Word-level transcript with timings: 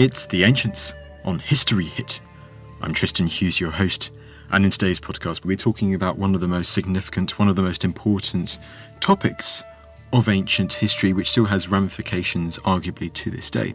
It's 0.00 0.24
The 0.24 0.44
Ancients 0.44 0.94
on 1.26 1.40
History 1.40 1.84
Hit. 1.84 2.22
I'm 2.80 2.94
Tristan 2.94 3.26
Hughes, 3.26 3.60
your 3.60 3.70
host, 3.70 4.12
and 4.50 4.64
in 4.64 4.70
today's 4.70 4.98
podcast, 4.98 5.44
we're 5.44 5.58
talking 5.58 5.92
about 5.92 6.16
one 6.16 6.34
of 6.34 6.40
the 6.40 6.48
most 6.48 6.72
significant, 6.72 7.38
one 7.38 7.48
of 7.48 7.56
the 7.56 7.60
most 7.60 7.84
important 7.84 8.58
topics 9.00 9.62
of 10.14 10.30
ancient 10.30 10.72
history, 10.72 11.12
which 11.12 11.30
still 11.30 11.44
has 11.44 11.68
ramifications, 11.68 12.58
arguably, 12.60 13.12
to 13.12 13.28
this 13.28 13.50
day. 13.50 13.74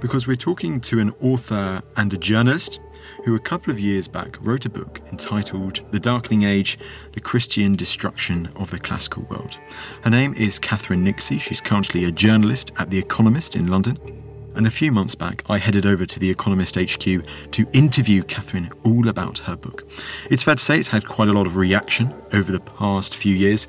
Because 0.00 0.26
we're 0.26 0.34
talking 0.34 0.80
to 0.80 0.98
an 0.98 1.12
author 1.20 1.82
and 1.98 2.14
a 2.14 2.16
journalist 2.16 2.80
who, 3.26 3.34
a 3.34 3.38
couple 3.38 3.70
of 3.70 3.78
years 3.78 4.08
back, 4.08 4.38
wrote 4.40 4.64
a 4.64 4.70
book 4.70 5.02
entitled 5.12 5.84
The 5.90 6.00
Darkening 6.00 6.44
Age 6.44 6.78
The 7.12 7.20
Christian 7.20 7.76
Destruction 7.76 8.48
of 8.56 8.70
the 8.70 8.78
Classical 8.78 9.24
World. 9.24 9.58
Her 10.04 10.10
name 10.10 10.32
is 10.38 10.58
Catherine 10.58 11.04
Nixey. 11.04 11.38
She's 11.38 11.60
currently 11.60 12.06
a 12.06 12.10
journalist 12.10 12.72
at 12.78 12.88
The 12.88 12.98
Economist 12.98 13.56
in 13.56 13.66
London. 13.66 14.13
And 14.54 14.68
a 14.68 14.70
few 14.70 14.92
months 14.92 15.16
back, 15.16 15.42
I 15.48 15.58
headed 15.58 15.84
over 15.84 16.06
to 16.06 16.18
The 16.20 16.30
Economist 16.30 16.76
HQ 16.76 17.00
to 17.00 17.66
interview 17.72 18.22
Catherine 18.22 18.70
all 18.84 19.08
about 19.08 19.38
her 19.38 19.56
book. 19.56 19.82
It's 20.30 20.44
fair 20.44 20.54
to 20.54 20.62
say 20.62 20.78
it's 20.78 20.88
had 20.88 21.06
quite 21.06 21.28
a 21.28 21.32
lot 21.32 21.46
of 21.46 21.56
reaction 21.56 22.14
over 22.32 22.52
the 22.52 22.60
past 22.60 23.16
few 23.16 23.34
years. 23.34 23.66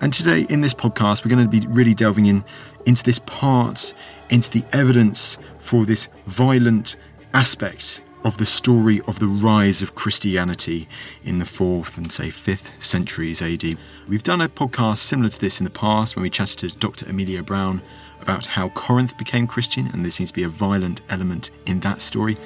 And 0.00 0.12
today, 0.12 0.46
in 0.50 0.60
this 0.60 0.74
podcast, 0.74 1.24
we're 1.24 1.34
going 1.34 1.50
to 1.50 1.60
be 1.60 1.66
really 1.68 1.94
delving 1.94 2.26
in 2.26 2.44
into 2.84 3.02
this 3.02 3.18
part, 3.20 3.94
into 4.28 4.50
the 4.50 4.64
evidence 4.72 5.38
for 5.58 5.86
this 5.86 6.08
violent 6.26 6.96
aspect 7.32 8.02
of 8.22 8.38
the 8.38 8.46
story 8.46 9.00
of 9.02 9.20
the 9.20 9.26
rise 9.26 9.82
of 9.82 9.94
Christianity 9.94 10.88
in 11.24 11.38
the 11.38 11.44
4th 11.44 11.96
and, 11.96 12.10
say, 12.10 12.28
5th 12.28 12.72
centuries 12.82 13.40
AD. 13.40 13.78
We've 14.08 14.22
done 14.22 14.40
a 14.40 14.48
podcast 14.48 14.98
similar 14.98 15.30
to 15.30 15.40
this 15.40 15.60
in 15.60 15.64
the 15.64 15.70
past 15.70 16.16
when 16.16 16.24
we 16.24 16.30
chatted 16.30 16.58
to 16.58 16.78
Dr. 16.78 17.08
Amelia 17.08 17.42
Brown 17.42 17.82
about 18.20 18.46
how 18.46 18.68
Corinth 18.70 19.16
became 19.16 19.46
Christian, 19.46 19.86
and 19.88 20.04
there 20.04 20.10
seems 20.10 20.30
to 20.30 20.34
be 20.34 20.42
a 20.42 20.48
violent 20.48 21.02
element 21.08 21.50
in 21.66 21.80
that 21.80 22.00
story. 22.00 22.36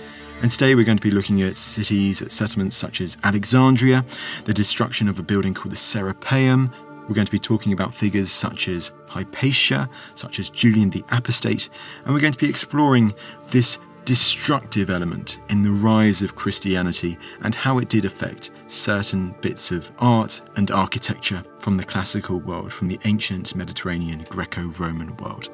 And 0.42 0.50
today 0.50 0.74
we're 0.74 0.84
going 0.84 0.98
to 0.98 1.02
be 1.02 1.10
looking 1.10 1.42
at 1.42 1.56
cities, 1.56 2.22
at 2.22 2.32
settlements 2.32 2.76
such 2.76 3.00
as 3.00 3.18
Alexandria, 3.24 4.04
the 4.44 4.54
destruction 4.54 5.08
of 5.08 5.18
a 5.18 5.22
building 5.22 5.52
called 5.52 5.72
the 5.72 5.76
Serapeum. 5.76 6.72
We're 7.08 7.14
going 7.14 7.26
to 7.26 7.32
be 7.32 7.38
talking 7.38 7.72
about 7.72 7.92
figures 7.92 8.30
such 8.30 8.68
as 8.68 8.92
Hypatia, 9.06 9.90
such 10.14 10.38
as 10.38 10.48
Julian 10.48 10.90
the 10.90 11.04
Apostate, 11.10 11.68
and 12.04 12.14
we're 12.14 12.20
going 12.20 12.32
to 12.32 12.38
be 12.38 12.48
exploring 12.48 13.12
this 13.48 13.78
destructive 14.10 14.90
element 14.90 15.38
in 15.50 15.62
the 15.62 15.70
rise 15.70 16.20
of 16.20 16.34
Christianity 16.34 17.16
and 17.42 17.54
how 17.54 17.78
it 17.78 17.88
did 17.88 18.04
affect 18.04 18.50
certain 18.66 19.32
bits 19.40 19.70
of 19.70 19.88
art 20.00 20.42
and 20.56 20.72
architecture 20.72 21.44
from 21.60 21.76
the 21.76 21.84
classical 21.84 22.40
world, 22.40 22.72
from 22.72 22.88
the 22.88 22.98
ancient 23.04 23.54
Mediterranean 23.54 24.26
Greco 24.28 24.62
Roman 24.80 25.16
world. 25.18 25.48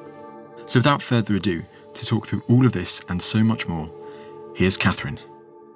So, 0.65 0.79
without 0.79 1.03
further 1.03 1.35
ado, 1.35 1.63
to 1.93 2.05
talk 2.07 2.25
through 2.25 2.41
all 2.47 2.65
of 2.65 2.71
this 2.71 2.99
and 3.09 3.21
so 3.21 3.43
much 3.43 3.67
more, 3.67 3.93
here's 4.55 4.75
Catherine. 4.75 5.19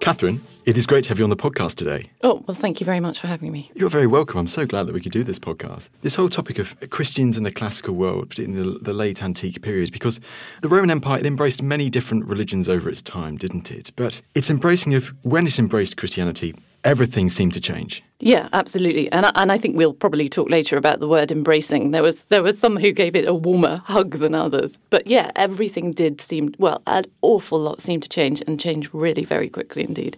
Catherine, 0.01 0.41
it 0.65 0.79
is 0.79 0.87
great 0.87 1.03
to 1.03 1.09
have 1.09 1.19
you 1.19 1.23
on 1.23 1.29
the 1.29 1.35
podcast 1.35 1.75
today. 1.75 2.09
Oh, 2.23 2.43
well, 2.47 2.55
thank 2.55 2.79
you 2.79 2.85
very 2.85 2.99
much 2.99 3.19
for 3.19 3.27
having 3.27 3.51
me. 3.51 3.69
You're 3.75 3.87
very 3.87 4.07
welcome. 4.07 4.39
I'm 4.39 4.47
so 4.47 4.65
glad 4.65 4.87
that 4.87 4.93
we 4.93 4.99
could 4.99 5.11
do 5.11 5.23
this 5.23 5.37
podcast. 5.37 5.89
This 6.01 6.15
whole 6.15 6.27
topic 6.27 6.57
of 6.57 6.75
Christians 6.89 7.37
in 7.37 7.43
the 7.43 7.51
classical 7.51 7.93
world, 7.93 8.29
particularly 8.29 8.67
in 8.67 8.73
the, 8.73 8.79
the 8.79 8.93
late 8.93 9.21
antique 9.21 9.61
period, 9.61 9.91
because 9.91 10.19
the 10.63 10.69
Roman 10.69 10.89
Empire 10.89 11.19
it 11.19 11.27
embraced 11.27 11.61
many 11.61 11.87
different 11.87 12.25
religions 12.25 12.67
over 12.67 12.89
its 12.89 13.03
time, 13.03 13.37
didn't 13.37 13.69
it? 13.69 13.91
But 13.95 14.23
its 14.33 14.49
embracing 14.49 14.95
of, 14.95 15.13
when 15.21 15.45
it 15.45 15.59
embraced 15.59 15.97
Christianity, 15.97 16.55
everything 16.83 17.29
seemed 17.29 17.53
to 17.53 17.61
change. 17.61 18.03
Yeah, 18.19 18.49
absolutely. 18.53 19.11
And 19.11 19.25
I, 19.25 19.31
and 19.35 19.51
I 19.51 19.57
think 19.57 19.75
we'll 19.75 19.93
probably 19.93 20.29
talk 20.29 20.49
later 20.49 20.77
about 20.77 20.99
the 20.99 21.07
word 21.07 21.31
embracing. 21.31 21.91
There 21.91 22.03
was 22.03 22.25
there 22.25 22.43
was 22.43 22.59
some 22.59 22.77
who 22.77 22.91
gave 22.91 23.15
it 23.15 23.27
a 23.27 23.33
warmer 23.33 23.77
hug 23.85 24.19
than 24.19 24.35
others. 24.35 24.77
But 24.89 25.07
yeah, 25.07 25.31
everything 25.35 25.91
did 25.91 26.21
seem 26.21 26.53
well, 26.57 26.81
an 26.85 27.05
awful 27.21 27.59
lot 27.59 27.81
seemed 27.81 28.03
to 28.03 28.09
change 28.09 28.43
and 28.45 28.59
change 28.59 28.93
really 28.93 29.25
very 29.25 29.49
quickly 29.49 29.83
indeed. 29.83 30.17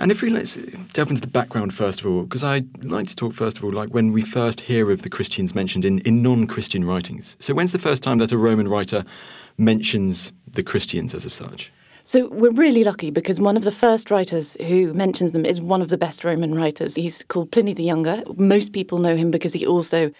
And 0.00 0.12
if 0.12 0.22
we 0.22 0.30
let's 0.30 0.54
delve 0.92 1.10
into 1.10 1.22
the 1.22 1.26
background 1.28 1.74
first 1.74 2.00
of 2.00 2.06
all, 2.06 2.22
because 2.22 2.44
I'd 2.44 2.84
like 2.84 3.08
to 3.08 3.16
talk 3.16 3.32
first 3.32 3.58
of 3.58 3.64
all, 3.64 3.72
like 3.72 3.90
when 3.90 4.12
we 4.12 4.22
first 4.22 4.60
hear 4.60 4.90
of 4.90 5.02
the 5.02 5.10
Christians 5.10 5.54
mentioned 5.54 5.84
in, 5.84 5.98
in 6.00 6.22
non-Christian 6.22 6.84
writings. 6.84 7.36
So 7.40 7.52
when's 7.54 7.72
the 7.72 7.80
first 7.80 8.02
time 8.02 8.18
that 8.18 8.30
a 8.30 8.38
Roman 8.38 8.68
writer 8.68 9.04
mentions 9.56 10.32
the 10.52 10.62
Christians 10.62 11.14
as 11.14 11.26
of 11.26 11.34
such? 11.34 11.72
So 12.08 12.26
we're 12.28 12.52
really 12.52 12.84
lucky 12.84 13.10
because 13.10 13.38
one 13.38 13.58
of 13.58 13.64
the 13.64 13.70
first 13.70 14.10
writers 14.10 14.56
who 14.66 14.94
mentions 14.94 15.32
them 15.32 15.44
is 15.44 15.60
one 15.60 15.82
of 15.82 15.88
the 15.88 15.98
best 15.98 16.24
Roman 16.24 16.54
writers. 16.54 16.94
He's 16.94 17.22
called 17.22 17.52
Pliny 17.52 17.74
the 17.74 17.82
Younger. 17.82 18.22
Most 18.38 18.72
people 18.72 18.96
know 18.96 19.14
him 19.14 19.30
because 19.30 19.52
he 19.52 19.66
also 19.66 20.10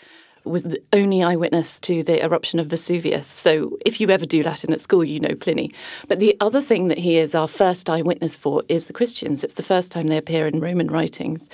was 0.44 0.64
the 0.64 0.82
only 0.92 1.22
eyewitness 1.22 1.80
to 1.80 2.02
the 2.02 2.22
eruption 2.22 2.60
of 2.60 2.66
Vesuvius. 2.66 3.26
So 3.26 3.78
if 3.86 4.02
you 4.02 4.10
ever 4.10 4.26
do 4.26 4.42
Latin 4.42 4.74
at 4.74 4.82
school, 4.82 5.02
you 5.02 5.18
know 5.18 5.34
Pliny. 5.34 5.72
But 6.08 6.18
the 6.18 6.36
other 6.42 6.60
thing 6.60 6.88
that 6.88 6.98
he 6.98 7.16
is 7.16 7.34
our 7.34 7.48
first 7.48 7.88
eyewitness 7.88 8.36
for 8.36 8.64
is 8.68 8.84
the 8.84 8.92
Christians. 8.92 9.42
It's 9.42 9.54
the 9.54 9.62
first 9.62 9.90
time 9.90 10.08
they 10.08 10.18
appear 10.18 10.46
in 10.46 10.60
Roman 10.60 10.88
writings. 10.88 11.48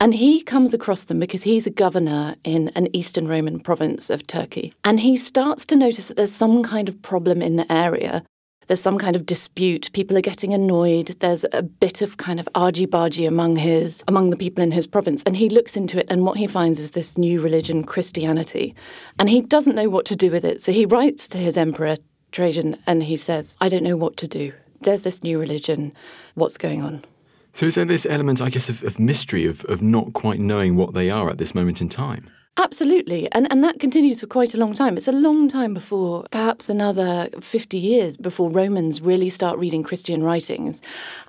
And 0.00 0.14
he 0.14 0.42
comes 0.42 0.74
across 0.74 1.04
them 1.04 1.20
because 1.20 1.44
he's 1.44 1.68
a 1.68 1.70
governor 1.70 2.34
in 2.42 2.72
an 2.74 2.88
Eastern 2.92 3.28
Roman 3.28 3.60
province 3.60 4.10
of 4.10 4.26
Turkey. 4.26 4.74
And 4.82 4.98
he 4.98 5.16
starts 5.16 5.64
to 5.66 5.76
notice 5.76 6.06
that 6.06 6.16
there's 6.16 6.32
some 6.32 6.64
kind 6.64 6.88
of 6.88 7.02
problem 7.02 7.40
in 7.40 7.54
the 7.54 7.70
area 7.70 8.24
there's 8.70 8.80
some 8.80 8.98
kind 8.98 9.16
of 9.16 9.26
dispute. 9.26 9.90
People 9.92 10.16
are 10.16 10.20
getting 10.20 10.54
annoyed. 10.54 11.16
There's 11.18 11.44
a 11.52 11.60
bit 11.60 12.02
of 12.02 12.18
kind 12.18 12.38
of 12.38 12.48
argy 12.54 12.86
bargy 12.86 13.26
among 13.26 13.56
his 13.56 14.04
among 14.06 14.30
the 14.30 14.36
people 14.36 14.62
in 14.62 14.70
his 14.70 14.86
province. 14.86 15.24
And 15.24 15.36
he 15.36 15.48
looks 15.48 15.76
into 15.76 15.98
it 15.98 16.06
and 16.08 16.24
what 16.24 16.36
he 16.36 16.46
finds 16.46 16.78
is 16.78 16.92
this 16.92 17.18
new 17.18 17.40
religion, 17.40 17.82
Christianity. 17.82 18.76
And 19.18 19.28
he 19.28 19.40
doesn't 19.40 19.74
know 19.74 19.88
what 19.88 20.06
to 20.06 20.14
do 20.14 20.30
with 20.30 20.44
it. 20.44 20.62
So 20.62 20.70
he 20.70 20.86
writes 20.86 21.26
to 21.30 21.38
his 21.38 21.56
emperor, 21.56 21.96
Trajan, 22.30 22.78
and 22.86 23.02
he 23.02 23.16
says, 23.16 23.56
I 23.60 23.68
don't 23.68 23.82
know 23.82 23.96
what 23.96 24.16
to 24.18 24.28
do. 24.28 24.52
There's 24.82 25.02
this 25.02 25.24
new 25.24 25.40
religion. 25.40 25.92
What's 26.36 26.56
going 26.56 26.80
on? 26.80 27.04
So 27.52 27.66
is 27.66 27.74
there 27.74 27.84
this 27.84 28.06
element, 28.06 28.40
I 28.40 28.50
guess, 28.50 28.68
of, 28.68 28.84
of 28.84 29.00
mystery, 29.00 29.46
of, 29.46 29.64
of 29.64 29.82
not 29.82 30.12
quite 30.12 30.38
knowing 30.38 30.76
what 30.76 30.94
they 30.94 31.10
are 31.10 31.28
at 31.28 31.38
this 31.38 31.56
moment 31.56 31.80
in 31.80 31.88
time? 31.88 32.30
Absolutely. 32.56 33.30
And, 33.32 33.50
and 33.50 33.64
that 33.64 33.80
continues 33.80 34.20
for 34.20 34.26
quite 34.26 34.54
a 34.54 34.58
long 34.58 34.74
time. 34.74 34.96
It's 34.96 35.08
a 35.08 35.12
long 35.12 35.48
time 35.48 35.72
before, 35.72 36.26
perhaps 36.30 36.68
another 36.68 37.30
50 37.40 37.78
years 37.78 38.16
before 38.16 38.50
Romans 38.50 39.00
really 39.00 39.30
start 39.30 39.58
reading 39.58 39.82
Christian 39.82 40.22
writings 40.22 40.82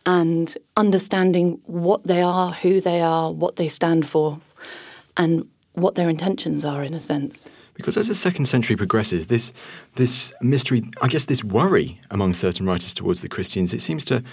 and 0.06 0.56
understanding 0.75 1.62
what 1.65 2.03
they 2.03 2.21
are, 2.21 2.51
who 2.51 2.81
they 2.81 3.01
are, 3.01 3.31
what 3.31 3.56
they 3.56 3.69
stand 3.69 4.07
for, 4.07 4.41
and 5.15 5.47
what 5.73 5.95
their 5.95 6.09
intentions 6.09 6.65
are, 6.65 6.83
in 6.83 6.94
a 6.94 7.00
sense. 7.00 7.50
Because 7.75 7.97
as 7.97 8.09
the 8.09 8.15
second 8.15 8.45
century 8.45 8.75
progresses, 8.75 9.27
this 9.27 9.53
this 9.95 10.33
mystery, 10.41 10.83
I 11.01 11.07
guess, 11.07 11.25
this 11.25 11.44
worry 11.44 12.00
among 12.12 12.33
certain 12.33 12.65
writers 12.65 12.94
towards 12.94 13.21
the 13.21 13.29
Christians, 13.29 13.73
it 13.73 13.79
seems 13.79 14.03
to 14.06 14.23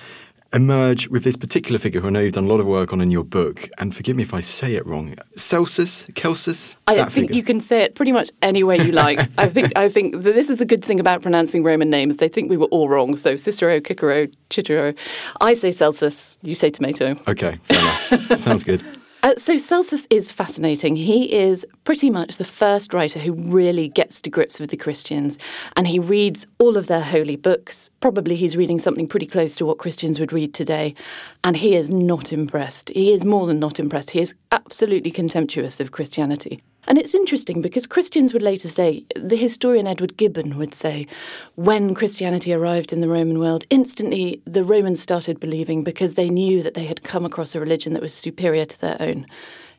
emerge 0.52 1.08
with 1.08 1.24
this 1.24 1.36
particular 1.36 1.78
figure 1.78 2.00
who 2.00 2.08
I 2.08 2.10
know 2.10 2.20
you've 2.20 2.32
done 2.32 2.44
a 2.44 2.48
lot 2.48 2.60
of 2.60 2.66
work 2.66 2.92
on 2.92 3.00
in 3.00 3.10
your 3.10 3.24
book, 3.24 3.68
and 3.78 3.94
forgive 3.94 4.16
me 4.16 4.22
if 4.22 4.32
I 4.32 4.40
say 4.40 4.74
it 4.74 4.86
wrong. 4.86 5.14
Celsus, 5.36 6.06
Celsus. 6.14 6.76
I 6.86 6.96
think 6.96 7.10
figure. 7.10 7.36
you 7.36 7.42
can 7.42 7.60
say 7.60 7.82
it 7.82 7.94
pretty 7.94 8.12
much 8.12 8.30
any 8.42 8.64
way 8.64 8.78
you 8.78 8.92
like. 8.92 9.20
I 9.38 9.48
think 9.48 9.76
I 9.76 9.88
think 9.88 10.22
this 10.22 10.48
is 10.48 10.58
the 10.58 10.66
good 10.66 10.84
thing 10.84 11.00
about 11.00 11.22
pronouncing 11.22 11.62
Roman 11.62 11.90
names. 11.90 12.16
They 12.16 12.28
think 12.28 12.50
we 12.50 12.56
were 12.56 12.66
all 12.66 12.88
wrong. 12.88 13.16
So 13.16 13.36
Cicero, 13.36 13.80
Cicero, 13.80 14.28
Cicero. 14.50 14.94
I 15.40 15.54
say 15.54 15.70
Celsus. 15.70 16.38
You 16.42 16.54
say 16.54 16.70
tomato. 16.70 17.16
Okay, 17.26 17.58
fair 17.62 17.80
enough. 17.80 18.26
Sounds 18.38 18.64
good. 18.64 18.82
Uh, 19.20 19.34
so 19.36 19.56
Celsus 19.56 20.06
is 20.10 20.30
fascinating. 20.30 20.94
He 20.94 21.32
is 21.34 21.66
pretty 21.82 22.08
much 22.08 22.36
the 22.36 22.44
first 22.44 22.94
writer 22.94 23.18
who 23.18 23.32
really 23.32 23.88
gets 23.88 24.20
to 24.22 24.30
grips 24.30 24.60
with 24.60 24.70
the 24.70 24.76
Christians, 24.76 25.38
and 25.76 25.88
he 25.88 25.98
reads 25.98 26.46
all 26.58 26.76
of 26.76 26.86
their 26.86 27.00
holy 27.00 27.34
books. 27.34 27.90
Probably 28.00 28.36
he's 28.36 28.56
reading 28.56 28.78
something 28.78 29.08
pretty 29.08 29.26
close 29.26 29.56
to 29.56 29.66
what 29.66 29.78
Christians 29.78 30.20
would 30.20 30.32
read 30.32 30.54
today, 30.54 30.94
and 31.42 31.56
he 31.56 31.74
is 31.74 31.90
not 31.90 32.32
impressed. 32.32 32.90
He 32.90 33.12
is 33.12 33.24
more 33.24 33.46
than 33.48 33.58
not 33.58 33.80
impressed. 33.80 34.10
He 34.10 34.20
is 34.20 34.34
absolutely 34.52 35.10
contemptuous 35.10 35.80
of 35.80 35.90
Christianity. 35.90 36.62
And 36.88 36.96
it's 36.96 37.14
interesting 37.14 37.60
because 37.60 37.86
Christians 37.86 38.32
would 38.32 38.42
later 38.42 38.66
say, 38.66 39.04
the 39.14 39.36
historian 39.36 39.86
Edward 39.86 40.16
Gibbon 40.16 40.56
would 40.56 40.72
say, 40.72 41.06
when 41.54 41.94
Christianity 41.94 42.52
arrived 42.54 42.94
in 42.94 43.02
the 43.02 43.08
Roman 43.08 43.38
world, 43.38 43.66
instantly 43.68 44.40
the 44.46 44.64
Romans 44.64 44.98
started 44.98 45.38
believing 45.38 45.84
because 45.84 46.14
they 46.14 46.30
knew 46.30 46.62
that 46.62 46.72
they 46.72 46.86
had 46.86 47.02
come 47.02 47.26
across 47.26 47.54
a 47.54 47.60
religion 47.60 47.92
that 47.92 48.00
was 48.00 48.14
superior 48.14 48.64
to 48.64 48.80
their 48.80 48.96
own. 49.00 49.26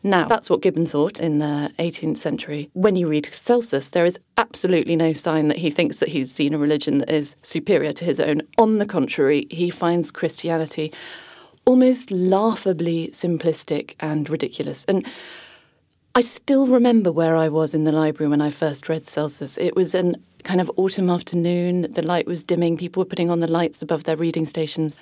Now, 0.04 0.28
that's 0.28 0.52
what 0.52 0.62
Gibbon 0.62 0.86
thought 0.86 1.20
in 1.20 1.40
the 1.40 1.74
18th 1.80 2.18
century. 2.18 2.70
When 2.74 2.96
you 2.96 3.10
read 3.10 3.28
Celsus, 3.34 3.90
there 3.90 4.06
is 4.06 4.20
absolutely 4.38 4.96
no 4.96 5.12
sign 5.12 5.48
that 5.48 5.58
he 5.58 5.72
thinks 5.72 5.98
that 5.98 6.10
he's 6.10 6.32
seen 6.32 6.54
a 6.54 6.60
religion 6.60 7.00
that 7.00 7.10
is 7.10 7.36
superior 7.42 7.92
to 7.94 8.06
his 8.06 8.20
own. 8.20 8.44
On 8.60 8.78
the 8.78 8.86
contrary, 8.86 9.48
he 9.50 9.72
finds 9.72 10.12
Christianity 10.12 10.94
almost 11.66 12.12
laughably 12.12 13.10
simplistic 13.10 13.96
and 14.00 14.30
ridiculous. 14.30 14.86
And 14.86 15.06
I 16.20 16.22
still 16.22 16.68
remember 16.68 17.14
where 17.14 17.38
I 17.38 17.48
was 17.48 17.74
in 17.74 17.86
the 17.86 17.94
library 17.94 18.30
when 18.30 18.42
I 18.42 18.50
first 18.50 18.90
read 18.90 19.08
Celsus. 19.08 19.58
It 19.58 19.74
was 19.74 19.96
an 19.96 20.22
kind 20.44 20.60
of 20.60 20.70
autumn 20.76 21.10
afternoon. 21.10 21.84
The 21.90 22.02
light 22.02 22.28
was 22.28 22.44
dimming. 22.44 22.76
People 22.76 23.00
were 23.00 23.08
putting 23.08 23.32
on 23.32 23.40
the 23.40 23.50
lights 23.50 23.82
above 23.82 24.04
their 24.04 24.18
reading 24.18 24.44
stations. 24.44 25.00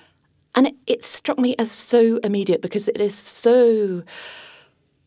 And 0.53 0.67
it, 0.67 0.75
it 0.85 1.03
struck 1.03 1.39
me 1.39 1.55
as 1.57 1.71
so 1.71 2.17
immediate 2.17 2.61
because 2.61 2.87
it 2.87 3.01
is 3.01 3.17
so 3.17 4.03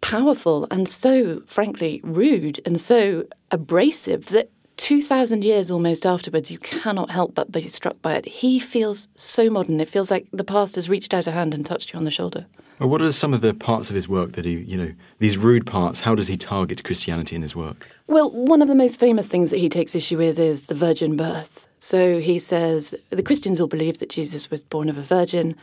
powerful 0.00 0.66
and 0.68 0.88
so, 0.88 1.44
frankly, 1.46 2.00
rude 2.02 2.58
and 2.66 2.80
so 2.80 3.26
abrasive 3.52 4.30
that 4.30 4.50
2,000 4.80 5.44
years 5.44 5.70
almost 5.70 6.06
afterwards, 6.06 6.50
you 6.50 6.58
cannot 6.58 7.10
help 7.10 7.34
but 7.34 7.52
be 7.52 7.68
struck 7.68 8.00
by 8.00 8.14
it. 8.14 8.24
He 8.24 8.58
feels 8.58 9.08
so 9.14 9.50
modern. 9.50 9.78
It 9.78 9.90
feels 9.90 10.10
like 10.10 10.26
the 10.32 10.42
past 10.42 10.74
has 10.76 10.88
reached 10.88 11.12
out 11.12 11.26
a 11.26 11.32
hand 11.32 11.52
and 11.52 11.66
touched 11.66 11.92
you 11.92 11.98
on 11.98 12.04
the 12.04 12.10
shoulder. 12.10 12.46
Well, 12.78 12.88
what 12.88 13.02
are 13.02 13.12
some 13.12 13.34
of 13.34 13.42
the 13.42 13.52
parts 13.52 13.90
of 13.90 13.94
his 13.94 14.08
work 14.08 14.32
that 14.32 14.46
he, 14.46 14.52
you 14.52 14.78
know, 14.78 14.94
these 15.18 15.36
rude 15.36 15.66
parts? 15.66 16.00
How 16.00 16.14
does 16.14 16.28
he 16.28 16.36
target 16.38 16.82
Christianity 16.82 17.36
in 17.36 17.42
his 17.42 17.54
work? 17.54 17.90
Well, 18.06 18.30
one 18.30 18.62
of 18.62 18.68
the 18.68 18.74
most 18.74 18.98
famous 18.98 19.28
things 19.28 19.50
that 19.50 19.58
he 19.58 19.68
takes 19.68 19.94
issue 19.94 20.16
with 20.16 20.38
is 20.38 20.68
the 20.68 20.74
virgin 20.74 21.14
birth. 21.14 21.68
So 21.78 22.20
he 22.20 22.38
says 22.38 22.94
the 23.10 23.22
Christians 23.22 23.60
all 23.60 23.66
believe 23.66 23.98
that 23.98 24.08
Jesus 24.08 24.50
was 24.50 24.62
born 24.62 24.88
of 24.88 24.96
a 24.96 25.02
virgin. 25.02 25.56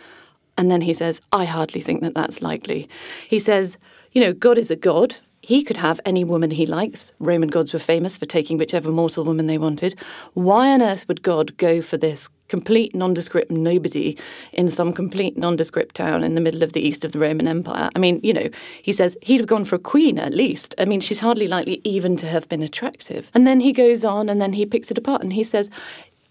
And 0.60 0.70
then 0.70 0.82
he 0.82 0.94
says, 0.94 1.22
I 1.32 1.46
hardly 1.46 1.82
think 1.82 2.02
that 2.02 2.14
that's 2.14 2.44
likely. 2.44 2.88
He 3.28 3.40
says, 3.40 3.80
you 4.12 4.22
know, 4.22 4.34
God 4.34 4.60
is 4.60 4.70
a 4.70 4.76
God. 4.76 5.18
He 5.48 5.64
could 5.64 5.78
have 5.78 6.02
any 6.04 6.26
woman 6.26 6.52
he 6.52 6.66
likes. 6.66 7.14
Roman 7.20 7.48
gods 7.48 7.72
were 7.72 7.80
famous 7.80 8.18
for 8.18 8.26
taking 8.26 8.58
whichever 8.58 8.92
mortal 8.92 9.24
woman 9.24 9.48
they 9.48 9.58
wanted. 9.58 9.98
Why 10.34 10.74
on 10.74 10.82
earth 10.82 11.08
would 11.08 11.22
God 11.22 11.56
go 11.56 11.82
for 11.82 11.96
this 11.96 12.30
complete 12.50 12.94
nondescript 12.94 13.50
nobody 13.50 14.18
in 14.52 14.70
some 14.70 14.92
complete 14.92 15.38
nondescript 15.38 15.96
town 15.96 16.22
in 16.26 16.34
the 16.34 16.42
middle 16.42 16.64
of 16.64 16.74
the 16.74 16.86
east 16.86 17.06
of 17.06 17.14
the 17.14 17.20
Roman 17.20 17.48
Empire? 17.48 17.90
I 17.96 18.00
mean, 18.00 18.20
you 18.24 18.34
know, 18.34 18.50
he 18.82 18.92
says 18.92 19.16
he'd 19.22 19.40
have 19.40 19.48
gone 19.48 19.64
for 19.64 19.76
a 19.76 19.80
queen 19.80 20.20
at 20.20 20.34
least. 20.34 20.76
I 20.78 20.84
mean, 20.84 21.00
she's 21.00 21.22
hardly 21.22 21.48
likely 21.48 21.80
even 21.86 22.18
to 22.18 22.28
have 22.28 22.50
been 22.50 22.62
attractive. 22.62 23.32
And 23.34 23.48
then 23.48 23.62
he 23.62 23.72
goes 23.72 24.04
on 24.04 24.28
and 24.28 24.42
then 24.42 24.52
he 24.52 24.66
picks 24.66 24.92
it 24.92 24.98
apart 24.98 25.22
and 25.22 25.32
he 25.32 25.46
says, 25.46 25.70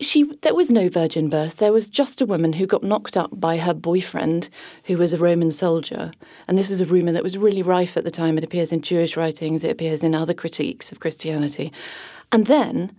she 0.01 0.25
there 0.43 0.55
was 0.55 0.71
no 0.71 0.89
virgin 0.89 1.29
birth 1.29 1.57
there 1.57 1.73
was 1.73 1.89
just 1.89 2.21
a 2.21 2.27
woman 2.27 2.55
who 2.55 2.67
got 2.67 2.83
knocked 2.83 3.17
up 3.17 3.31
by 3.33 3.57
her 3.57 3.73
boyfriend 3.73 4.49
who 4.85 4.99
was 4.99 5.13
a 5.13 5.19
roman 5.19 5.51
soldier 5.51 6.11
and 6.47 6.59
this 6.59 6.71
is 6.71 6.81
a 6.81 6.87
rumor 6.87 7.13
that 7.13 7.23
was 7.23 7.39
really 7.39 7.63
rife 7.63 7.97
at 7.97 8.05
the 8.05 8.11
time 8.11 8.37
it 8.37 8.45
appears 8.45 8.73
in 8.73 8.83
jewish 8.83 9.17
writings 9.17 9.65
it 9.65 9.71
appears 9.71 10.03
in 10.03 10.15
other 10.15 10.35
critiques 10.35 10.93
of 10.93 11.01
christianity 11.01 11.73
and 12.31 12.47
then 12.47 12.95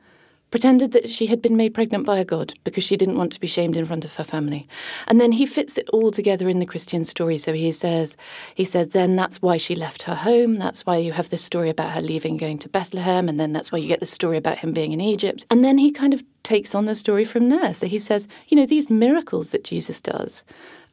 pretended 0.50 0.92
that 0.94 1.10
she 1.10 1.28
had 1.28 1.42
been 1.42 1.58
made 1.58 1.74
pregnant 1.74 2.06
by 2.06 2.20
a 2.20 2.26
god 2.26 2.54
because 2.64 2.84
she 2.84 2.98
didn't 2.98 3.18
want 3.18 3.32
to 3.34 3.40
be 3.40 3.48
shamed 3.48 3.76
in 3.76 3.86
front 3.86 4.06
of 4.06 4.16
her 4.16 4.24
family. 4.24 4.68
And 5.08 5.20
then 5.20 5.34
he 5.34 5.46
fits 5.46 5.78
it 5.78 5.90
all 5.90 6.12
together 6.12 6.48
in 6.48 6.60
the 6.60 6.66
Christian 6.66 7.04
story. 7.04 7.38
So 7.38 7.54
he 7.54 7.72
says, 7.72 8.16
he 8.56 8.64
says, 8.64 8.90
then 8.90 9.16
that's 9.16 9.42
why 9.42 9.58
she 9.58 9.76
left 9.76 10.04
her 10.04 10.16
home. 10.16 10.58
That's 10.58 10.86
why 10.86 10.98
you 10.98 11.12
have 11.12 11.30
this 11.30 11.44
story 11.44 11.70
about 11.70 11.92
her 11.92 12.02
leaving, 12.02 12.38
going 12.38 12.60
to 12.60 12.70
Bethlehem, 12.70 13.28
and 13.28 13.40
then 13.40 13.54
that's 13.54 13.72
why 13.72 13.80
you 13.80 13.88
get 13.88 14.00
the 14.00 14.06
story 14.06 14.38
about 14.38 14.60
him 14.60 14.72
being 14.72 14.94
in 14.94 15.02
Egypt. 15.02 15.46
And 15.52 15.64
then 15.64 15.78
he 15.78 15.92
kind 15.92 16.14
of 16.14 16.24
takes 16.48 16.74
on 16.74 16.86
the 16.86 16.96
story 16.96 17.26
from 17.26 17.50
there. 17.50 17.74
So 17.74 17.88
he 17.88 18.00
says, 18.00 18.26
you 18.48 18.56
know, 18.56 18.66
these 18.66 18.90
miracles 18.90 19.52
that 19.52 19.66
Jesus 19.66 20.00
does, 20.00 20.46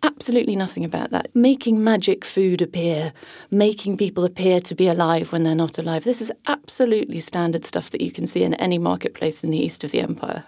absolutely 0.02 0.56
nothing 0.56 0.84
about 0.84 1.10
that. 1.10 1.34
Making 1.34 1.82
magic 1.84 2.24
food 2.24 2.60
appear, 2.60 3.12
making 3.52 3.96
people 3.96 4.24
appear 4.24 4.58
to 4.60 4.74
be 4.74 4.88
alive 4.88 5.30
when 5.30 5.44
they're 5.44 5.54
not 5.54 5.78
alive. 5.78 6.02
This 6.02 6.20
is 6.20 6.32
absolutely 6.48 7.20
standard 7.20 7.64
stuff 7.64 7.90
that 7.90 8.00
you 8.00 8.10
can 8.10 8.26
see 8.26 8.42
in 8.42 8.54
any 8.54 8.78
marketplace 8.78 9.44
in 9.44 9.50
the 9.50 9.58
east 9.58 9.84
of 9.84 9.92
the 9.92 10.00
empire. 10.00 10.44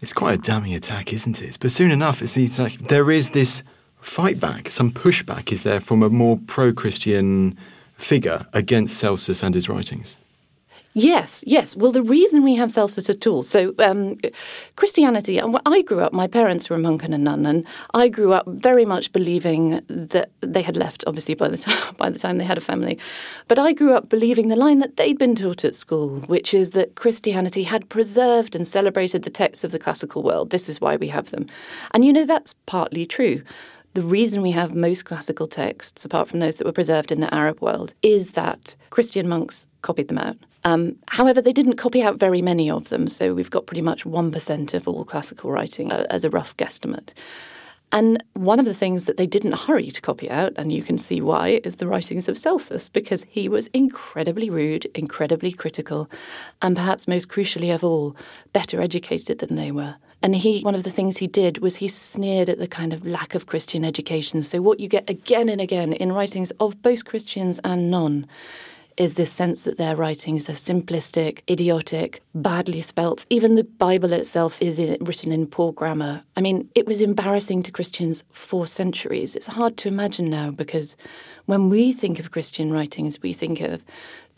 It's 0.00 0.14
quite 0.14 0.38
a 0.38 0.42
damning 0.42 0.74
attack, 0.74 1.12
isn't 1.12 1.42
it? 1.42 1.58
But 1.60 1.70
soon 1.70 1.90
enough, 1.90 2.22
it 2.22 2.28
seems 2.28 2.58
like 2.58 2.78
there 2.78 3.10
is 3.10 3.30
this 3.30 3.62
fight 4.00 4.40
back, 4.40 4.70
some 4.70 4.90
pushback 4.90 5.52
is 5.52 5.64
there 5.64 5.80
from 5.80 6.02
a 6.02 6.08
more 6.08 6.40
pro 6.46 6.72
Christian 6.72 7.58
figure 7.98 8.46
against 8.54 8.96
Celsus 8.96 9.42
and 9.42 9.54
his 9.54 9.68
writings. 9.68 10.16
Yes, 10.92 11.44
yes. 11.46 11.76
Well, 11.76 11.92
the 11.92 12.02
reason 12.02 12.42
we 12.42 12.56
have 12.56 12.72
Celsus 12.72 13.08
at 13.08 13.24
all, 13.24 13.44
so 13.44 13.74
um, 13.78 14.18
Christianity, 14.74 15.40
I 15.40 15.82
grew 15.82 16.00
up, 16.00 16.12
my 16.12 16.26
parents 16.26 16.68
were 16.68 16.74
a 16.74 16.80
monk 16.80 17.04
and 17.04 17.14
a 17.14 17.18
nun, 17.18 17.46
and 17.46 17.64
I 17.94 18.08
grew 18.08 18.32
up 18.32 18.44
very 18.48 18.84
much 18.84 19.12
believing 19.12 19.82
that 19.86 20.30
they 20.40 20.62
had 20.62 20.76
left, 20.76 21.04
obviously, 21.06 21.34
by 21.34 21.48
the, 21.48 21.58
time, 21.58 21.94
by 21.96 22.10
the 22.10 22.18
time 22.18 22.38
they 22.38 22.44
had 22.44 22.58
a 22.58 22.62
family. 22.62 22.98
But 23.46 23.58
I 23.58 23.72
grew 23.72 23.94
up 23.94 24.08
believing 24.08 24.48
the 24.48 24.56
line 24.56 24.80
that 24.80 24.96
they'd 24.96 25.18
been 25.18 25.36
taught 25.36 25.64
at 25.64 25.76
school, 25.76 26.22
which 26.22 26.52
is 26.52 26.70
that 26.70 26.96
Christianity 26.96 27.62
had 27.62 27.88
preserved 27.88 28.56
and 28.56 28.66
celebrated 28.66 29.22
the 29.22 29.30
texts 29.30 29.62
of 29.62 29.70
the 29.70 29.78
classical 29.78 30.24
world. 30.24 30.50
This 30.50 30.68
is 30.68 30.80
why 30.80 30.96
we 30.96 31.06
have 31.08 31.30
them. 31.30 31.46
And 31.92 32.04
you 32.04 32.12
know, 32.12 32.26
that's 32.26 32.54
partly 32.66 33.06
true. 33.06 33.42
The 33.94 34.02
reason 34.02 34.40
we 34.40 34.52
have 34.52 34.74
most 34.74 35.04
classical 35.04 35.48
texts, 35.48 36.04
apart 36.04 36.28
from 36.28 36.38
those 36.38 36.56
that 36.56 36.66
were 36.66 36.72
preserved 36.72 37.10
in 37.10 37.18
the 37.18 37.34
Arab 37.34 37.60
world, 37.60 37.94
is 38.02 38.32
that 38.32 38.76
Christian 38.90 39.28
monks 39.28 39.66
copied 39.82 40.06
them 40.06 40.18
out. 40.18 40.36
Um, 40.62 40.96
however, 41.08 41.42
they 41.42 41.52
didn't 41.52 41.76
copy 41.76 42.00
out 42.00 42.18
very 42.18 42.40
many 42.40 42.70
of 42.70 42.90
them, 42.90 43.08
so 43.08 43.34
we've 43.34 43.50
got 43.50 43.66
pretty 43.66 43.82
much 43.82 44.04
1% 44.04 44.74
of 44.74 44.86
all 44.86 45.04
classical 45.04 45.50
writing 45.50 45.90
uh, 45.90 46.06
as 46.08 46.24
a 46.24 46.30
rough 46.30 46.56
guesstimate. 46.56 47.14
And 47.92 48.22
one 48.34 48.60
of 48.60 48.66
the 48.66 48.74
things 48.74 49.06
that 49.06 49.16
they 49.16 49.26
didn't 49.26 49.66
hurry 49.66 49.90
to 49.90 50.00
copy 50.00 50.30
out, 50.30 50.52
and 50.56 50.70
you 50.70 50.82
can 50.82 50.96
see 50.96 51.20
why, 51.20 51.60
is 51.64 51.76
the 51.76 51.88
writings 51.88 52.28
of 52.28 52.38
Celsus, 52.38 52.88
because 52.88 53.24
he 53.28 53.48
was 53.48 53.66
incredibly 53.68 54.48
rude, 54.48 54.84
incredibly 54.94 55.50
critical, 55.50 56.08
and 56.62 56.76
perhaps 56.76 57.08
most 57.08 57.28
crucially 57.28 57.74
of 57.74 57.82
all, 57.82 58.14
better 58.52 58.80
educated 58.80 59.40
than 59.40 59.56
they 59.56 59.72
were. 59.72 59.96
And 60.22 60.36
he, 60.36 60.60
one 60.60 60.74
of 60.74 60.82
the 60.82 60.90
things 60.90 61.18
he 61.18 61.26
did 61.26 61.58
was 61.58 61.76
he 61.76 61.88
sneered 61.88 62.48
at 62.48 62.58
the 62.58 62.68
kind 62.68 62.92
of 62.92 63.06
lack 63.06 63.34
of 63.34 63.46
Christian 63.46 63.84
education. 63.84 64.42
So, 64.42 64.60
what 64.60 64.80
you 64.80 64.88
get 64.88 65.08
again 65.08 65.48
and 65.48 65.60
again 65.60 65.92
in 65.92 66.12
writings 66.12 66.50
of 66.52 66.82
both 66.82 67.04
Christians 67.04 67.58
and 67.64 67.90
non 67.90 68.26
is 69.00 69.14
this 69.14 69.32
sense 69.32 69.62
that 69.62 69.78
their 69.78 69.96
writings 69.96 70.46
are 70.50 70.52
simplistic, 70.52 71.40
idiotic, 71.48 72.20
badly 72.34 72.82
spelt. 72.82 73.24
Even 73.30 73.54
the 73.54 73.64
Bible 73.64 74.12
itself 74.12 74.60
is 74.60 74.78
written 75.00 75.32
in 75.32 75.46
poor 75.46 75.72
grammar. 75.72 76.22
I 76.36 76.42
mean, 76.42 76.68
it 76.74 76.86
was 76.86 77.00
embarrassing 77.00 77.62
to 77.62 77.72
Christians 77.72 78.24
for 78.30 78.66
centuries. 78.66 79.34
It's 79.34 79.46
hard 79.46 79.78
to 79.78 79.88
imagine 79.88 80.28
now 80.28 80.50
because 80.50 80.98
when 81.46 81.70
we 81.70 81.94
think 81.94 82.18
of 82.18 82.30
Christian 82.30 82.70
writings, 82.70 83.22
we 83.22 83.32
think 83.32 83.62
of 83.62 83.82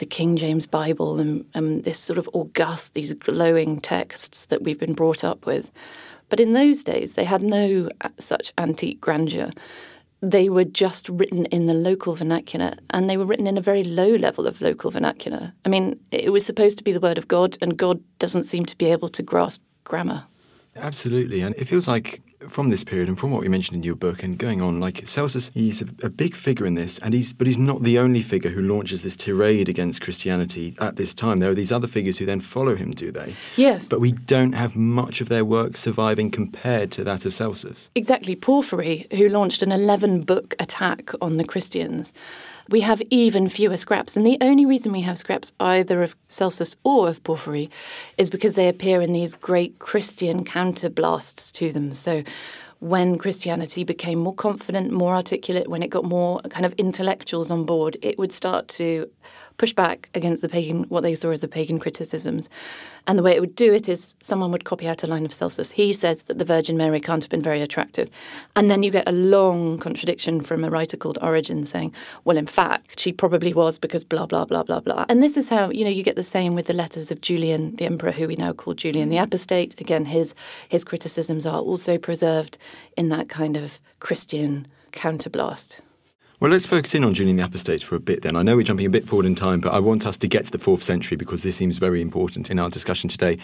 the 0.02 0.06
King 0.06 0.36
James 0.36 0.66
Bible 0.66 1.20
and, 1.20 1.44
and 1.54 1.84
this 1.84 2.00
sort 2.00 2.18
of 2.18 2.28
august, 2.32 2.94
these 2.94 3.14
glowing 3.14 3.78
texts 3.78 4.46
that 4.46 4.62
we've 4.62 4.80
been 4.80 4.94
brought 4.94 5.22
up 5.22 5.46
with. 5.46 5.70
But 6.28 6.40
in 6.40 6.54
those 6.54 6.82
days, 6.82 7.12
they 7.12 7.22
had 7.22 7.44
no 7.44 7.88
uh, 8.00 8.08
such 8.18 8.52
antique 8.58 9.00
grandeur 9.00 9.52
they 10.24 10.48
were 10.48 10.64
just 10.64 11.08
written 11.08 11.46
in 11.46 11.66
the 11.66 11.74
local 11.74 12.14
vernacular 12.14 12.74
and 12.90 13.10
they 13.10 13.16
were 13.16 13.24
written 13.24 13.48
in 13.48 13.58
a 13.58 13.60
very 13.60 13.82
low 13.82 14.14
level 14.14 14.46
of 14.46 14.60
local 14.60 14.88
vernacular. 14.88 15.52
I 15.64 15.68
mean, 15.68 15.98
it 16.12 16.30
was 16.30 16.46
supposed 16.46 16.78
to 16.78 16.84
be 16.84 16.92
the 16.92 17.00
word 17.00 17.18
of 17.18 17.26
God, 17.26 17.58
and 17.60 17.76
God 17.76 18.00
doesn't 18.20 18.44
seem 18.44 18.64
to 18.66 18.78
be 18.78 18.86
able 18.86 19.08
to 19.08 19.22
grasp 19.24 19.62
grammar. 19.82 20.22
Absolutely. 20.76 21.40
And 21.40 21.56
it 21.56 21.66
feels 21.66 21.88
like 21.88 22.22
from 22.48 22.68
this 22.68 22.84
period 22.84 23.08
and 23.08 23.18
from 23.18 23.30
what 23.30 23.40
we 23.40 23.48
mentioned 23.48 23.76
in 23.76 23.82
your 23.82 23.94
book 23.94 24.22
and 24.22 24.38
going 24.38 24.60
on, 24.60 24.80
like 24.80 25.06
Celsus, 25.06 25.50
he's 25.54 25.82
a, 25.82 25.86
a, 26.02 26.10
big 26.10 26.34
figure 26.34 26.66
in 26.66 26.74
this, 26.74 26.98
and 26.98 27.14
he's 27.14 27.32
but 27.32 27.46
he's 27.46 27.58
not 27.58 27.82
the 27.82 27.98
only 27.98 28.22
figure 28.22 28.50
who 28.50 28.62
launches 28.62 29.02
this 29.02 29.16
tirade 29.16 29.68
against 29.68 30.00
Christianity 30.00 30.74
at 30.80 30.96
this 30.96 31.14
time. 31.14 31.38
There 31.38 31.50
are 31.50 31.54
these 31.54 31.72
other 31.72 31.86
figures 31.86 32.18
who 32.18 32.26
then 32.26 32.40
follow 32.40 32.76
him, 32.76 32.92
do 32.92 33.10
they? 33.10 33.34
Yes. 33.56 33.88
But 33.88 34.00
we 34.00 34.12
don't 34.12 34.52
have 34.52 34.76
much 34.76 35.20
of 35.20 35.28
their 35.28 35.44
work 35.44 35.76
surviving 35.76 36.30
compared 36.30 36.90
to 36.92 37.04
that 37.04 37.24
of 37.24 37.34
Celsus. 37.34 37.90
Exactly. 37.94 38.36
Porphyry, 38.36 39.06
who 39.12 39.28
launched 39.28 39.62
an 39.62 39.72
11 39.72 40.22
book 40.22 40.54
attack 40.58 41.10
on 41.20 41.36
the 41.36 41.44
Christians 41.44 42.12
we 42.68 42.80
have 42.80 43.02
even 43.10 43.48
fewer 43.48 43.76
scraps. 43.76 44.16
And 44.16 44.26
the 44.26 44.38
only 44.40 44.66
reason 44.66 44.92
we 44.92 45.02
have 45.02 45.18
scraps 45.18 45.52
either 45.60 46.02
of 46.02 46.16
Celsus 46.28 46.76
or 46.84 47.08
of 47.08 47.22
Porphyry 47.24 47.70
is 48.16 48.30
because 48.30 48.54
they 48.54 48.68
appear 48.68 49.00
in 49.00 49.12
these 49.12 49.34
great 49.34 49.78
Christian 49.78 50.44
counterblasts 50.44 51.52
to 51.52 51.72
them. 51.72 51.92
So 51.92 52.22
when 52.80 53.16
Christianity 53.16 53.84
became 53.84 54.18
more 54.18 54.34
confident, 54.34 54.90
more 54.90 55.14
articulate, 55.14 55.68
when 55.68 55.82
it 55.82 55.88
got 55.88 56.04
more 56.04 56.40
kind 56.50 56.66
of 56.66 56.72
intellectuals 56.74 57.50
on 57.50 57.64
board, 57.64 57.96
it 58.02 58.18
would 58.18 58.32
start 58.32 58.66
to 58.68 59.08
push 59.56 59.72
back 59.72 60.10
against 60.14 60.42
the 60.42 60.48
pagan, 60.48 60.84
what 60.84 61.02
they 61.02 61.14
saw 61.14 61.30
as 61.30 61.40
the 61.40 61.48
pagan 61.48 61.78
criticisms. 61.78 62.48
And 63.06 63.18
the 63.18 63.22
way 63.22 63.32
it 63.32 63.40
would 63.40 63.56
do 63.56 63.72
it 63.72 63.88
is 63.88 64.16
someone 64.20 64.52
would 64.52 64.64
copy 64.64 64.86
out 64.86 65.02
a 65.02 65.06
line 65.06 65.24
of 65.24 65.32
Celsus. 65.32 65.72
He 65.72 65.92
says 65.92 66.24
that 66.24 66.38
the 66.38 66.44
Virgin 66.44 66.76
Mary 66.76 67.00
can't 67.00 67.22
have 67.22 67.30
been 67.30 67.42
very 67.42 67.60
attractive. 67.60 68.10
And 68.54 68.70
then 68.70 68.82
you 68.82 68.90
get 68.90 69.08
a 69.08 69.12
long 69.12 69.78
contradiction 69.78 70.40
from 70.40 70.64
a 70.64 70.70
writer 70.70 70.96
called 70.96 71.18
Origen 71.20 71.66
saying, 71.66 71.94
well, 72.24 72.36
in 72.36 72.46
fact, 72.46 72.98
she 73.00 73.12
probably 73.12 73.52
was 73.52 73.78
because 73.78 74.04
blah, 74.04 74.26
blah, 74.26 74.44
blah, 74.44 74.62
blah, 74.62 74.80
blah. 74.80 75.04
And 75.08 75.22
this 75.22 75.36
is 75.36 75.48
how, 75.48 75.70
you 75.70 75.84
know, 75.84 75.90
you 75.90 76.02
get 76.02 76.16
the 76.16 76.22
same 76.22 76.54
with 76.54 76.66
the 76.66 76.72
letters 76.72 77.10
of 77.10 77.20
Julian, 77.20 77.76
the 77.76 77.86
emperor, 77.86 78.12
who 78.12 78.28
we 78.28 78.36
now 78.36 78.52
call 78.52 78.74
Julian 78.74 79.08
the 79.08 79.18
Apostate. 79.18 79.80
Again, 79.80 80.06
his, 80.06 80.34
his 80.68 80.84
criticisms 80.84 81.46
are 81.46 81.60
also 81.60 81.98
preserved 81.98 82.58
in 82.96 83.08
that 83.08 83.28
kind 83.28 83.56
of 83.56 83.80
Christian 83.98 84.66
counterblast. 84.92 85.80
Well, 86.42 86.50
let's 86.50 86.66
focus 86.66 86.96
in 86.96 87.04
on 87.04 87.14
Julian 87.14 87.36
the 87.36 87.44
Apostate 87.44 87.84
for 87.84 87.94
a 87.94 88.00
bit 88.00 88.22
then. 88.22 88.34
I 88.34 88.42
know 88.42 88.56
we're 88.56 88.64
jumping 88.64 88.86
a 88.86 88.90
bit 88.90 89.06
forward 89.06 89.26
in 89.26 89.36
time, 89.36 89.60
but 89.60 89.72
I 89.72 89.78
want 89.78 90.04
us 90.04 90.18
to 90.18 90.26
get 90.26 90.44
to 90.46 90.50
the 90.50 90.58
fourth 90.58 90.82
century 90.82 91.16
because 91.16 91.44
this 91.44 91.54
seems 91.54 91.78
very 91.78 92.02
important 92.02 92.50
in 92.50 92.58
our 92.58 92.68
discussion 92.68 93.08
today. 93.08 93.38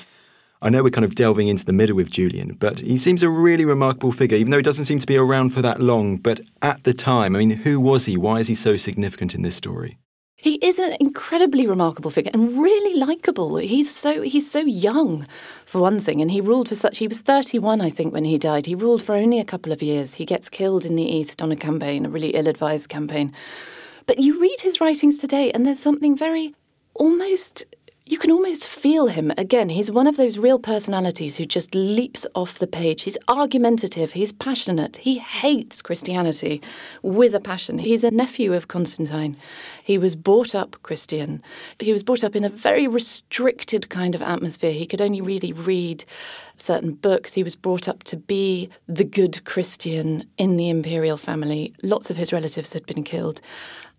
I 0.60 0.68
know 0.68 0.82
we're 0.82 0.90
kind 0.90 1.04
of 1.04 1.14
delving 1.14 1.46
into 1.46 1.64
the 1.64 1.72
middle 1.72 1.94
with 1.94 2.10
Julian, 2.10 2.56
but 2.58 2.80
he 2.80 2.98
seems 2.98 3.22
a 3.22 3.30
really 3.30 3.64
remarkable 3.64 4.10
figure, 4.10 4.36
even 4.36 4.50
though 4.50 4.56
he 4.56 4.64
doesn't 4.64 4.86
seem 4.86 4.98
to 4.98 5.06
be 5.06 5.16
around 5.16 5.50
for 5.50 5.62
that 5.62 5.80
long. 5.80 6.16
But 6.16 6.40
at 6.60 6.82
the 6.82 6.92
time, 6.92 7.36
I 7.36 7.38
mean, 7.38 7.50
who 7.50 7.78
was 7.78 8.06
he? 8.06 8.16
Why 8.16 8.40
is 8.40 8.48
he 8.48 8.56
so 8.56 8.76
significant 8.76 9.32
in 9.32 9.42
this 9.42 9.54
story? 9.54 9.98
He 10.40 10.54
is 10.62 10.78
an 10.78 10.96
incredibly 11.00 11.66
remarkable 11.66 12.12
figure 12.12 12.30
and 12.32 12.62
really 12.62 12.96
likable. 12.96 13.56
He's 13.56 13.92
so 13.92 14.22
he's 14.22 14.48
so 14.48 14.60
young, 14.60 15.26
for 15.66 15.80
one 15.80 15.98
thing, 15.98 16.22
and 16.22 16.30
he 16.30 16.40
ruled 16.40 16.68
for 16.68 16.76
such. 16.76 16.98
He 16.98 17.08
was 17.08 17.20
thirty 17.20 17.58
one, 17.58 17.80
I 17.80 17.90
think, 17.90 18.14
when 18.14 18.24
he 18.24 18.38
died. 18.38 18.66
He 18.66 18.76
ruled 18.76 19.02
for 19.02 19.16
only 19.16 19.40
a 19.40 19.44
couple 19.44 19.72
of 19.72 19.82
years. 19.82 20.14
He 20.14 20.24
gets 20.24 20.48
killed 20.48 20.86
in 20.86 20.94
the 20.94 21.02
east 21.02 21.42
on 21.42 21.50
a 21.50 21.56
campaign, 21.56 22.06
a 22.06 22.08
really 22.08 22.30
ill 22.30 22.46
advised 22.46 22.88
campaign. 22.88 23.34
But 24.06 24.20
you 24.20 24.40
read 24.40 24.60
his 24.60 24.80
writings 24.80 25.18
today, 25.18 25.50
and 25.50 25.66
there's 25.66 25.80
something 25.80 26.16
very 26.16 26.54
almost 26.94 27.64
you 28.08 28.16
can 28.16 28.30
almost 28.30 28.66
feel 28.66 29.08
him. 29.08 29.30
Again, 29.36 29.68
he's 29.68 29.90
one 29.90 30.06
of 30.06 30.16
those 30.16 30.38
real 30.38 30.58
personalities 30.58 31.36
who 31.36 31.44
just 31.44 31.74
leaps 31.74 32.26
off 32.34 32.58
the 32.58 32.66
page. 32.66 33.02
He's 33.02 33.18
argumentative, 33.28 34.12
he's 34.12 34.32
passionate, 34.32 34.96
he 34.98 35.18
hates 35.18 35.82
Christianity 35.82 36.62
with 37.02 37.34
a 37.34 37.40
passion. 37.40 37.78
He's 37.78 38.04
a 38.04 38.10
nephew 38.10 38.54
of 38.54 38.66
Constantine. 38.66 39.36
He 39.84 39.98
was 39.98 40.16
brought 40.16 40.54
up 40.54 40.82
Christian. 40.82 41.42
He 41.78 41.92
was 41.92 42.02
brought 42.02 42.24
up 42.24 42.34
in 42.34 42.44
a 42.44 42.48
very 42.48 42.88
restricted 42.88 43.90
kind 43.90 44.14
of 44.14 44.22
atmosphere. 44.22 44.72
He 44.72 44.86
could 44.86 45.02
only 45.02 45.20
really 45.20 45.52
read 45.52 46.06
certain 46.56 46.94
books. 46.94 47.34
He 47.34 47.42
was 47.42 47.56
brought 47.56 47.88
up 47.88 48.04
to 48.04 48.16
be 48.16 48.70
the 48.86 49.04
good 49.04 49.44
Christian 49.44 50.24
in 50.38 50.56
the 50.56 50.70
imperial 50.70 51.18
family. 51.18 51.74
Lots 51.82 52.10
of 52.10 52.16
his 52.16 52.32
relatives 52.32 52.72
had 52.72 52.86
been 52.86 53.04
killed. 53.04 53.42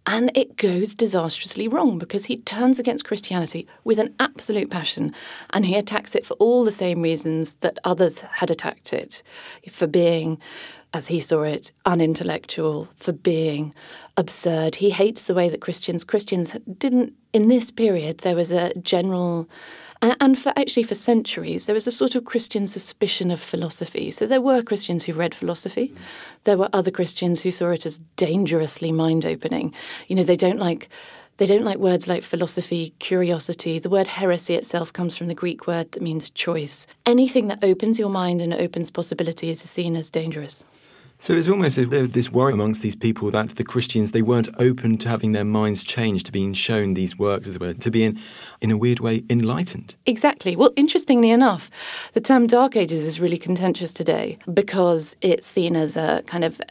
And 0.06 0.32
it 0.36 0.56
goes 0.56 0.96
disastrously 0.96 1.68
wrong 1.68 1.98
because 1.98 2.26
he 2.26 2.38
turns 2.38 2.80
against 2.80 3.06
Christianity 3.06 3.68
with 3.84 4.00
an 4.00 4.16
absolute 4.20 4.72
passion 4.72 5.14
and 5.52 5.66
he 5.66 5.76
attacks 5.76 6.16
it 6.16 6.26
for 6.26 6.34
all 6.36 6.64
the 6.64 6.72
same 6.72 7.02
reasons 7.02 7.56
that 7.56 7.78
others 7.84 8.22
had 8.22 8.50
attacked 8.50 8.92
it 8.94 9.22
for 9.70 9.88
being, 9.88 10.40
as 10.94 11.08
he 11.08 11.20
saw 11.20 11.44
it, 11.44 11.72
unintellectual, 11.86 12.88
for 12.96 13.12
being 13.12 13.74
absurd. 14.18 14.76
He 14.76 14.90
hates 14.90 15.24
the 15.24 15.36
way 15.36 15.50
that 15.50 15.62
Christians, 15.62 16.04
Christians 16.04 16.54
didn't, 16.78 17.14
in 17.32 17.48
this 17.48 17.70
period, 17.70 18.20
there 18.20 18.36
was 18.36 18.52
a 18.52 18.74
general 18.76 19.48
and, 20.02 20.38
for 20.38 20.54
actually 20.56 20.84
for 20.84 20.96
centuries, 20.96 21.66
there 21.66 21.74
was 21.74 21.88
a 21.88 21.92
sort 21.92 22.16
of 22.16 22.24
Christian 22.24 22.66
suspicion 22.66 23.32
of 23.32 23.40
philosophy. 23.40 24.12
So 24.12 24.26
there 24.26 24.42
were 24.42 24.62
Christians 24.62 25.06
who 25.06 25.14
read 25.14 25.36
philosophy. 25.36 25.94
There 26.46 26.58
were 26.58 26.70
other 26.72 26.92
Christians 26.92 27.42
who 27.42 27.52
saw 27.52 27.72
it 27.72 27.86
as 27.86 28.00
dangerously 28.16 28.92
mind 28.92 29.26
opening. 29.26 29.74
You 30.08 30.16
know, 30.16 30.24
they 30.24 30.38
don't 30.38 30.60
like 30.60 30.90
they 31.38 31.46
don't 31.46 31.64
like 31.64 31.78
words 31.78 32.06
like 32.06 32.22
philosophy, 32.22 32.94
curiosity. 33.00 33.80
The 33.80 33.90
word 33.90 34.08
heresy 34.08 34.56
itself 34.56 34.92
comes 34.92 35.16
from 35.16 35.30
the 35.30 35.34
Greek 35.34 35.68
word 35.68 35.94
that 35.94 36.04
means 36.04 36.30
choice. 36.30 36.86
Anything 37.06 37.48
that 37.48 37.64
opens 37.64 37.98
your 37.98 38.10
mind 38.10 38.42
and 38.42 38.54
opens 38.54 38.92
possibilities 38.92 39.64
is 39.64 39.70
seen 39.70 39.96
as 39.96 40.10
dangerous. 40.10 40.66
So 41.22 41.34
it's 41.34 41.50
almost 41.50 41.76
this 41.90 42.32
worry 42.32 42.54
amongst 42.54 42.82
these 42.82 42.96
people 42.96 43.30
that 43.32 43.50
the 43.50 43.66
Christians 43.66 44.14
they 44.14 44.22
weren't 44.22 44.48
open 44.58 44.98
to 45.00 45.10
having 45.10 45.34
their 45.34 45.44
minds 45.44 45.84
changed, 45.84 46.28
to 46.28 46.32
being 46.32 46.54
shown 46.54 46.94
these 46.94 47.20
works 47.20 47.46
as 47.46 47.60
well, 47.60 47.74
to 47.74 47.92
being, 47.92 48.18
in 48.62 48.72
a 48.72 48.78
weird 48.78 49.02
way, 49.02 49.26
enlightened. 49.30 49.96
Exactly. 50.06 50.56
Well, 50.56 50.72
interestingly 50.78 51.30
enough, 51.30 52.10
the 52.14 52.22
term 52.22 52.48
Dark 52.48 52.78
Ages 52.78 53.06
is 53.06 53.20
really 53.20 53.38
contentious 53.38 53.92
today 53.92 54.38
because 54.54 55.18
it's 55.20 55.46
seen 55.46 55.76
as 55.76 55.98
a 55.98 56.24
kind 56.26 56.46
of 56.46 56.62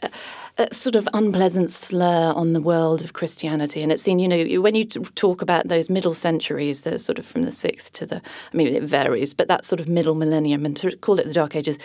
a 0.59 0.73
sort 0.73 0.97
of 0.97 1.07
unpleasant 1.13 1.71
slur 1.71 2.33
on 2.35 2.51
the 2.51 2.59
world 2.59 3.01
of 3.01 3.13
Christianity. 3.13 3.81
And 3.81 3.93
it's 3.93 4.03
seen, 4.03 4.19
you 4.19 4.27
know, 4.27 4.61
when 4.61 4.75
you 4.75 4.83
talk 4.83 5.41
about 5.41 5.69
those 5.69 5.89
middle 5.89 6.13
centuries, 6.13 6.81
the 6.81 6.99
sort 6.99 7.17
of 7.17 7.25
from 7.25 7.43
the 7.43 7.51
sixth 7.53 7.93
to 7.93 8.05
the, 8.05 8.17
I 8.17 8.57
mean, 8.57 8.67
it 8.67 8.83
varies, 8.83 9.33
but 9.33 9.47
that 9.47 9.63
sort 9.63 9.79
of 9.79 9.87
middle 9.87 10.15
millennium, 10.15 10.65
and 10.65 10.75
to 10.77 10.97
call 10.97 11.17
it 11.17 11.27
the 11.27 11.33
Dark 11.33 11.55
Ages, 11.55 11.79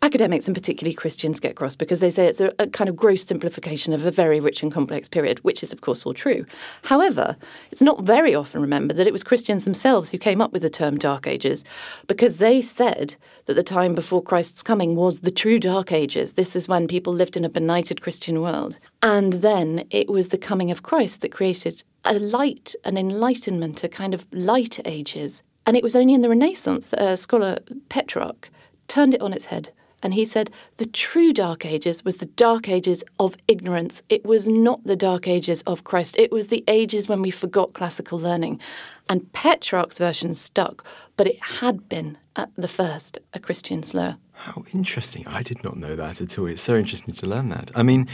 academics 0.00 0.46
and 0.46 0.56
particularly 0.56 0.94
Christians 0.94 1.40
get 1.40 1.56
cross 1.56 1.74
because 1.74 1.98
they 1.98 2.10
say 2.10 2.26
it's 2.26 2.40
a, 2.40 2.52
a 2.60 2.68
kind 2.68 2.88
of 2.88 2.94
gross 2.94 3.24
simplification 3.24 3.92
of 3.92 4.06
a 4.06 4.12
very 4.12 4.38
rich 4.38 4.62
and 4.62 4.72
complex 4.72 5.08
period, 5.08 5.40
which 5.40 5.64
is, 5.64 5.72
of 5.72 5.80
course, 5.80 6.06
all 6.06 6.14
true. 6.14 6.46
However, 6.84 7.36
it's 7.72 7.82
not 7.82 8.02
very 8.02 8.32
often 8.32 8.60
remembered 8.60 8.96
that 8.96 9.08
it 9.08 9.12
was 9.12 9.24
Christians 9.24 9.64
themselves 9.64 10.12
who 10.12 10.18
came 10.18 10.40
up 10.40 10.52
with 10.52 10.62
the 10.62 10.70
term 10.70 10.98
Dark 10.98 11.26
Ages 11.26 11.64
because 12.06 12.36
they 12.36 12.62
said 12.62 13.16
that 13.46 13.54
the 13.54 13.64
time 13.64 13.92
before 13.92 14.22
Christ's 14.22 14.62
coming 14.62 14.94
was 14.94 15.20
the 15.20 15.32
true 15.32 15.58
Dark 15.58 15.90
Ages. 15.90 16.34
This 16.34 16.54
is 16.54 16.68
when 16.68 16.86
people 16.86 17.12
lived 17.12 17.36
in 17.36 17.44
a 17.44 17.50
benighted 17.50 18.00
Christian 18.00 18.19
Christian 18.20 18.42
world. 18.42 18.78
And 19.00 19.32
then 19.32 19.86
it 19.88 20.10
was 20.10 20.28
the 20.28 20.36
coming 20.36 20.70
of 20.70 20.82
Christ 20.82 21.22
that 21.22 21.32
created 21.32 21.84
a 22.04 22.18
light, 22.18 22.74
an 22.84 22.98
enlightenment, 22.98 23.82
a 23.82 23.88
kind 23.88 24.12
of 24.12 24.26
light 24.30 24.78
ages. 24.84 25.42
And 25.64 25.74
it 25.74 25.82
was 25.82 25.96
only 25.96 26.12
in 26.12 26.20
the 26.20 26.28
Renaissance 26.28 26.88
that 26.88 27.00
a 27.00 27.16
scholar, 27.16 27.60
Petrarch, 27.88 28.50
turned 28.88 29.14
it 29.14 29.22
on 29.22 29.32
its 29.32 29.46
head. 29.46 29.70
And 30.02 30.12
he 30.12 30.26
said 30.26 30.50
the 30.76 30.84
true 30.84 31.32
Dark 31.32 31.64
Ages 31.64 32.04
was 32.04 32.18
the 32.18 32.26
Dark 32.26 32.68
Ages 32.68 33.02
of 33.18 33.38
ignorance. 33.48 34.02
It 34.10 34.26
was 34.26 34.46
not 34.46 34.84
the 34.84 34.96
Dark 34.96 35.26
Ages 35.26 35.62
of 35.62 35.84
Christ. 35.84 36.18
It 36.18 36.30
was 36.30 36.48
the 36.48 36.62
ages 36.68 37.08
when 37.08 37.22
we 37.22 37.30
forgot 37.30 37.72
classical 37.72 38.18
learning. 38.18 38.60
And 39.08 39.32
Petrarch's 39.32 39.96
version 39.96 40.34
stuck, 40.34 40.84
but 41.16 41.26
it 41.26 41.40
had 41.40 41.88
been, 41.88 42.18
at 42.36 42.50
the 42.54 42.68
first, 42.68 43.18
a 43.32 43.40
Christian 43.40 43.82
slur. 43.82 44.18
How 44.40 44.64
interesting. 44.72 45.26
I 45.26 45.42
did 45.42 45.62
not 45.62 45.76
know 45.76 45.94
that 45.96 46.22
at 46.22 46.38
all. 46.38 46.46
It's 46.46 46.62
so 46.62 46.74
interesting 46.74 47.12
to 47.12 47.26
learn 47.26 47.50
that. 47.50 47.70
I 47.74 47.82
mean, 47.82 48.08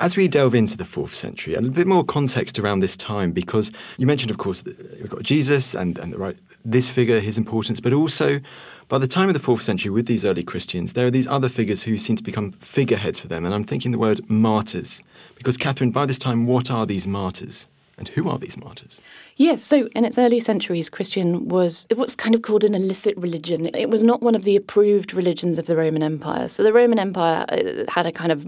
as 0.00 0.16
we 0.16 0.26
delve 0.26 0.54
into 0.54 0.78
the 0.78 0.86
fourth 0.86 1.14
century, 1.14 1.54
and 1.54 1.66
a 1.66 1.70
bit 1.70 1.86
more 1.86 2.02
context 2.02 2.58
around 2.58 2.80
this 2.80 2.96
time, 2.96 3.32
because 3.32 3.70
you 3.98 4.06
mentioned, 4.06 4.30
of 4.30 4.38
course, 4.38 4.64
we've 4.64 5.10
got 5.10 5.22
Jesus 5.22 5.74
and, 5.74 5.98
and 5.98 6.16
right, 6.16 6.38
this 6.64 6.90
figure, 6.90 7.20
his 7.20 7.36
importance, 7.36 7.78
but 7.78 7.92
also 7.92 8.40
by 8.88 8.96
the 8.96 9.06
time 9.06 9.28
of 9.28 9.34
the 9.34 9.40
fourth 9.40 9.60
century, 9.60 9.90
with 9.90 10.06
these 10.06 10.24
early 10.24 10.42
Christians, 10.42 10.94
there 10.94 11.06
are 11.06 11.10
these 11.10 11.28
other 11.28 11.50
figures 11.50 11.82
who 11.82 11.98
seem 11.98 12.16
to 12.16 12.24
become 12.24 12.52
figureheads 12.52 13.20
for 13.20 13.28
them. 13.28 13.44
And 13.44 13.54
I'm 13.54 13.62
thinking 13.62 13.92
the 13.92 13.98
word 13.98 14.28
martyrs. 14.30 15.02
Because, 15.36 15.58
Catherine, 15.58 15.90
by 15.90 16.06
this 16.06 16.18
time, 16.18 16.46
what 16.46 16.70
are 16.70 16.86
these 16.86 17.06
martyrs? 17.06 17.68
And 17.98 18.08
who 18.08 18.28
are 18.30 18.38
these 18.38 18.56
martyrs? 18.56 19.00
Yes, 19.36 19.62
so 19.62 19.88
in 19.94 20.04
its 20.04 20.16
early 20.16 20.40
centuries, 20.40 20.88
Christian 20.88 21.48
was 21.48 21.86
what's 21.94 22.16
kind 22.16 22.34
of 22.34 22.42
called 22.42 22.64
an 22.64 22.74
illicit 22.74 23.16
religion. 23.16 23.66
It 23.74 23.90
was 23.90 24.02
not 24.02 24.22
one 24.22 24.34
of 24.34 24.44
the 24.44 24.56
approved 24.56 25.12
religions 25.12 25.58
of 25.58 25.66
the 25.66 25.76
Roman 25.76 26.02
Empire. 26.02 26.48
So 26.48 26.62
the 26.62 26.72
Roman 26.72 26.98
Empire 26.98 27.44
uh, 27.48 27.84
had 27.92 28.06
a 28.06 28.12
kind 28.12 28.32
of 28.32 28.46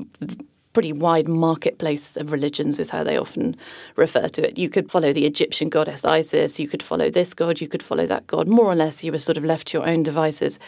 pretty 0.73 0.93
wide 0.93 1.29
marketplace 1.29 2.17
of 2.17 2.33
religions 2.33 2.79
is 2.79 2.91
how 2.91 3.05
they 3.05 3.17
often 3.17 3.57
refer 3.97 4.29
to 4.29 4.49
it. 4.49 4.59
You 4.59 4.71
could 4.71 4.91
follow 4.91 5.13
the 5.13 5.27
Egyptian 5.27 5.69
goddess 5.69 6.05
Isis, 6.05 6.59
you 6.59 6.67
could 6.67 6.83
follow 6.83 7.11
this 7.11 7.35
god, 7.35 7.61
you 7.61 7.69
could 7.69 7.83
follow 7.83 8.07
that 8.07 8.27
god. 8.27 8.49
More 8.49 8.67
or 8.67 8.75
less, 8.75 9.05
you 9.05 9.13
were 9.13 9.19
sort 9.19 9.37
of 9.37 9.45
left 9.45 9.69
to 9.69 9.79
your 9.79 9.87
own 9.87 10.03
devices 10.03 10.59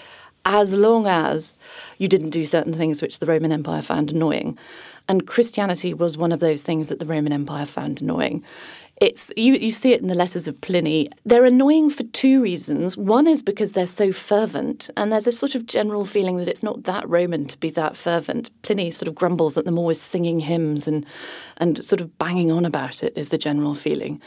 as 0.44 0.74
long 0.74 1.06
as 1.06 1.56
you 1.98 2.06
didn't 2.06 2.30
do 2.30 2.44
certain 2.44 2.74
things 2.74 3.00
which 3.00 3.18
the 3.18 3.26
Roman 3.26 3.52
Empire 3.52 3.82
found 3.82 4.10
annoying. 4.10 4.58
And 5.08 5.26
Christianity 5.26 5.92
was 5.92 6.16
one 6.16 6.32
of 6.32 6.40
those 6.40 6.62
things 6.62 6.88
that 6.88 6.98
the 6.98 7.06
Roman 7.06 7.32
Empire 7.32 7.66
found 7.66 8.00
annoying. 8.00 8.42
It's 9.00 9.32
you, 9.36 9.54
you 9.54 9.72
see 9.72 9.92
it 9.92 10.00
in 10.00 10.06
the 10.06 10.14
letters 10.14 10.46
of 10.46 10.60
Pliny. 10.60 11.10
They're 11.24 11.44
annoying 11.44 11.90
for 11.90 12.04
two 12.04 12.40
reasons. 12.40 12.96
One 12.96 13.26
is 13.26 13.42
because 13.42 13.72
they're 13.72 13.88
so 13.88 14.12
fervent, 14.12 14.88
and 14.96 15.10
there's 15.10 15.26
a 15.26 15.32
sort 15.32 15.56
of 15.56 15.66
general 15.66 16.04
feeling 16.04 16.36
that 16.36 16.48
it's 16.48 16.62
not 16.62 16.84
that 16.84 17.08
Roman 17.08 17.46
to 17.46 17.58
be 17.58 17.70
that 17.70 17.96
fervent. 17.96 18.50
Pliny 18.62 18.92
sort 18.92 19.08
of 19.08 19.16
grumbles 19.16 19.58
at 19.58 19.64
them 19.64 19.78
always 19.78 20.00
singing 20.00 20.40
hymns 20.40 20.86
and 20.86 21.04
and 21.56 21.84
sort 21.84 22.00
of 22.00 22.16
banging 22.18 22.52
on 22.52 22.64
about 22.64 23.02
it 23.02 23.12
is 23.16 23.30
the 23.30 23.38
general 23.38 23.74
feeling. 23.74 24.22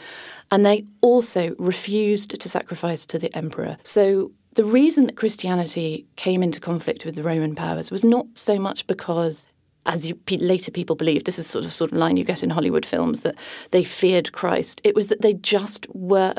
And 0.50 0.64
they 0.64 0.84
also 1.00 1.54
refused 1.58 2.38
to 2.38 2.48
sacrifice 2.48 3.06
to 3.06 3.18
the 3.18 3.34
emperor. 3.34 3.78
So 3.82 4.32
the 4.54 4.64
reason 4.64 5.06
that 5.06 5.16
Christianity 5.16 6.06
came 6.16 6.42
into 6.42 6.60
conflict 6.60 7.04
with 7.04 7.14
the 7.14 7.22
Roman 7.22 7.54
powers 7.54 7.90
was 7.90 8.04
not 8.04 8.26
so 8.34 8.58
much 8.58 8.86
because 8.86 9.48
as 9.86 10.08
you, 10.08 10.18
later 10.30 10.70
people 10.70 10.96
believed, 10.96 11.26
this 11.26 11.38
is 11.38 11.46
sort 11.46 11.64
of 11.64 11.72
sort 11.72 11.92
of 11.92 11.98
line 11.98 12.16
you 12.16 12.24
get 12.24 12.42
in 12.42 12.50
Hollywood 12.50 12.84
films 12.84 13.20
that 13.20 13.36
they 13.70 13.82
feared 13.82 14.32
Christ. 14.32 14.80
It 14.84 14.94
was 14.94 15.06
that 15.08 15.22
they 15.22 15.34
just 15.34 15.86
were 15.94 16.34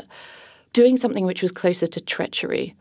doing 0.72 0.96
something 0.96 1.24
which 1.26 1.42
was 1.42 1.52
closer 1.52 1.86
to 1.88 2.00
treachery. 2.00 2.76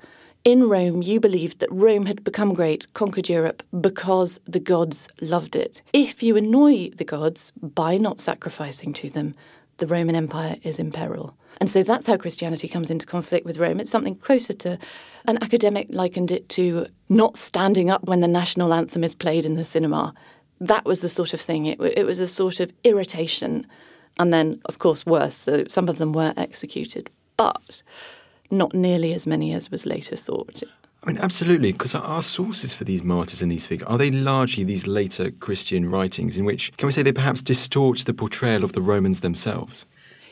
In 0.46 0.70
Rome, 0.70 1.02
you 1.02 1.20
believed 1.20 1.60
that 1.60 1.72
Rome 1.72 2.06
had 2.06 2.24
become 2.24 2.54
great, 2.54 2.92
conquered 2.94 3.28
Europe, 3.28 3.62
because 3.82 4.40
the 4.46 4.60
gods 4.60 5.10
loved 5.20 5.56
it. 5.56 5.82
If 5.92 6.24
you 6.24 6.38
annoy 6.38 6.92
the 6.92 7.04
gods 7.04 7.52
by 7.62 7.98
not 7.98 8.22
sacrificing 8.22 8.94
to 8.94 9.10
them, 9.10 9.36
the 9.80 9.88
Roman 9.88 10.16
Empire 10.16 10.56
is 10.64 10.80
in 10.80 10.92
peril. 10.92 11.36
And 11.60 11.70
so 11.70 11.84
that's 11.84 12.06
how 12.06 12.16
Christianity 12.16 12.68
comes 12.68 12.90
into 12.90 13.06
conflict 13.06 13.46
with 13.46 13.58
Rome. 13.58 13.80
It's 13.80 13.92
something 13.92 14.16
closer 14.16 14.54
to 14.54 14.78
an 15.26 15.38
academic 15.42 15.88
likened 15.90 16.32
it 16.32 16.48
to 16.50 16.88
not 17.10 17.36
standing 17.36 17.90
up 17.90 18.06
when 18.06 18.22
the 18.22 18.28
national 18.28 18.74
anthem 18.74 19.04
is 19.04 19.16
played 19.16 19.46
in 19.46 19.56
the 19.56 19.66
cinema 19.66 20.14
that 20.60 20.86
was 20.86 21.02
the 21.02 21.10
sort 21.10 21.34
of 21.34 21.42
thing. 21.42 21.66
It, 21.66 21.80
it 21.82 22.06
was 22.06 22.20
a 22.20 22.28
sort 22.28 22.60
of 22.60 22.72
irritation, 22.84 23.66
and 24.18 24.34
then, 24.34 24.62
of 24.66 24.80
course, 24.80 25.06
worse. 25.06 25.38
So 25.38 25.66
some 25.68 25.90
of 25.90 25.98
them 25.98 26.14
were 26.14 26.34
executed, 26.36 27.10
but 27.38 27.82
not 28.52 28.74
nearly 28.74 29.14
as 29.14 29.26
many 29.26 29.54
as 29.54 29.72
was 29.72 29.86
later 29.86 30.16
thought. 30.16 30.64
I 31.04 31.08
mean, 31.08 31.18
absolutely, 31.20 31.72
because 31.72 31.96
our 31.96 32.22
sources 32.22 32.74
for 32.74 32.84
these 32.84 33.04
martyrs 33.04 33.42
and 33.42 33.50
these 33.50 33.66
figures 33.66 33.88
are 33.88 33.98
they 33.98 34.12
largely 34.12 34.66
these 34.66 34.86
later 34.86 35.32
Christian 35.32 35.90
writings 35.90 36.38
in 36.38 36.44
which, 36.44 36.76
can 36.76 36.88
we 36.88 36.92
say, 36.92 37.04
they 37.04 37.14
perhaps 37.14 37.42
distort 37.42 38.00
the 38.00 38.14
portrayal 38.14 38.66
of 38.66 38.74
the 38.74 38.82
Romans 38.82 39.22
themselves? 39.22 39.86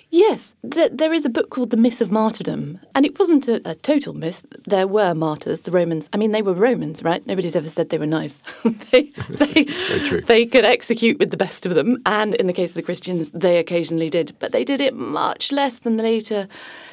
Yes, 0.10 0.56
th- 0.70 0.92
there 0.94 1.12
is 1.12 1.26
a 1.26 1.30
book 1.30 1.50
called 1.50 1.70
The 1.70 1.76
Myth 1.76 2.00
of 2.00 2.12
Martyrdom, 2.12 2.80
and 2.96 3.06
it 3.06 3.20
wasn't 3.20 3.46
a, 3.50 3.62
a, 3.70 3.76
total 3.76 4.14
myth. 4.14 4.46
There 4.66 4.88
were 4.88 5.14
martyrs, 5.14 5.62
the 5.62 5.72
Romans. 5.72 6.10
I 6.14 6.18
mean, 6.18 6.32
they 6.32 6.42
were 6.42 6.54
Romans, 6.54 7.04
right? 7.04 7.26
Nobody's 7.28 7.58
ever 7.58 7.68
said 7.68 7.90
they 7.90 7.98
were 7.98 8.06
nice. 8.06 8.42
they, 8.92 9.12
they, 9.28 9.64
they 10.22 10.46
could 10.46 10.64
execute 10.64 11.20
with 11.20 11.32
the 11.32 11.38
best 11.38 11.66
of 11.66 11.76
them, 11.76 12.02
and 12.06 12.36
in 12.36 12.48
the 12.48 12.54
case 12.54 12.72
of 12.72 12.76
the 12.76 12.84
Christians, 12.84 13.32
they 13.32 13.58
occasionally 13.58 14.10
did, 14.10 14.34
but 14.40 14.54
they 14.54 14.64
did 14.64 14.80
it 14.80 14.96
much 14.96 15.52
less 15.52 15.80
than 15.80 15.98
the 15.98 16.04
later, 16.04 16.48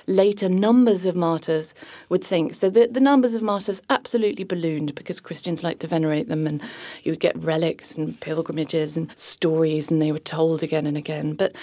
later 0.09 0.49
numbers 0.49 1.06
of 1.06 1.14
martyrs 1.14 1.73
would 2.09 2.25
think. 2.25 2.52
So 2.52 2.68
the, 2.68 2.88
the 2.88 3.00
numbers 3.00 3.35
of 3.35 3.42
martyrs 3.42 3.80
absolutely 3.90 4.42
ballooned 4.42 4.97
because 4.97 5.21
Christians 5.21 5.62
liked 5.62 5.80
to 5.80 5.87
venerate 5.87 6.28
them, 6.28 6.49
and 6.49 6.61
you 7.04 7.12
would 7.12 7.21
get 7.21 7.38
relics 7.38 7.94
and 7.94 8.21
pilgrimages 8.21 8.97
and 8.97 9.16
stories, 9.16 9.88
and 9.88 10.02
they 10.02 10.11
were 10.11 10.18
told 10.18 10.64
again 10.64 10.85
and 10.85 10.97
again. 10.97 11.35
But 11.35 11.54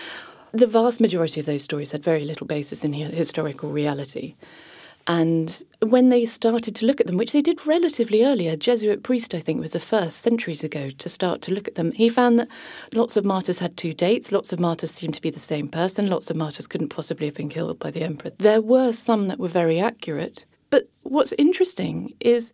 the 0.54 0.68
vast 0.68 1.02
majority 1.02 1.40
of 1.40 1.46
those 1.46 1.64
stories 1.64 1.92
had 1.92 2.04
very 2.04 2.24
little 2.24 2.48
basis 2.48 2.84
in 2.84 2.94
historical 2.94 3.72
reality. 3.72 4.36
And 5.08 5.64
when 5.80 6.10
they 6.10 6.26
started 6.26 6.76
to 6.76 6.86
look 6.86 7.02
at 7.02 7.08
them, 7.08 7.18
which 7.18 7.32
they 7.32 7.42
did 7.42 7.66
relatively 7.66 8.24
early, 8.24 8.48
a 8.48 8.56
Jesuit 8.56 9.02
priest, 9.02 9.34
I 9.34 9.40
think, 9.40 9.60
was 9.60 9.72
the 9.72 9.80
first 9.80 10.22
centuries 10.22 10.64
ago 10.64 10.90
to 10.92 11.10
start 11.10 11.42
to 11.44 11.54
look 11.54 11.68
at 11.68 11.76
them, 11.76 11.92
he 11.92 12.08
found 12.08 12.38
that 12.38 12.48
lots 12.94 13.18
of 13.18 13.26
martyrs 13.26 13.60
had 13.60 13.78
two 13.78 13.94
dates, 13.94 14.32
lots 14.32 14.54
of 14.54 14.60
martyrs 14.60 14.92
seemed 14.92 15.16
to 15.16 15.22
be 15.22 15.32
the 15.32 15.40
same 15.40 15.68
person, 15.68 16.08
lots 16.08 16.30
of 16.30 16.36
martyrs 16.36 16.68
couldn't 16.68 16.90
possibly 16.90 17.28
have 17.28 17.36
been 17.36 17.50
killed 17.50 17.80
by 17.80 17.90
the 17.90 18.04
emperor. 18.04 18.32
There 18.38 18.62
were 18.62 18.94
some 18.94 19.28
that 19.28 19.40
were 19.40 19.48
very 19.48 19.80
accurate. 19.80 20.46
But 20.70 20.88
what's 21.04 21.34
interesting 21.34 22.14
is 22.20 22.54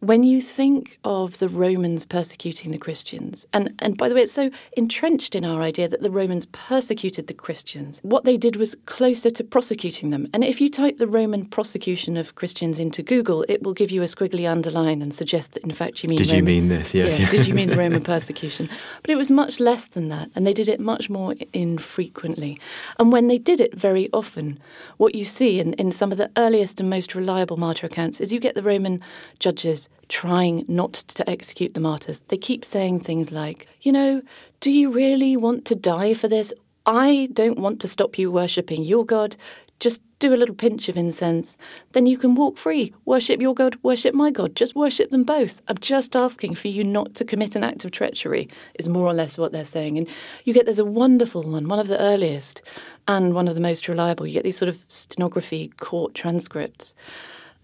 when 0.00 0.22
you 0.22 0.40
think 0.40 1.00
of 1.02 1.38
the 1.38 1.48
Romans 1.48 2.06
persecuting 2.06 2.70
the 2.70 2.78
Christians, 2.78 3.46
and, 3.52 3.74
and 3.80 3.96
by 3.96 4.08
the 4.08 4.14
way, 4.14 4.22
it's 4.22 4.32
so 4.32 4.50
entrenched 4.76 5.34
in 5.34 5.44
our 5.44 5.60
idea 5.60 5.88
that 5.88 6.02
the 6.02 6.10
Romans 6.10 6.46
persecuted 6.46 7.26
the 7.26 7.34
Christians, 7.34 7.98
what 8.04 8.24
they 8.24 8.36
did 8.36 8.54
was 8.54 8.76
closer 8.86 9.28
to 9.30 9.42
prosecuting 9.42 10.10
them. 10.10 10.28
And 10.32 10.44
if 10.44 10.60
you 10.60 10.70
type 10.70 10.98
the 10.98 11.08
Roman 11.08 11.44
prosecution 11.44 12.16
of 12.16 12.36
Christians 12.36 12.78
into 12.78 13.02
Google, 13.02 13.44
it 13.48 13.64
will 13.64 13.74
give 13.74 13.90
you 13.90 14.02
a 14.02 14.06
squiggly 14.06 14.48
underline 14.48 15.02
and 15.02 15.12
suggest 15.12 15.52
that 15.54 15.64
in 15.64 15.72
fact 15.72 16.04
you 16.04 16.08
mean. 16.08 16.18
Did 16.18 16.28
Roman, 16.28 16.38
you 16.38 16.44
mean 16.44 16.68
this? 16.68 16.94
Yes. 16.94 17.18
Yeah, 17.18 17.24
yes. 17.24 17.30
Did 17.32 17.46
you 17.48 17.54
mean 17.54 17.68
the 17.68 17.76
Roman 17.84 18.02
persecution? 18.02 18.68
But 19.02 19.10
it 19.10 19.16
was 19.16 19.32
much 19.32 19.58
less 19.58 19.86
than 19.86 20.08
that, 20.10 20.30
and 20.36 20.46
they 20.46 20.52
did 20.52 20.68
it 20.68 20.78
much 20.78 21.10
more 21.10 21.34
infrequently. 21.52 22.60
And 23.00 23.10
when 23.10 23.26
they 23.26 23.38
did 23.38 23.58
it 23.58 23.74
very 23.74 24.08
often, 24.12 24.60
what 24.96 25.16
you 25.16 25.24
see 25.24 25.58
in, 25.58 25.72
in 25.74 25.90
some 25.90 26.12
of 26.12 26.18
the 26.18 26.30
earliest 26.36 26.78
and 26.78 26.88
most 26.88 27.16
reliable 27.16 27.56
martyr 27.56 27.86
accounts 27.86 28.20
is 28.20 28.32
you 28.32 28.38
get 28.38 28.54
the 28.54 28.62
Roman 28.62 29.00
judges 29.40 29.87
trying 30.08 30.64
not 30.68 30.94
to 30.94 31.28
execute 31.28 31.74
the 31.74 31.80
martyrs. 31.80 32.20
They 32.28 32.36
keep 32.36 32.64
saying 32.64 33.00
things 33.00 33.30
like, 33.30 33.68
you 33.80 33.92
know, 33.92 34.22
do 34.60 34.72
you 34.72 34.90
really 34.90 35.36
want 35.36 35.64
to 35.66 35.74
die 35.74 36.14
for 36.14 36.28
this? 36.28 36.52
I 36.86 37.28
don't 37.32 37.58
want 37.58 37.80
to 37.80 37.88
stop 37.88 38.18
you 38.18 38.30
worshipping 38.30 38.82
your 38.82 39.04
God. 39.04 39.36
Just 39.78 40.02
do 40.18 40.34
a 40.34 40.36
little 40.36 40.54
pinch 40.54 40.88
of 40.88 40.96
incense. 40.96 41.56
Then 41.92 42.06
you 42.06 42.18
can 42.18 42.34
walk 42.34 42.56
free. 42.56 42.92
Worship 43.04 43.40
your 43.40 43.54
God, 43.54 43.76
worship 43.82 44.14
my 44.14 44.30
God. 44.30 44.56
Just 44.56 44.74
worship 44.74 45.10
them 45.10 45.22
both. 45.22 45.60
I'm 45.68 45.78
just 45.78 46.16
asking 46.16 46.56
for 46.56 46.68
you 46.68 46.82
not 46.82 47.14
to 47.16 47.24
commit 47.24 47.54
an 47.54 47.62
act 47.62 47.84
of 47.84 47.92
treachery, 47.92 48.48
is 48.78 48.88
more 48.88 49.06
or 49.06 49.12
less 49.12 49.38
what 49.38 49.52
they're 49.52 49.64
saying. 49.64 49.98
And 49.98 50.08
you 50.44 50.52
get 50.52 50.64
there's 50.64 50.80
a 50.80 50.84
wonderful 50.84 51.42
one, 51.42 51.68
one 51.68 51.78
of 51.78 51.86
the 51.86 52.00
earliest 52.00 52.62
and 53.06 53.34
one 53.34 53.46
of 53.46 53.54
the 53.54 53.60
most 53.60 53.86
reliable. 53.86 54.26
You 54.26 54.32
get 54.32 54.44
these 54.44 54.58
sort 54.58 54.70
of 54.70 54.84
stenography 54.88 55.68
court 55.78 56.14
transcripts 56.14 56.94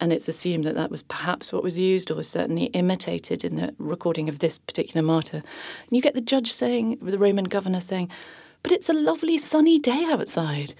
and 0.04 0.12
it's 0.12 0.28
assumed 0.28 0.64
that 0.64 0.74
that 0.74 0.90
was 0.90 1.02
perhaps 1.02 1.50
what 1.50 1.62
was 1.62 1.78
used 1.78 2.10
or 2.10 2.14
was 2.14 2.28
certainly 2.28 2.66
imitated 2.66 3.42
in 3.42 3.56
the 3.56 3.74
recording 3.78 4.28
of 4.28 4.38
this 4.38 4.58
particular 4.58 5.02
martyr. 5.02 5.38
And 5.38 5.88
you 5.90 6.02
get 6.02 6.12
the 6.12 6.20
judge 6.20 6.52
saying, 6.52 6.98
the 7.00 7.18
Roman 7.18 7.46
governor 7.46 7.80
saying, 7.80 8.10
But 8.62 8.70
it's 8.70 8.90
a 8.90 8.92
lovely 8.92 9.38
sunny 9.38 9.78
day 9.78 10.04
outside. 10.04 10.74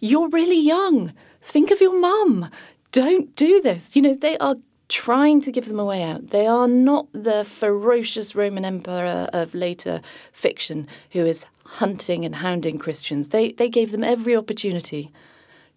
You're 0.00 0.28
really 0.28 0.58
young. 0.58 1.12
Think 1.40 1.70
of 1.70 1.80
your 1.80 1.96
mum. 2.00 2.50
Don't 2.90 3.36
do 3.36 3.60
this. 3.60 3.94
You 3.94 4.02
know, 4.02 4.14
they 4.14 4.36
are 4.38 4.56
trying 4.88 5.40
to 5.42 5.52
give 5.52 5.66
them 5.66 5.78
a 5.78 5.84
way 5.84 6.02
out. 6.02 6.30
They 6.30 6.48
are 6.48 6.66
not 6.66 7.06
the 7.12 7.44
ferocious 7.44 8.34
Roman 8.34 8.64
emperor 8.64 9.28
of 9.32 9.54
later 9.54 10.00
fiction 10.32 10.88
who 11.12 11.24
is 11.24 11.46
hunting 11.64 12.24
and 12.24 12.34
hounding 12.34 12.78
Christians. 12.78 13.28
They, 13.28 13.52
they 13.52 13.68
gave 13.68 13.92
them 13.92 14.02
every 14.02 14.34
opportunity 14.34 15.12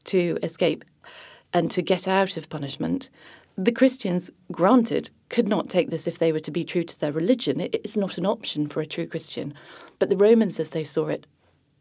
to 0.06 0.40
escape 0.42 0.84
and 1.54 1.70
to 1.72 1.82
get 1.82 2.08
out 2.08 2.38
of 2.38 2.50
punishment. 2.50 3.10
The 3.58 3.72
Christians, 3.72 4.32
granted, 4.52 5.10
could 5.30 5.48
not 5.48 5.70
take 5.70 5.90
this 5.90 6.08
if 6.08 6.18
they 6.18 6.32
were 6.32 6.40
to 6.40 6.52
be 6.52 6.64
true 6.64 6.84
to 6.84 7.00
their 7.00 7.12
religion. 7.12 7.60
It 7.60 7.82
is 7.84 7.98
not 7.98 8.18
an 8.18 8.26
option 8.26 8.68
for 8.68 8.82
a 8.82 8.86
true 8.86 9.06
Christian. 9.08 9.54
But 10.00 10.10
the 10.10 10.18
Romans, 10.18 10.60
as 10.60 10.70
they 10.70 10.84
saw 10.84 11.08
it, 11.08 11.28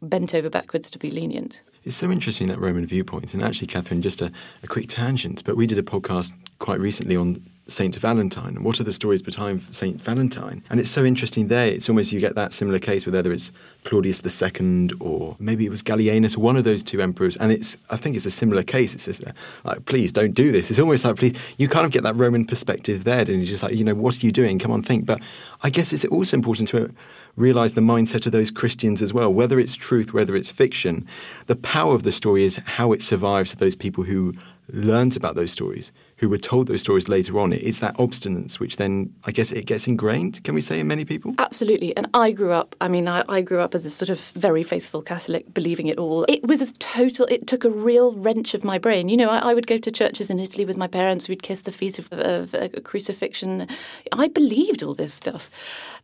bent 0.01 0.33
over 0.33 0.49
backwards 0.49 0.89
to 0.89 0.99
be 0.99 1.09
lenient. 1.09 1.61
It's 1.83 1.95
so 1.95 2.11
interesting 2.11 2.47
that 2.47 2.59
Roman 2.59 2.85
viewpoint. 2.85 3.33
And 3.33 3.43
actually, 3.43 3.67
Catherine, 3.67 4.01
just 4.01 4.21
a, 4.21 4.31
a 4.61 4.67
quick 4.67 4.87
tangent, 4.87 5.43
but 5.45 5.55
we 5.55 5.67
did 5.67 5.77
a 5.77 5.83
podcast 5.83 6.33
quite 6.59 6.79
recently 6.79 7.15
on 7.15 7.43
Saint 7.67 7.95
Valentine. 7.95 8.63
What 8.63 8.79
are 8.79 8.83
the 8.83 8.93
stories 8.93 9.21
behind 9.21 9.61
Saint 9.73 10.01
Valentine? 10.01 10.63
And 10.69 10.79
it's 10.79 10.89
so 10.89 11.05
interesting 11.05 11.47
there. 11.47 11.67
It's 11.67 11.89
almost 11.89 12.11
you 12.11 12.19
get 12.19 12.35
that 12.35 12.53
similar 12.53 12.79
case 12.79 13.05
with 13.05 13.15
whether 13.15 13.31
it's 13.31 13.51
Claudius 13.83 14.21
II 14.25 14.89
or 14.99 15.35
maybe 15.39 15.65
it 15.65 15.69
was 15.69 15.81
Gallienus, 15.81 16.37
one 16.37 16.57
of 16.57 16.63
those 16.63 16.83
two 16.83 17.01
emperors. 17.01 17.37
And 17.37 17.51
it's 17.51 17.77
I 17.89 17.97
think 17.97 18.15
it's 18.15 18.25
a 18.25 18.31
similar 18.31 18.63
case. 18.63 18.93
It's 18.95 19.05
just 19.05 19.25
uh, 19.25 19.31
like, 19.63 19.85
please 19.85 20.11
don't 20.11 20.33
do 20.33 20.51
this. 20.51 20.69
It's 20.69 20.79
almost 20.79 21.05
like 21.05 21.15
please 21.15 21.55
you 21.57 21.67
kind 21.67 21.85
of 21.85 21.91
get 21.91 22.03
that 22.03 22.15
Roman 22.15 22.45
perspective 22.45 23.03
there, 23.03 23.19
and 23.19 23.29
you're 23.29 23.45
just 23.45 23.63
like, 23.63 23.73
you 23.73 23.83
know, 23.83 23.95
what 23.95 24.21
are 24.21 24.25
you 24.25 24.31
doing? 24.31 24.59
Come 24.59 24.71
on, 24.71 24.81
think. 24.81 25.05
But 25.05 25.21
I 25.63 25.69
guess 25.69 25.93
it's 25.93 26.05
also 26.05 26.35
important 26.35 26.69
to 26.69 26.93
realize 27.35 27.73
the 27.73 27.81
mindset 27.81 28.25
of 28.25 28.31
those 28.31 28.51
Christians 28.51 29.01
as 29.01 29.13
well. 29.13 29.33
Whether 29.33 29.59
it's 29.59 29.75
truth, 29.75 30.13
whether 30.13 30.35
it's 30.35 30.49
fiction, 30.49 31.07
the 31.47 31.55
power 31.55 31.95
of 31.95 32.03
the 32.03 32.11
story 32.11 32.43
is 32.43 32.57
how 32.65 32.91
it 32.91 33.01
survives 33.01 33.53
those 33.55 33.75
people 33.75 34.03
who 34.03 34.33
learned 34.71 35.17
about 35.17 35.35
those 35.35 35.51
stories, 35.51 35.91
who 36.21 36.29
were 36.29 36.37
told 36.37 36.67
those 36.67 36.81
stories 36.81 37.09
later 37.09 37.39
on. 37.39 37.51
It's 37.51 37.79
that 37.79 37.97
obstinance 37.97 38.59
which 38.59 38.75
then, 38.75 39.11
I 39.25 39.31
guess, 39.31 39.51
it 39.51 39.65
gets 39.65 39.87
ingrained, 39.87 40.43
can 40.43 40.53
we 40.53 40.61
say, 40.61 40.79
in 40.79 40.87
many 40.87 41.03
people? 41.03 41.33
Absolutely. 41.39 41.97
And 41.97 42.07
I 42.13 42.31
grew 42.31 42.51
up, 42.51 42.75
I 42.79 42.87
mean, 42.87 43.07
I, 43.07 43.23
I 43.27 43.41
grew 43.41 43.59
up 43.59 43.73
as 43.73 43.85
a 43.85 43.89
sort 43.89 44.09
of 44.09 44.19
very 44.19 44.61
faithful 44.61 45.01
Catholic, 45.01 45.51
believing 45.51 45.87
it 45.87 45.97
all. 45.97 46.23
It 46.29 46.45
was 46.45 46.61
a 46.61 46.71
total, 46.73 47.25
it 47.25 47.47
took 47.47 47.65
a 47.65 47.71
real 47.71 48.13
wrench 48.13 48.53
of 48.53 48.63
my 48.63 48.77
brain. 48.77 49.09
You 49.09 49.17
know, 49.17 49.29
I, 49.29 49.49
I 49.49 49.53
would 49.55 49.65
go 49.65 49.79
to 49.79 49.91
churches 49.91 50.29
in 50.29 50.39
Italy 50.39 50.63
with 50.63 50.77
my 50.77 50.87
parents, 50.87 51.27
we'd 51.27 51.41
kiss 51.41 51.61
the 51.61 51.71
feet 51.71 51.97
of, 51.97 52.13
of 52.13 52.53
a 52.53 52.69
crucifixion. 52.81 53.67
I 54.11 54.27
believed 54.27 54.83
all 54.83 54.93
this 54.93 55.15
stuff. 55.15 55.49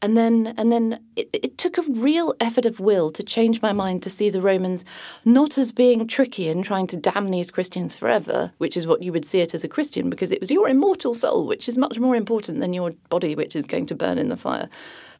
And 0.01 0.15
then, 0.15 0.53
and 0.57 0.71
then 0.71 0.99
it, 1.15 1.29
it 1.33 1.57
took 1.57 1.77
a 1.77 1.81
real 1.81 2.35
effort 2.39 2.65
of 2.65 2.79
will 2.79 3.11
to 3.11 3.23
change 3.23 3.61
my 3.61 3.73
mind 3.73 4.03
to 4.03 4.09
see 4.09 4.29
the 4.29 4.41
Romans 4.41 4.85
not 5.25 5.57
as 5.57 5.71
being 5.71 6.07
tricky 6.07 6.49
and 6.49 6.63
trying 6.63 6.87
to 6.87 6.97
damn 6.97 7.31
these 7.31 7.51
Christians 7.51 7.95
forever, 7.95 8.51
which 8.57 8.77
is 8.77 8.85
what 8.85 9.01
you 9.01 9.11
would 9.11 9.25
see 9.25 9.39
it 9.39 9.53
as 9.53 9.63
a 9.63 9.67
Christian 9.67 10.09
because 10.09 10.31
it 10.31 10.39
was 10.39 10.51
your 10.51 10.69
immortal 10.69 11.13
soul, 11.13 11.47
which 11.47 11.67
is 11.67 11.77
much 11.77 11.99
more 11.99 12.15
important 12.15 12.59
than 12.59 12.73
your 12.73 12.91
body, 13.09 13.35
which 13.35 13.55
is 13.55 13.65
going 13.65 13.85
to 13.87 13.95
burn 13.95 14.17
in 14.17 14.29
the 14.29 14.37
fire, 14.37 14.69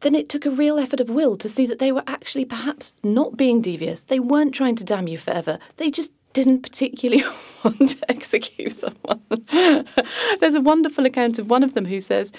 then 0.01 0.15
it 0.15 0.29
took 0.29 0.45
a 0.45 0.51
real 0.51 0.77
effort 0.77 0.99
of 0.99 1.09
will 1.09 1.37
to 1.37 1.49
see 1.49 1.65
that 1.65 1.79
they 1.79 1.91
were 1.91 2.03
actually 2.07 2.45
perhaps 2.45 2.93
not 3.03 3.37
being 3.37 3.61
devious. 3.61 4.03
They 4.03 4.19
weren't 4.19 4.53
trying 4.53 4.75
to 4.75 4.83
damn 4.83 5.07
you 5.07 5.17
forever. 5.17 5.59
They 5.77 5.89
just 5.89 6.11
didn't 6.33 6.61
particularly 6.61 7.23
want 7.63 7.89
to 7.89 8.11
execute 8.11 8.71
someone. 8.71 9.21
There's 10.39 10.53
a 10.53 10.61
wonderful 10.61 11.05
account 11.05 11.39
of 11.39 11.49
one 11.49 11.63
of 11.63 11.73
them 11.73 11.85
who 11.85 11.99
says, 11.99 12.31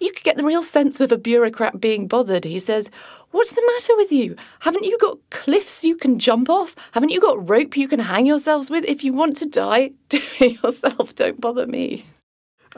you 0.00 0.12
could 0.12 0.24
get 0.24 0.36
the 0.36 0.44
real 0.44 0.62
sense 0.62 1.00
of 1.00 1.12
a 1.12 1.18
bureaucrat 1.18 1.80
being 1.80 2.06
bothered. 2.06 2.44
He 2.44 2.58
says, 2.58 2.90
What's 3.30 3.52
the 3.52 3.62
matter 3.66 3.96
with 3.96 4.12
you? 4.12 4.36
Haven't 4.60 4.84
you 4.84 4.98
got 4.98 5.18
cliffs 5.30 5.84
you 5.84 5.96
can 5.96 6.18
jump 6.18 6.48
off? 6.48 6.74
Haven't 6.92 7.10
you 7.10 7.20
got 7.20 7.48
rope 7.48 7.76
you 7.76 7.88
can 7.88 8.00
hang 8.00 8.26
yourselves 8.26 8.70
with? 8.70 8.84
If 8.84 9.04
you 9.04 9.12
want 9.12 9.36
to 9.38 9.46
die, 9.46 9.92
do 10.08 10.20
it 10.40 10.62
yourself. 10.62 11.14
Don't 11.14 11.40
bother 11.40 11.66
me. 11.66 12.04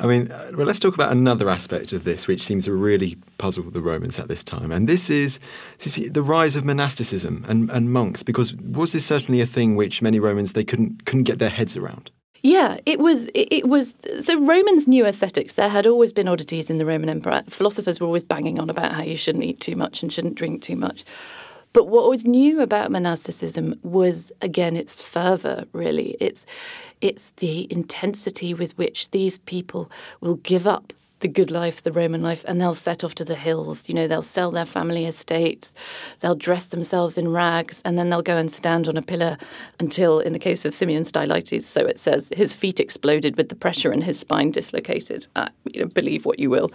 I 0.00 0.07
mean, 0.07 0.31
uh, 0.31 0.52
well, 0.54 0.66
let's 0.66 0.78
talk 0.78 0.94
about 0.94 1.11
another 1.11 1.48
aspect 1.48 1.92
of 1.92 2.04
this, 2.04 2.28
which 2.28 2.40
seems 2.40 2.66
to 2.66 2.72
really 2.72 3.16
puzzle 3.38 3.64
the 3.64 3.81
Romans 3.81 4.18
at 4.18 4.28
this 4.28 4.44
time, 4.44 4.70
and 4.70 4.88
this 4.88 5.11
is, 5.11 5.40
this 5.78 5.98
is 5.98 6.12
the 6.12 6.22
rise 6.22 6.54
of 6.54 6.64
monasticism 6.64 7.44
and, 7.48 7.68
and 7.70 7.92
monks. 7.92 8.22
Because 8.22 8.54
was 8.54 8.92
this 8.92 9.04
certainly 9.04 9.40
a 9.40 9.46
thing 9.46 9.74
which 9.74 10.00
many 10.00 10.20
Romans 10.20 10.52
they 10.52 10.62
couldn't 10.62 11.04
couldn't 11.04 11.24
get 11.24 11.40
their 11.40 11.50
heads 11.50 11.76
around? 11.76 12.12
Yeah, 12.42 12.79
it 12.87 12.98
was. 12.98 13.29
It 13.35 13.68
was. 13.68 13.94
So 14.20 14.38
Romans 14.40 14.87
knew 14.87 15.07
ascetics. 15.07 15.55
There 15.55 15.68
had 15.68 15.87
always 15.87 16.12
been 16.12 16.29
oddities 16.29 16.70
in 16.70 16.79
the 16.79 16.87
Roman 16.87 17.09
Empire. 17.09 17.42
Philosophers 17.48 18.01
were 18.01 18.07
always 18.07 18.24
banging 18.24 18.61
on 18.61 18.70
about 18.70 18.92
how 18.92 19.03
you 19.03 19.16
shouldn't 19.16 19.44
eat 19.44 19.61
too 19.61 19.77
much 19.77 20.03
and 20.03 20.12
shouldn't 20.12 20.37
drink 20.37 20.62
too 20.62 20.77
much. 20.77 21.05
But 21.72 21.88
what 21.88 22.09
was 22.09 22.24
new 22.24 22.61
about 22.61 22.90
monasticism 22.90 23.79
was 23.83 24.33
again 24.40 24.77
its 24.77 25.03
fervor. 25.03 25.64
Really, 25.72 26.16
it's 26.20 26.46
it's 27.01 27.31
the 27.31 27.66
intensity 27.72 28.55
with 28.55 28.77
which 28.79 29.11
these 29.11 29.38
people 29.38 29.90
will 30.20 30.37
give 30.37 30.66
up 30.66 30.92
the 31.20 31.28
good 31.28 31.50
life, 31.50 31.83
the 31.83 31.92
Roman 31.92 32.22
life, 32.22 32.44
and 32.46 32.61
they'll 32.61 32.74
set 32.74 33.02
off 33.04 33.14
to 33.16 33.24
the 33.24 33.35
hills. 33.35 33.88
You 33.88 33.94
know, 33.94 34.07
they'll 34.07 34.22
sell 34.22 34.50
their 34.50 34.64
family 34.64 35.07
estates, 35.07 35.74
they'll 36.20 36.35
dress 36.35 36.66
themselves 36.66 37.18
in 37.18 37.28
rags, 37.28 37.83
and 37.85 37.98
then 37.98 38.11
they'll 38.11 38.22
go 38.22 38.37
and 38.37 38.50
stand 38.50 38.88
on 38.88 38.96
a 38.96 39.02
pillar 39.02 39.37
until, 39.81 40.20
in 40.20 40.33
the 40.33 40.38
case 40.38 40.64
of 40.64 40.74
Simeon 40.74 41.04
Stylites, 41.04 41.66
so 41.66 41.83
it 41.83 41.98
says, 41.98 42.33
his 42.37 42.54
feet 42.54 42.81
exploded 42.81 43.37
with 43.37 43.48
the 43.48 43.54
pressure 43.54 43.90
and 43.90 44.04
his 44.04 44.18
spine 44.18 44.50
dislocated. 44.50 45.26
Uh, 45.35 45.48
you 45.72 45.83
know, 45.83 45.88
believe 45.88 46.24
what 46.24 46.38
you 46.38 46.50
will. 46.50 46.70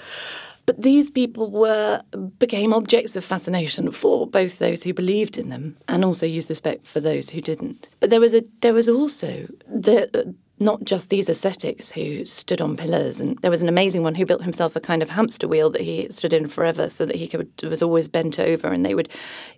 But 0.66 0.82
these 0.82 1.12
people 1.12 1.52
were 1.52 2.02
became 2.40 2.74
objects 2.74 3.16
of 3.16 3.26
fascination 3.26 3.92
for 3.92 4.26
both 4.26 4.60
those 4.60 4.84
who 4.84 4.94
believed 4.94 5.38
in 5.38 5.50
them 5.50 5.76
and 5.90 6.06
also 6.06 6.26
used 6.26 6.50
respect 6.50 6.88
for 6.88 7.02
those 7.02 7.32
who 7.32 7.42
didn't. 7.42 7.90
But 8.00 8.10
there 8.10 8.22
was 8.22 8.34
a 8.34 8.46
there 8.62 8.74
was 8.74 8.88
also 8.88 9.48
the 9.68 10.34
not 10.64 10.84
just 10.84 11.10
these 11.10 11.30
ascetics 11.30 11.92
who 11.92 12.26
stood 12.26 12.62
on 12.62 12.76
pillars. 12.78 13.20
And 13.20 13.38
there 13.40 13.52
was 13.52 13.62
an 13.62 13.70
amazing 13.70 14.04
one 14.04 14.16
who 14.16 14.26
built 14.26 14.42
himself 14.42 14.76
a 14.76 14.80
kind 14.80 15.02
of 15.02 15.10
hamster 15.10 15.48
wheel 15.48 15.70
that 15.72 15.82
he 15.82 16.08
stood 16.10 16.34
in 16.34 16.48
forever 16.48 16.90
so 16.90 17.06
that 17.06 17.18
he 17.18 17.28
could, 17.28 17.52
was 17.64 17.84
always 17.84 18.08
bent 18.08 18.40
over 18.40 18.70
and 18.70 18.86
they 18.86 18.96
would 18.96 19.10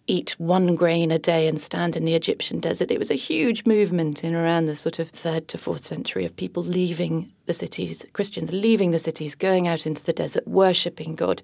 eat 0.08 0.32
one 0.38 0.76
grain 0.76 1.12
a 1.12 1.20
day 1.20 1.48
and 1.48 1.60
stand 1.60 1.96
in 1.96 2.06
the 2.06 2.16
Egyptian 2.16 2.60
desert. 2.60 2.92
It 2.92 3.00
was 3.00 3.12
a 3.12 3.16
huge 3.16 3.66
movement 3.66 4.24
in 4.24 4.36
around 4.36 4.66
the 4.66 4.76
sort 4.76 5.00
of 5.00 5.10
third 5.10 5.48
to 5.50 5.58
fourth 5.58 5.86
century 5.86 6.26
of 6.26 6.36
people 6.36 6.64
leaving 6.64 7.32
the 7.46 7.54
cities, 7.54 8.06
Christians 8.14 8.52
leaving 8.52 8.92
the 8.92 9.00
cities, 9.00 9.36
going 9.36 9.68
out 9.68 9.86
into 9.86 10.04
the 10.04 10.14
desert, 10.14 10.48
worshipping 10.48 11.16
God. 11.16 11.42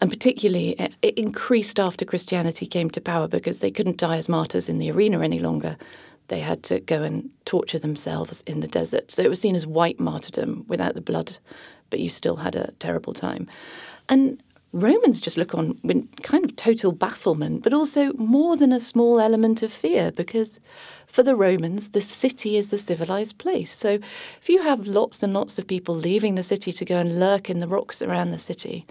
And 0.00 0.10
particularly, 0.10 0.76
it 1.02 1.18
increased 1.18 1.80
after 1.80 2.04
Christianity 2.04 2.66
came 2.66 2.88
to 2.90 3.00
power 3.00 3.26
because 3.26 3.58
they 3.58 3.70
couldn't 3.70 3.96
die 3.96 4.16
as 4.16 4.28
martyrs 4.28 4.68
in 4.68 4.78
the 4.78 4.92
arena 4.92 5.20
any 5.22 5.40
longer 5.40 5.76
they 6.28 6.40
had 6.40 6.62
to 6.64 6.80
go 6.80 7.02
and 7.02 7.30
torture 7.44 7.78
themselves 7.78 8.42
in 8.46 8.60
the 8.60 8.68
desert. 8.68 9.10
So 9.10 9.22
it 9.22 9.28
was 9.28 9.40
seen 9.40 9.56
as 9.56 9.66
white 9.66 9.98
martyrdom 9.98 10.64
without 10.68 10.94
the 10.94 11.00
blood, 11.00 11.38
but 11.90 12.00
you 12.00 12.08
still 12.08 12.36
had 12.36 12.54
a 12.54 12.72
terrible 12.78 13.12
time. 13.12 13.48
And 14.08 14.42
Romans 14.72 15.20
just 15.20 15.38
look 15.38 15.54
on 15.54 15.78
with 15.82 16.22
kind 16.22 16.44
of 16.44 16.54
total 16.54 16.92
bafflement, 16.92 17.62
but 17.62 17.72
also 17.72 18.12
more 18.14 18.56
than 18.56 18.72
a 18.72 18.80
small 18.80 19.18
element 19.18 19.62
of 19.62 19.72
fear, 19.72 20.12
because 20.12 20.60
for 21.06 21.22
the 21.22 21.34
Romans, 21.34 21.88
the 21.90 22.02
city 22.02 22.56
is 22.58 22.70
the 22.70 22.76
civilized 22.76 23.38
place. 23.38 23.72
So 23.72 23.98
if 24.40 24.48
you 24.48 24.62
have 24.62 24.86
lots 24.86 25.22
and 25.22 25.32
lots 25.32 25.58
of 25.58 25.66
people 25.66 25.94
leaving 25.94 26.34
the 26.34 26.42
city 26.42 26.72
to 26.72 26.84
go 26.84 26.98
and 26.98 27.18
lurk 27.18 27.48
in 27.48 27.60
the 27.60 27.68
rocks 27.68 28.02
around 28.02 28.30
the 28.30 28.38
city, 28.38 28.84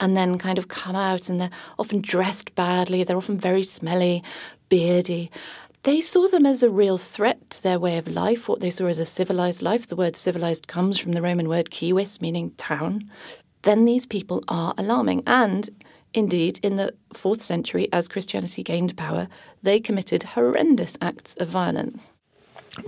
and 0.00 0.16
then 0.16 0.38
kind 0.38 0.58
of 0.58 0.66
come 0.66 0.96
out 0.96 1.28
and 1.28 1.40
they're 1.40 1.50
often 1.78 2.00
dressed 2.00 2.52
badly, 2.56 3.04
they're 3.04 3.16
often 3.16 3.38
very 3.38 3.62
smelly, 3.62 4.24
beardy, 4.68 5.30
they 5.84 6.00
saw 6.00 6.26
them 6.26 6.46
as 6.46 6.62
a 6.62 6.70
real 6.70 6.96
threat 6.96 7.50
to 7.50 7.62
their 7.62 7.78
way 7.78 7.98
of 7.98 8.08
life, 8.08 8.48
what 8.48 8.60
they 8.60 8.70
saw 8.70 8.86
as 8.86 8.98
a 8.98 9.04
civilized 9.04 9.60
life. 9.60 9.86
The 9.86 9.96
word 9.96 10.16
civilized 10.16 10.66
comes 10.66 10.98
from 10.98 11.12
the 11.12 11.20
Roman 11.20 11.46
word 11.46 11.72
civis, 11.72 12.22
meaning 12.22 12.52
town. 12.56 13.10
Then 13.62 13.84
these 13.84 14.06
people 14.06 14.42
are 14.48 14.74
alarming. 14.78 15.22
And 15.26 15.68
indeed, 16.14 16.58
in 16.62 16.76
the 16.76 16.94
fourth 17.12 17.42
century, 17.42 17.88
as 17.92 18.08
Christianity 18.08 18.62
gained 18.62 18.96
power, 18.96 19.28
they 19.62 19.78
committed 19.78 20.22
horrendous 20.22 20.96
acts 21.02 21.34
of 21.34 21.48
violence. 21.48 22.14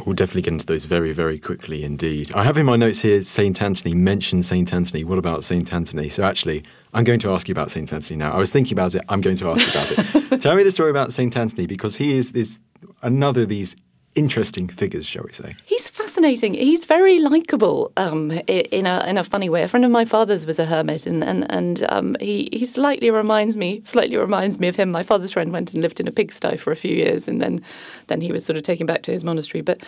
We'll 0.05 0.15
definitely 0.15 0.43
get 0.43 0.55
into 0.55 0.67
those 0.67 0.85
very, 0.85 1.13
very 1.13 1.39
quickly 1.39 1.85
indeed. 1.85 2.33
I 2.33 2.45
have 2.45 2.57
in 2.57 2.67
my 2.67 2.77
notes 2.77 3.03
here 3.03 3.23
St. 3.23 3.61
Anthony, 3.63 3.95
mention 3.95 4.43
St. 4.43 4.73
Anthony. 4.73 5.05
What 5.05 5.19
about 5.19 5.45
St. 5.45 5.73
Anthony? 5.73 6.09
So, 6.09 6.25
actually, 6.25 6.65
I'm 6.93 7.05
going 7.05 7.21
to 7.21 7.31
ask 7.33 7.49
you 7.49 7.53
about 7.53 7.71
St. 7.71 7.93
Anthony 7.93 8.17
now. 8.17 8.33
I 8.33 8.39
was 8.39 8.53
thinking 8.53 8.73
about 8.75 8.95
it. 8.95 9.03
I'm 9.09 9.21
going 9.21 9.37
to 9.37 9.51
ask 9.51 9.65
you 9.65 9.71
about 9.71 10.33
it. 10.33 10.41
Tell 10.41 10.57
me 10.57 10.65
the 10.65 10.73
story 10.73 10.91
about 10.91 11.13
St. 11.13 11.37
Anthony 11.37 11.67
because 11.67 11.97
he 11.97 12.17
is, 12.17 12.33
is 12.33 12.61
another 13.03 13.43
of 13.43 13.49
these 13.49 13.77
interesting 14.17 14.67
figures, 14.69 15.07
shall 15.07 15.23
we 15.25 15.33
say? 15.33 15.55
He's 15.65 15.89
fascinating. 15.89 16.55
He's 16.55 16.85
very 16.85 17.21
likable 17.21 17.93
um, 17.97 18.33
in 18.49 18.87
a 18.87 19.05
in 19.07 19.19
a 19.19 19.23
funny 19.23 19.49
way. 19.49 19.63
A 19.63 19.69
friend 19.69 19.85
of 19.85 19.91
my 19.91 20.05
father's 20.05 20.47
was 20.47 20.59
a 20.59 20.65
hermit, 20.65 21.07
and 21.07 21.23
and 21.23 21.47
and 21.51 21.87
um, 21.91 22.17
he 22.19 22.49
he 22.53 22.65
slightly 22.65 23.11
reminds 23.11 23.57
me 23.57 23.83
slightly 23.85 24.17
reminds 24.17 24.59
me 24.59 24.67
of 24.69 24.77
him. 24.77 24.91
My 24.91 25.03
father's 25.03 25.33
friend 25.33 25.53
went 25.53 25.75
and 25.75 25.83
lived 25.83 26.01
in 26.01 26.09
a 26.09 26.11
pigsty 26.11 26.57
for 26.57 26.73
a 26.73 26.77
few 26.77 26.95
years, 26.95 27.29
and 27.29 27.41
then 27.41 27.61
then 28.09 28.21
he 28.21 28.33
was 28.33 28.45
sort 28.45 28.57
of 28.57 28.63
taken 28.65 28.87
back 28.87 29.03
to 29.03 29.13
his 29.13 29.23
monastery. 29.23 29.61
But 29.61 29.83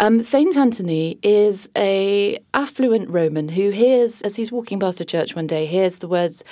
um, 0.00 0.22
Saint 0.22 0.56
Anthony 0.56 1.18
is 1.22 1.68
a 1.76 2.38
affluent 2.54 3.10
Roman 3.10 3.50
who 3.50 3.70
hears 3.70 4.22
as 4.22 4.36
he's 4.36 4.50
walking 4.50 4.80
past 4.80 5.00
a 5.00 5.04
church 5.04 5.36
one 5.36 5.46
day 5.46 5.66
hears 5.66 5.98
the 5.98 6.08
words, 6.08 6.42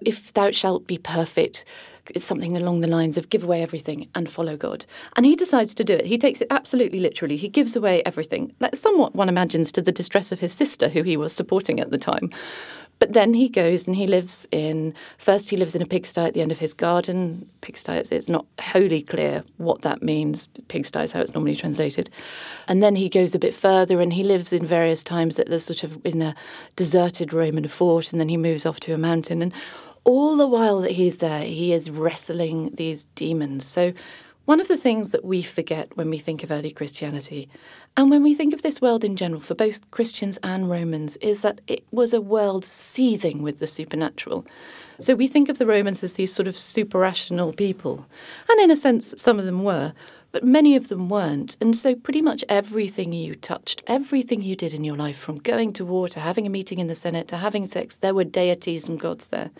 "If 0.00 0.32
thou 0.32 0.52
shalt 0.52 0.86
be 0.86 0.98
perfect." 0.98 1.64
It's 2.14 2.24
something 2.24 2.56
along 2.56 2.80
the 2.80 2.88
lines 2.88 3.16
of 3.16 3.30
give 3.30 3.44
away 3.44 3.62
everything 3.62 4.08
and 4.14 4.30
follow 4.30 4.56
God. 4.56 4.86
And 5.16 5.24
he 5.24 5.36
decides 5.36 5.74
to 5.74 5.84
do 5.84 5.94
it. 5.94 6.06
He 6.06 6.18
takes 6.18 6.40
it 6.40 6.48
absolutely 6.50 7.00
literally. 7.00 7.36
He 7.36 7.48
gives 7.48 7.76
away 7.76 8.02
everything, 8.04 8.54
like 8.60 8.76
somewhat 8.76 9.14
one 9.14 9.28
imagines 9.28 9.72
to 9.72 9.82
the 9.82 9.92
distress 9.92 10.32
of 10.32 10.40
his 10.40 10.52
sister, 10.52 10.88
who 10.88 11.02
he 11.02 11.16
was 11.16 11.32
supporting 11.32 11.80
at 11.80 11.90
the 11.90 11.98
time. 11.98 12.30
But 13.00 13.12
then 13.12 13.34
he 13.34 13.48
goes 13.48 13.86
and 13.86 13.96
he 13.96 14.06
lives 14.06 14.46
in, 14.52 14.94
first, 15.18 15.50
he 15.50 15.56
lives 15.56 15.74
in 15.74 15.82
a 15.82 15.86
pigsty 15.86 16.20
at 16.20 16.34
the 16.34 16.40
end 16.40 16.52
of 16.52 16.60
his 16.60 16.72
garden. 16.72 17.50
Pigsty, 17.60 17.92
it's 17.92 18.28
not 18.28 18.46
wholly 18.60 19.02
clear 19.02 19.42
what 19.56 19.82
that 19.82 20.02
means. 20.02 20.46
Pigsty 20.68 21.00
is 21.00 21.12
how 21.12 21.20
it's 21.20 21.34
normally 21.34 21.56
translated. 21.56 22.08
And 22.68 22.82
then 22.82 22.94
he 22.94 23.08
goes 23.08 23.34
a 23.34 23.38
bit 23.38 23.54
further 23.54 24.00
and 24.00 24.12
he 24.12 24.22
lives 24.22 24.52
in 24.52 24.64
various 24.64 25.02
times 25.02 25.38
at 25.38 25.48
the 25.48 25.58
sort 25.58 25.82
of 25.82 26.00
in 26.06 26.22
a 26.22 26.34
deserted 26.76 27.32
Roman 27.32 27.66
fort. 27.66 28.12
And 28.12 28.20
then 28.20 28.28
he 28.28 28.36
moves 28.36 28.64
off 28.64 28.78
to 28.80 28.94
a 28.94 28.98
mountain. 28.98 29.42
And 29.42 29.52
all 30.04 30.36
the 30.36 30.46
while 30.46 30.80
that 30.80 30.92
he's 30.92 31.16
there, 31.16 31.42
he 31.42 31.72
is 31.72 31.90
wrestling 31.90 32.74
these 32.74 33.06
demons. 33.16 33.66
So, 33.66 33.92
one 34.44 34.60
of 34.60 34.68
the 34.68 34.76
things 34.76 35.10
that 35.12 35.24
we 35.24 35.40
forget 35.40 35.96
when 35.96 36.10
we 36.10 36.18
think 36.18 36.42
of 36.42 36.50
early 36.50 36.70
Christianity, 36.70 37.48
and 37.96 38.10
when 38.10 38.22
we 38.22 38.34
think 38.34 38.52
of 38.52 38.60
this 38.60 38.82
world 38.82 39.02
in 39.02 39.16
general, 39.16 39.40
for 39.40 39.54
both 39.54 39.90
Christians 39.90 40.38
and 40.42 40.68
Romans, 40.68 41.16
is 41.16 41.40
that 41.40 41.62
it 41.66 41.82
was 41.90 42.12
a 42.12 42.20
world 42.20 42.62
seething 42.66 43.40
with 43.40 43.58
the 43.58 43.66
supernatural. 43.66 44.46
So 45.00 45.14
we 45.14 45.28
think 45.28 45.48
of 45.48 45.56
the 45.56 45.66
Romans 45.66 46.04
as 46.04 46.12
these 46.12 46.34
sort 46.34 46.46
of 46.46 46.58
super 46.58 46.98
rational 46.98 47.54
people. 47.54 48.06
And 48.50 48.60
in 48.60 48.70
a 48.70 48.76
sense, 48.76 49.14
some 49.16 49.38
of 49.38 49.46
them 49.46 49.64
were 49.64 49.94
but 50.34 50.42
many 50.42 50.74
of 50.74 50.88
them 50.88 51.08
weren't. 51.08 51.56
And 51.60 51.76
so, 51.76 51.94
pretty 51.94 52.20
much 52.20 52.44
everything 52.48 53.12
you 53.12 53.36
touched, 53.36 53.84
everything 53.86 54.42
you 54.42 54.56
did 54.56 54.74
in 54.74 54.82
your 54.82 54.96
life, 54.96 55.16
from 55.16 55.36
going 55.36 55.72
to 55.74 55.84
war 55.84 56.08
to 56.08 56.18
having 56.18 56.44
a 56.44 56.50
meeting 56.50 56.80
in 56.80 56.88
the 56.88 56.96
Senate 56.96 57.28
to 57.28 57.36
having 57.36 57.66
sex, 57.66 57.94
there 57.94 58.16
were 58.16 58.24
deities 58.24 58.88
and 58.88 58.98
gods 58.98 59.28
there. 59.28 59.52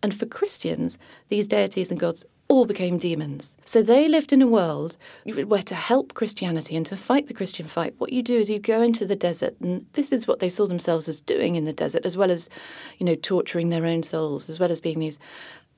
And 0.00 0.14
for 0.14 0.26
Christians, 0.26 0.96
these 1.26 1.48
deities 1.48 1.90
and 1.90 1.98
gods 1.98 2.24
all 2.46 2.66
became 2.66 2.98
demons. 2.98 3.56
So 3.64 3.82
they 3.82 4.06
lived 4.06 4.32
in 4.32 4.42
a 4.42 4.46
world 4.46 4.96
where 5.24 5.62
to 5.64 5.74
help 5.74 6.14
Christianity 6.14 6.76
and 6.76 6.86
to 6.86 6.96
fight 6.96 7.26
the 7.26 7.34
Christian 7.34 7.66
fight, 7.66 7.96
what 7.98 8.12
you 8.12 8.22
do 8.22 8.36
is 8.36 8.48
you 8.48 8.60
go 8.60 8.80
into 8.80 9.04
the 9.04 9.16
desert, 9.16 9.56
and 9.60 9.86
this 9.94 10.12
is 10.12 10.28
what 10.28 10.38
they 10.38 10.48
saw 10.48 10.66
themselves 10.68 11.08
as 11.08 11.20
doing 11.20 11.56
in 11.56 11.64
the 11.64 11.72
desert, 11.72 12.06
as 12.06 12.16
well 12.16 12.30
as, 12.30 12.48
you 12.96 13.06
know, 13.06 13.16
torturing 13.16 13.70
their 13.70 13.86
own 13.86 14.04
souls, 14.04 14.48
as 14.48 14.60
well 14.60 14.70
as 14.70 14.80
being 14.80 15.00
these 15.00 15.18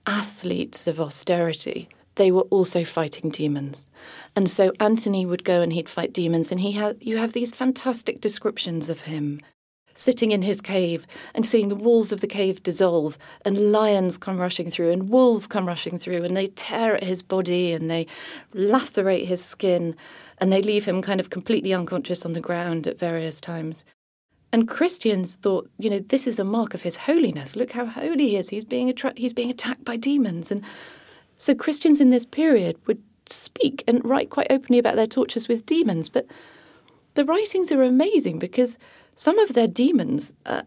athletes 0.07 0.87
of 0.87 1.00
austerity 1.00 1.88
they 2.16 2.31
were 2.31 2.42
also 2.42 2.85
fighting 2.85 3.31
demons. 3.31 3.88
And 4.37 4.48
so 4.48 4.72
Anthony 4.81 5.27
would 5.27 5.44
go 5.44 5.61
and 5.62 5.72
he'd 5.72 5.88
fight 5.88 6.12
demons, 6.12 6.50
and 6.50 6.61
he 6.61 6.72
had 6.72 6.98
you 7.00 7.18
have 7.18 7.33
these 7.33 7.55
fantastic 7.55 8.20
descriptions 8.20 8.88
of 8.88 9.03
him 9.03 9.40
sitting 9.94 10.33
in 10.33 10.42
his 10.42 10.61
cave 10.61 11.07
and 11.35 11.46
seeing 11.46 11.68
the 11.68 11.77
walls 11.77 12.12
of 12.12 12.20
the 12.20 12.27
cave 12.27 12.62
dissolve 12.62 13.16
and 13.44 13.72
lions 13.72 14.18
come 14.18 14.38
rushing 14.38 14.68
through 14.68 14.90
and 14.90 15.09
wolves 15.09 15.46
come 15.46 15.66
rushing 15.66 15.96
through 15.96 16.24
and 16.24 16.37
they 16.37 16.48
tear 16.48 16.96
at 16.96 17.05
his 17.05 17.22
body 17.22 17.72
and 17.72 17.90
they 17.90 18.07
lacerate 18.53 19.27
his 19.27 19.44
skin 19.44 19.94
and 20.38 20.53
they 20.53 20.61
leave 20.61 20.85
him 20.85 21.00
kind 21.00 21.20
of 21.20 21.31
completely 21.31 21.72
unconscious 21.72 22.27
on 22.27 22.33
the 22.33 22.40
ground 22.40 22.87
at 22.87 22.98
various 22.98 23.40
times. 23.40 23.85
And 24.53 24.68
Christians 24.68 25.35
thought, 25.35 25.68
you 25.79 25.90
know, 25.90 25.98
this 25.98 26.27
is 26.27 26.38
a 26.38 26.44
mark 26.44 26.74
of 26.74 26.83
his 26.83 26.96
holiness. 26.96 27.57
Look 27.57 27.72
how 27.72 27.87
holy 27.87 28.29
he 28.31 28.37
is. 28.37 28.50
He's 28.50 28.64
being 28.64 28.88
attra- 28.88 29.14
he's 29.16 29.33
being 29.33 29.50
attacked 29.50 29.85
by 29.85 29.96
demons. 29.96 30.53
And 30.53 30.62
so 31.44 31.54
Christians 31.54 32.00
in 32.00 32.09
this 32.09 32.24
period 32.24 32.78
would 32.87 33.02
speak 33.26 33.85
and 33.87 34.02
write 34.02 34.30
quite 34.30 34.46
openly 34.48 34.78
about 34.78 34.96
their 34.96 35.07
tortures 35.07 35.46
with 35.46 35.66
demons. 35.66 36.09
But 36.09 36.26
the 37.12 37.24
writings 37.26 37.70
are 37.70 37.83
amazing 37.83 38.38
because 38.38 38.78
some 39.14 39.38
of 39.38 39.52
their 39.52 39.68
demons 39.68 40.33
uh, 40.46 40.62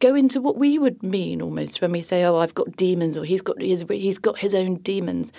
go 0.00 0.14
into 0.14 0.40
what 0.40 0.56
we 0.56 0.78
would 0.78 1.02
mean 1.02 1.40
almost 1.40 1.80
when 1.80 1.92
we 1.92 2.00
say, 2.00 2.24
"Oh, 2.24 2.38
I've 2.38 2.54
got 2.54 2.74
demons," 2.74 3.16
or 3.16 3.24
"He's 3.24 3.42
got 3.42 3.60
his 3.60 3.84
he's 3.88 4.18
got 4.18 4.38
his 4.38 4.54
own 4.54 4.76
demons," 4.76 5.30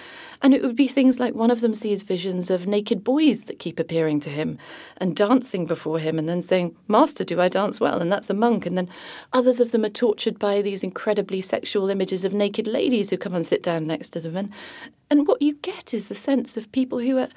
and 0.41 0.53
it 0.53 0.61
would 0.61 0.75
be 0.75 0.87
things 0.87 1.19
like 1.19 1.35
one 1.35 1.51
of 1.51 1.61
them 1.61 1.73
sees 1.73 2.03
visions 2.03 2.49
of 2.49 2.67
naked 2.67 3.03
boys 3.03 3.43
that 3.43 3.59
keep 3.59 3.79
appearing 3.79 4.19
to 4.21 4.29
him 4.29 4.57
and 4.97 5.15
dancing 5.15 5.65
before 5.65 5.99
him, 5.99 6.17
and 6.17 6.29
then 6.29 6.41
saying, 6.41 6.75
"Master, 6.87 7.23
do 7.23 7.41
I 7.41 7.49
dance 7.49 7.79
well?" 7.79 7.99
And 7.99 8.11
that's 8.11 8.29
a 8.29 8.35
monk. 8.35 8.65
And 8.65 8.77
then 8.77 8.89
others 9.33 9.59
of 9.59 9.71
them 9.71 9.83
are 9.83 9.89
tortured 9.89 10.39
by 10.39 10.61
these 10.61 10.83
incredibly 10.83 11.41
sexual 11.41 11.89
images 11.89 12.23
of 12.23 12.33
naked 12.33 12.67
ladies 12.67 13.09
who 13.09 13.17
come 13.17 13.33
and 13.33 13.45
sit 13.45 13.63
down 13.63 13.87
next 13.87 14.09
to 14.09 14.19
them, 14.19 14.37
and 14.37 14.51
and 15.09 15.27
what 15.27 15.41
you 15.41 15.55
get 15.55 15.93
is 15.93 16.07
the 16.07 16.15
sense 16.15 16.55
of 16.55 16.71
people 16.71 16.99
who 16.99 17.17
are 17.17 17.27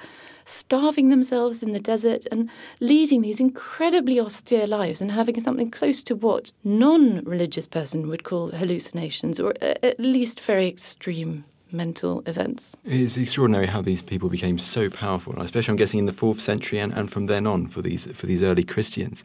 starving 0.45 1.09
themselves 1.09 1.61
in 1.61 1.73
the 1.73 1.79
desert 1.79 2.25
and 2.31 2.49
leading 2.79 3.21
these 3.21 3.39
incredibly 3.39 4.19
austere 4.19 4.67
lives 4.67 5.01
and 5.01 5.11
having 5.11 5.39
something 5.39 5.69
close 5.69 6.01
to 6.03 6.15
what 6.15 6.53
non 6.63 7.23
religious 7.25 7.67
person 7.67 8.07
would 8.07 8.23
call 8.23 8.51
hallucinations 8.51 9.39
or 9.39 9.53
uh, 9.61 9.73
at 9.83 9.99
least 9.99 10.39
very 10.39 10.67
extreme 10.67 11.43
mental 11.71 12.23
events. 12.25 12.75
It's 12.85 13.17
extraordinary 13.17 13.67
how 13.67 13.81
these 13.81 14.01
people 14.01 14.29
became 14.29 14.59
so 14.59 14.89
powerful, 14.89 15.39
especially 15.41 15.71
I'm 15.71 15.77
guessing 15.77 15.99
in 15.99 16.05
the 16.05 16.11
fourth 16.11 16.41
century 16.41 16.79
and, 16.79 16.93
and 16.93 17.11
from 17.11 17.25
then 17.25 17.47
on 17.47 17.67
for 17.67 17.81
these 17.81 18.05
for 18.13 18.25
these 18.25 18.43
early 18.43 18.63
Christians. 18.63 19.23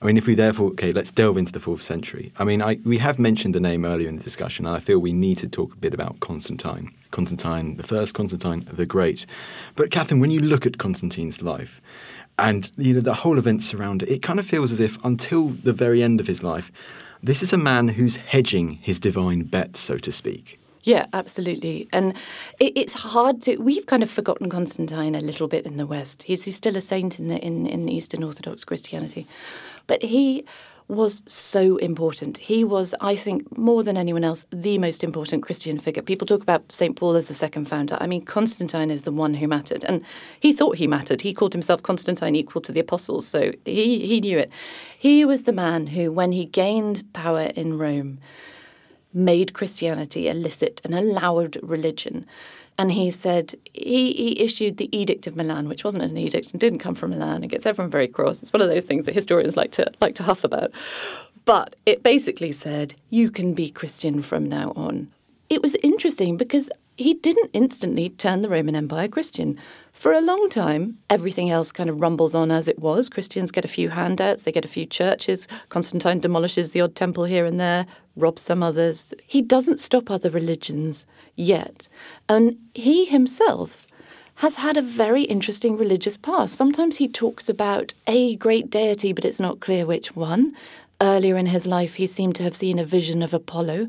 I 0.00 0.06
mean, 0.06 0.16
if 0.16 0.26
we 0.26 0.34
therefore 0.34 0.68
okay, 0.70 0.92
let's 0.92 1.10
delve 1.10 1.36
into 1.36 1.52
the 1.52 1.60
fourth 1.60 1.82
century. 1.82 2.32
I 2.38 2.44
mean, 2.44 2.62
I, 2.62 2.78
we 2.84 2.98
have 2.98 3.18
mentioned 3.18 3.54
the 3.54 3.60
name 3.60 3.84
earlier 3.84 4.08
in 4.08 4.16
the 4.16 4.22
discussion, 4.22 4.66
and 4.66 4.76
I 4.76 4.80
feel 4.80 4.98
we 4.98 5.12
need 5.12 5.38
to 5.38 5.48
talk 5.48 5.72
a 5.72 5.76
bit 5.76 5.94
about 5.94 6.20
Constantine, 6.20 6.92
Constantine 7.10 7.76
the 7.76 7.82
First, 7.82 8.14
Constantine 8.14 8.66
the 8.70 8.86
Great. 8.86 9.26
But 9.76 9.90
Catherine, 9.90 10.20
when 10.20 10.30
you 10.30 10.40
look 10.40 10.66
at 10.66 10.78
Constantine's 10.78 11.42
life, 11.42 11.80
and 12.38 12.70
you 12.76 12.94
know 12.94 13.00
the 13.00 13.14
whole 13.14 13.38
events 13.38 13.74
around 13.74 14.02
it, 14.02 14.08
it 14.08 14.22
kind 14.22 14.38
of 14.38 14.46
feels 14.46 14.70
as 14.70 14.80
if 14.80 15.02
until 15.04 15.48
the 15.48 15.72
very 15.72 16.02
end 16.02 16.20
of 16.20 16.26
his 16.26 16.42
life, 16.42 16.70
this 17.22 17.42
is 17.42 17.52
a 17.52 17.58
man 17.58 17.88
who's 17.88 18.16
hedging 18.16 18.74
his 18.74 19.00
divine 19.00 19.42
bets, 19.42 19.80
so 19.80 19.98
to 19.98 20.12
speak. 20.12 20.57
Yeah, 20.82 21.06
absolutely. 21.12 21.88
And 21.92 22.14
it, 22.58 22.72
it's 22.76 22.94
hard 22.94 23.42
to. 23.42 23.56
We've 23.56 23.86
kind 23.86 24.02
of 24.02 24.10
forgotten 24.10 24.48
Constantine 24.48 25.14
a 25.14 25.20
little 25.20 25.48
bit 25.48 25.66
in 25.66 25.76
the 25.76 25.86
West. 25.86 26.24
He's, 26.24 26.44
he's 26.44 26.56
still 26.56 26.76
a 26.76 26.80
saint 26.80 27.18
in 27.18 27.28
the 27.28 27.38
in, 27.38 27.66
in 27.66 27.88
Eastern 27.88 28.22
Orthodox 28.22 28.64
Christianity, 28.64 29.26
but 29.86 30.02
he 30.02 30.44
was 30.88 31.22
so 31.26 31.76
important. 31.76 32.38
He 32.38 32.64
was, 32.64 32.94
I 33.00 33.14
think, 33.14 33.56
more 33.56 33.84
than 33.84 33.98
anyone 33.98 34.24
else, 34.24 34.46
the 34.50 34.78
most 34.78 35.04
important 35.04 35.42
Christian 35.42 35.78
figure. 35.78 36.02
People 36.02 36.26
talk 36.26 36.42
about 36.42 36.72
St. 36.72 36.96
Paul 36.96 37.14
as 37.14 37.28
the 37.28 37.34
second 37.34 37.66
founder. 37.66 37.98
I 38.00 38.06
mean, 38.06 38.24
Constantine 38.24 38.90
is 38.90 39.02
the 39.02 39.12
one 39.12 39.34
who 39.34 39.46
mattered. 39.46 39.84
And 39.84 40.02
he 40.40 40.52
thought 40.52 40.78
he 40.78 40.86
mattered. 40.86 41.20
He 41.20 41.34
called 41.34 41.52
himself 41.52 41.82
Constantine 41.82 42.34
equal 42.34 42.62
to 42.62 42.72
the 42.72 42.80
apostles. 42.80 43.28
So 43.28 43.52
he, 43.66 44.06
he 44.06 44.20
knew 44.20 44.38
it. 44.38 44.50
He 44.98 45.26
was 45.26 45.42
the 45.42 45.52
man 45.52 45.88
who, 45.88 46.10
when 46.10 46.32
he 46.32 46.46
gained 46.46 47.02
power 47.12 47.50
in 47.54 47.76
Rome, 47.76 48.18
made 49.12 49.54
Christianity 49.54 50.28
a 50.28 50.34
licit 50.34 50.80
and 50.84 50.94
allowed 50.94 51.58
religion. 51.62 52.26
And 52.76 52.92
he 52.92 53.10
said 53.10 53.56
he, 53.72 54.12
he 54.12 54.40
issued 54.40 54.76
the 54.76 54.96
Edict 54.96 55.26
of 55.26 55.34
Milan, 55.34 55.68
which 55.68 55.82
wasn't 55.82 56.04
an 56.04 56.16
edict 56.16 56.52
and 56.52 56.60
didn't 56.60 56.78
come 56.78 56.94
from 56.94 57.10
Milan. 57.10 57.42
It 57.42 57.48
gets 57.48 57.66
everyone 57.66 57.90
very 57.90 58.06
cross. 58.06 58.40
It's 58.40 58.52
one 58.52 58.62
of 58.62 58.68
those 58.68 58.84
things 58.84 59.04
that 59.06 59.14
historians 59.14 59.56
like 59.56 59.72
to 59.72 59.90
like 60.00 60.14
to 60.16 60.22
huff 60.22 60.44
about. 60.44 60.70
But 61.44 61.74
it 61.86 62.02
basically 62.04 62.52
said 62.52 62.94
you 63.10 63.30
can 63.30 63.52
be 63.52 63.70
Christian 63.70 64.22
from 64.22 64.48
now 64.48 64.72
on. 64.76 65.10
It 65.50 65.60
was 65.60 65.74
interesting 65.76 66.36
because 66.36 66.70
he 66.98 67.14
didn't 67.14 67.50
instantly 67.52 68.10
turn 68.10 68.42
the 68.42 68.48
Roman 68.48 68.74
Empire 68.74 69.06
Christian. 69.06 69.56
For 69.92 70.12
a 70.12 70.20
long 70.20 70.50
time, 70.50 70.98
everything 71.08 71.48
else 71.48 71.70
kind 71.70 71.88
of 71.88 72.00
rumbles 72.00 72.34
on 72.34 72.50
as 72.50 72.66
it 72.66 72.80
was. 72.80 73.08
Christians 73.08 73.52
get 73.52 73.64
a 73.64 73.68
few 73.68 73.90
handouts, 73.90 74.42
they 74.42 74.50
get 74.50 74.64
a 74.64 74.68
few 74.68 74.84
churches. 74.84 75.46
Constantine 75.68 76.18
demolishes 76.18 76.72
the 76.72 76.80
odd 76.80 76.96
temple 76.96 77.24
here 77.24 77.46
and 77.46 77.60
there, 77.60 77.86
robs 78.16 78.42
some 78.42 78.64
others. 78.64 79.14
He 79.24 79.40
doesn't 79.40 79.78
stop 79.78 80.10
other 80.10 80.28
religions 80.28 81.06
yet. 81.36 81.88
And 82.28 82.58
he 82.74 83.04
himself 83.04 83.86
has 84.36 84.56
had 84.56 84.76
a 84.76 84.82
very 84.82 85.22
interesting 85.22 85.76
religious 85.76 86.16
past. 86.16 86.56
Sometimes 86.56 86.96
he 86.96 87.06
talks 87.06 87.48
about 87.48 87.94
a 88.08 88.34
great 88.36 88.70
deity, 88.70 89.12
but 89.12 89.24
it's 89.24 89.40
not 89.40 89.60
clear 89.60 89.86
which 89.86 90.16
one. 90.16 90.52
Earlier 91.00 91.36
in 91.36 91.46
his 91.46 91.64
life, 91.68 91.94
he 91.94 92.08
seemed 92.08 92.34
to 92.36 92.42
have 92.42 92.56
seen 92.56 92.80
a 92.80 92.84
vision 92.84 93.22
of 93.22 93.32
Apollo 93.32 93.86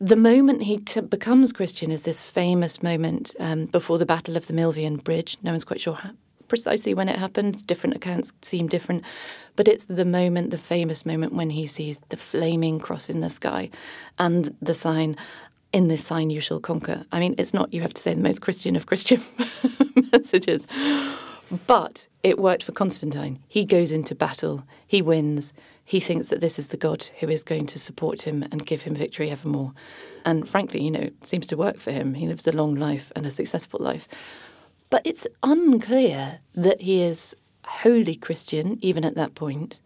the 0.00 0.16
moment 0.16 0.62
he 0.62 0.78
t- 0.78 1.00
becomes 1.00 1.52
Christian 1.52 1.90
is 1.90 2.04
this 2.04 2.22
famous 2.22 2.82
moment 2.82 3.34
um, 3.40 3.66
before 3.66 3.98
the 3.98 4.06
Battle 4.06 4.36
of 4.36 4.46
the 4.46 4.52
Milvian 4.52 5.02
Bridge. 5.02 5.36
No 5.42 5.50
one's 5.50 5.64
quite 5.64 5.80
sure 5.80 5.94
how, 5.94 6.10
precisely 6.46 6.94
when 6.94 7.08
it 7.08 7.18
happened. 7.18 7.66
Different 7.66 7.96
accounts 7.96 8.32
seem 8.42 8.68
different. 8.68 9.04
But 9.56 9.66
it's 9.66 9.84
the 9.86 10.04
moment, 10.04 10.50
the 10.50 10.58
famous 10.58 11.04
moment, 11.04 11.32
when 11.32 11.50
he 11.50 11.66
sees 11.66 12.00
the 12.10 12.16
flaming 12.16 12.78
cross 12.78 13.10
in 13.10 13.20
the 13.20 13.30
sky 13.30 13.70
and 14.18 14.56
the 14.62 14.74
sign, 14.74 15.16
in 15.72 15.88
this 15.88 16.04
sign 16.04 16.30
you 16.30 16.40
shall 16.40 16.60
conquer. 16.60 17.04
I 17.10 17.18
mean, 17.18 17.34
it's 17.36 17.52
not, 17.52 17.74
you 17.74 17.82
have 17.82 17.94
to 17.94 18.02
say, 18.02 18.14
the 18.14 18.20
most 18.20 18.40
Christian 18.40 18.76
of 18.76 18.86
Christian 18.86 19.20
messages. 20.12 20.68
But 21.66 22.06
it 22.22 22.38
worked 22.38 22.62
for 22.62 22.72
Constantine. 22.72 23.40
He 23.48 23.64
goes 23.64 23.90
into 23.90 24.14
battle, 24.14 24.64
he 24.86 25.02
wins, 25.02 25.52
he 25.88 26.00
thinks 26.00 26.26
that 26.26 26.42
this 26.42 26.58
is 26.58 26.68
the 26.68 26.76
God 26.76 27.08
who 27.20 27.30
is 27.30 27.42
going 27.42 27.64
to 27.64 27.78
support 27.78 28.20
him 28.20 28.42
and 28.52 28.66
give 28.66 28.82
him 28.82 28.94
victory 28.94 29.30
evermore. 29.30 29.72
And 30.22 30.46
frankly, 30.46 30.82
you 30.82 30.90
know, 30.90 31.00
it 31.00 31.26
seems 31.26 31.46
to 31.46 31.56
work 31.56 31.78
for 31.78 31.92
him. 31.92 32.12
He 32.12 32.26
lives 32.26 32.46
a 32.46 32.52
long 32.52 32.74
life 32.74 33.10
and 33.16 33.24
a 33.24 33.30
successful 33.30 33.80
life. 33.80 34.06
But 34.90 35.00
it's 35.06 35.26
unclear 35.42 36.40
that 36.54 36.82
he 36.82 37.00
is 37.00 37.34
wholly 37.64 38.16
Christian, 38.16 38.78
even 38.82 39.02
at 39.02 39.14
that 39.14 39.34
point. 39.34 39.80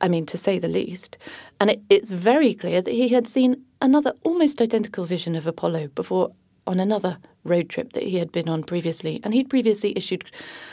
I 0.00 0.08
mean, 0.08 0.26
to 0.26 0.36
say 0.36 0.58
the 0.58 0.66
least. 0.66 1.18
And 1.60 1.70
it, 1.70 1.82
it's 1.88 2.10
very 2.10 2.52
clear 2.54 2.82
that 2.82 2.90
he 2.90 3.10
had 3.10 3.28
seen 3.28 3.62
another 3.80 4.14
almost 4.24 4.60
identical 4.60 5.04
vision 5.04 5.36
of 5.36 5.46
Apollo 5.46 5.90
before 5.94 6.32
on 6.66 6.80
another 6.80 7.18
road 7.44 7.68
trip 7.68 7.92
that 7.92 8.02
he 8.02 8.18
had 8.18 8.32
been 8.32 8.48
on 8.48 8.64
previously. 8.64 9.20
And 9.22 9.32
he'd 9.32 9.50
previously 9.50 9.92
issued 9.94 10.24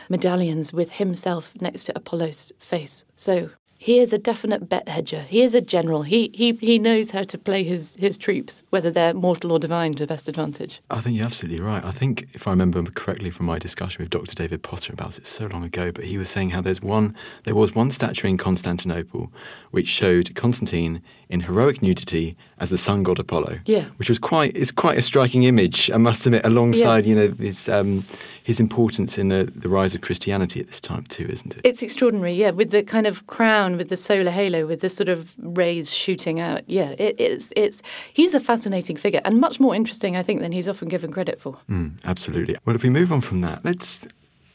medallions 0.10 0.74
with 0.74 0.94
himself 0.94 1.54
next 1.62 1.84
to 1.84 1.96
Apollo's 1.96 2.52
face. 2.58 3.06
So 3.15 3.52
he 3.82 3.98
is 3.98 4.13
a 4.13 4.20
definite 4.20 4.70
bet 4.70 4.88
hedger. 4.88 5.22
He 5.22 5.41
is 5.41 5.56
a 5.56 5.60
general. 5.60 6.04
He 6.04 6.30
he 6.36 6.52
he 6.52 6.78
knows 6.78 7.10
how 7.12 7.24
to 7.24 7.38
play 7.38 7.63
his 7.63 7.96
his 8.00 8.15
troops, 8.15 8.63
whether 8.70 8.91
they're 8.91 9.15
mortal 9.15 9.52
or 9.52 9.58
divine, 9.58 9.94
to 9.94 10.06
best 10.06 10.28
advantage. 10.28 10.82
I 10.91 11.02
think 11.02 11.17
you're 11.17 11.26
absolutely 11.26 11.62
right. 11.62 11.84
I 11.84 11.89
think 11.89 12.28
if 12.34 12.48
I 12.48 12.52
remember 12.52 12.84
correctly 12.84 13.32
from 13.32 13.48
my 13.48 13.58
discussion 13.58 14.04
with 14.04 14.12
Dr. 14.12 14.36
David 14.36 14.62
Potter 14.62 14.94
about 14.94 15.17
it 15.17 15.26
so 15.26 15.48
long 15.48 15.63
ago, 15.63 15.91
but 15.91 16.04
he 16.04 16.20
was 16.20 16.30
saying 16.30 16.52
how 16.52 16.62
there's 16.62 16.80
one 16.80 17.15
there 17.44 17.56
was 17.56 17.74
one 17.74 17.89
statue 17.89 18.28
in 18.28 18.38
Constantinople 18.38 19.34
which 19.72 19.88
showed 19.88 20.36
Constantine 20.36 21.02
in 21.28 21.41
heroic 21.41 21.82
nudity 21.82 22.38
as 22.62 22.69
the 22.69 22.78
sun 22.78 23.02
god 23.02 23.19
Apollo. 23.19 23.60
Yeah. 23.65 23.86
Which 23.97 24.08
was 24.08 24.19
quite 24.19 24.56
it's 24.56 24.71
quite 24.71 24.97
a 24.97 25.02
striking 25.02 25.43
image, 25.43 25.89
I 25.91 25.97
must 25.97 26.26
admit, 26.26 26.45
alongside, 26.45 27.06
yeah. 27.06 27.10
you 27.10 27.15
know, 27.15 27.36
his 27.36 27.67
um, 27.67 28.06
his 28.43 28.60
importance 28.60 29.17
in 29.17 29.30
the, 29.30 29.52
the 29.54 29.67
rise 29.67 29.95
of 29.95 30.02
Christianity 30.02 30.60
at 30.60 30.67
this 30.67 30.80
time 30.80 31.04
too, 31.06 31.26
isn't 31.28 31.58
it? 31.58 31.62
It's 31.65 31.82
extraordinary, 31.82 32.34
yeah, 32.34 32.52
with 32.52 32.69
the 32.69 32.84
kind 32.84 33.08
of 33.08 33.26
crown, 33.28 33.78
with 33.78 33.89
the 33.89 33.97
solar 33.97 34.32
halo, 34.32 34.67
with 34.67 34.82
the 34.82 34.89
sort 34.89 35.10
of 35.10 35.36
rays 35.39 35.91
shooting 35.91 36.39
out. 36.39 36.62
Yeah, 36.67 36.91
it 37.00 37.19
is 37.19 37.52
it's 37.56 37.82
he's 38.13 38.34
a 38.36 38.39
fascinating 38.39 38.95
figure 38.95 39.21
and 39.26 39.41
much 39.41 39.60
more 39.60 39.74
interesting, 39.74 40.15
I 40.15 40.21
think, 40.21 40.41
than 40.41 40.52
he's 40.52 40.67
often 40.67 40.88
given 40.88 41.12
credit 41.12 41.41
for. 41.41 41.58
Mm, 41.67 41.93
absolutely. 42.06 42.56
Well 42.65 42.76
if 42.76 42.84
we 42.84 42.89
move 42.89 43.12
on 43.12 43.21
from 43.21 43.41
that, 43.41 43.65
let's 43.65 44.08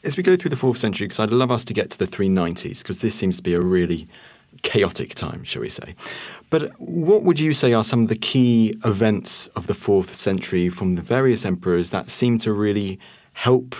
as 0.03 0.15
we 0.15 0.23
go 0.23 0.37
through 0.37 0.49
the 0.49 0.55
fourth 0.55 0.77
century, 0.77 1.07
because 1.07 1.19
I'd 1.19 1.31
love 1.31 1.51
us 1.51 1.65
to 1.65 1.73
get 1.73 1.89
to 1.89 1.97
the 1.97 2.05
390s, 2.05 2.81
because 2.81 3.01
this 3.01 3.15
seems 3.15 3.35
to 3.37 3.43
be 3.43 3.53
a 3.53 3.59
really 3.59 4.07
chaotic 4.63 5.15
time, 5.15 5.43
shall 5.43 5.61
we 5.61 5.69
say. 5.69 5.95
But 6.49 6.71
what 6.79 7.23
would 7.23 7.39
you 7.39 7.53
say 7.53 7.73
are 7.73 7.83
some 7.83 8.03
of 8.03 8.07
the 8.07 8.15
key 8.15 8.75
events 8.85 9.47
of 9.47 9.67
the 9.67 9.73
fourth 9.73 10.13
century 10.15 10.69
from 10.69 10.95
the 10.95 11.01
various 11.01 11.45
emperors 11.45 11.91
that 11.91 12.09
seem 12.09 12.37
to 12.39 12.53
really 12.53 12.99
help 13.33 13.75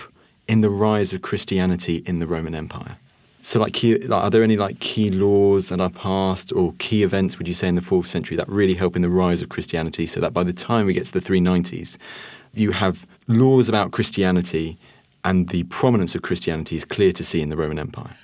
in 0.46 0.60
the 0.60 0.70
rise 0.70 1.12
of 1.12 1.22
Christianity 1.22 2.02
in 2.06 2.18
the 2.18 2.26
Roman 2.26 2.54
Empire? 2.54 2.96
So, 3.40 3.60
like, 3.60 3.72
key, 3.72 3.96
like, 3.96 4.24
are 4.24 4.30
there 4.30 4.42
any 4.42 4.56
like 4.56 4.80
key 4.80 5.10
laws 5.10 5.68
that 5.68 5.80
are 5.80 5.90
passed 5.90 6.52
or 6.52 6.74
key 6.78 7.02
events? 7.02 7.38
Would 7.38 7.48
you 7.48 7.54
say 7.54 7.68
in 7.68 7.76
the 7.76 7.80
fourth 7.80 8.06
century 8.06 8.36
that 8.36 8.48
really 8.48 8.74
help 8.74 8.96
in 8.96 9.02
the 9.02 9.08
rise 9.08 9.40
of 9.40 9.48
Christianity? 9.48 10.06
So 10.06 10.20
that 10.20 10.34
by 10.34 10.44
the 10.44 10.52
time 10.52 10.86
we 10.86 10.92
get 10.92 11.06
to 11.06 11.12
the 11.12 11.20
390s, 11.20 11.96
you 12.52 12.72
have 12.72 13.06
laws 13.26 13.68
about 13.68 13.92
Christianity, 13.92 14.76
and 15.24 15.48
the 15.48 15.62
prominence 15.64 16.14
of 16.14 16.22
Christianity 16.22 16.76
is 16.76 16.84
clear 16.84 17.12
to 17.12 17.24
see 17.24 17.40
in 17.40 17.48
the 17.48 17.56
Roman 17.56 17.78
Empire. 17.78 18.16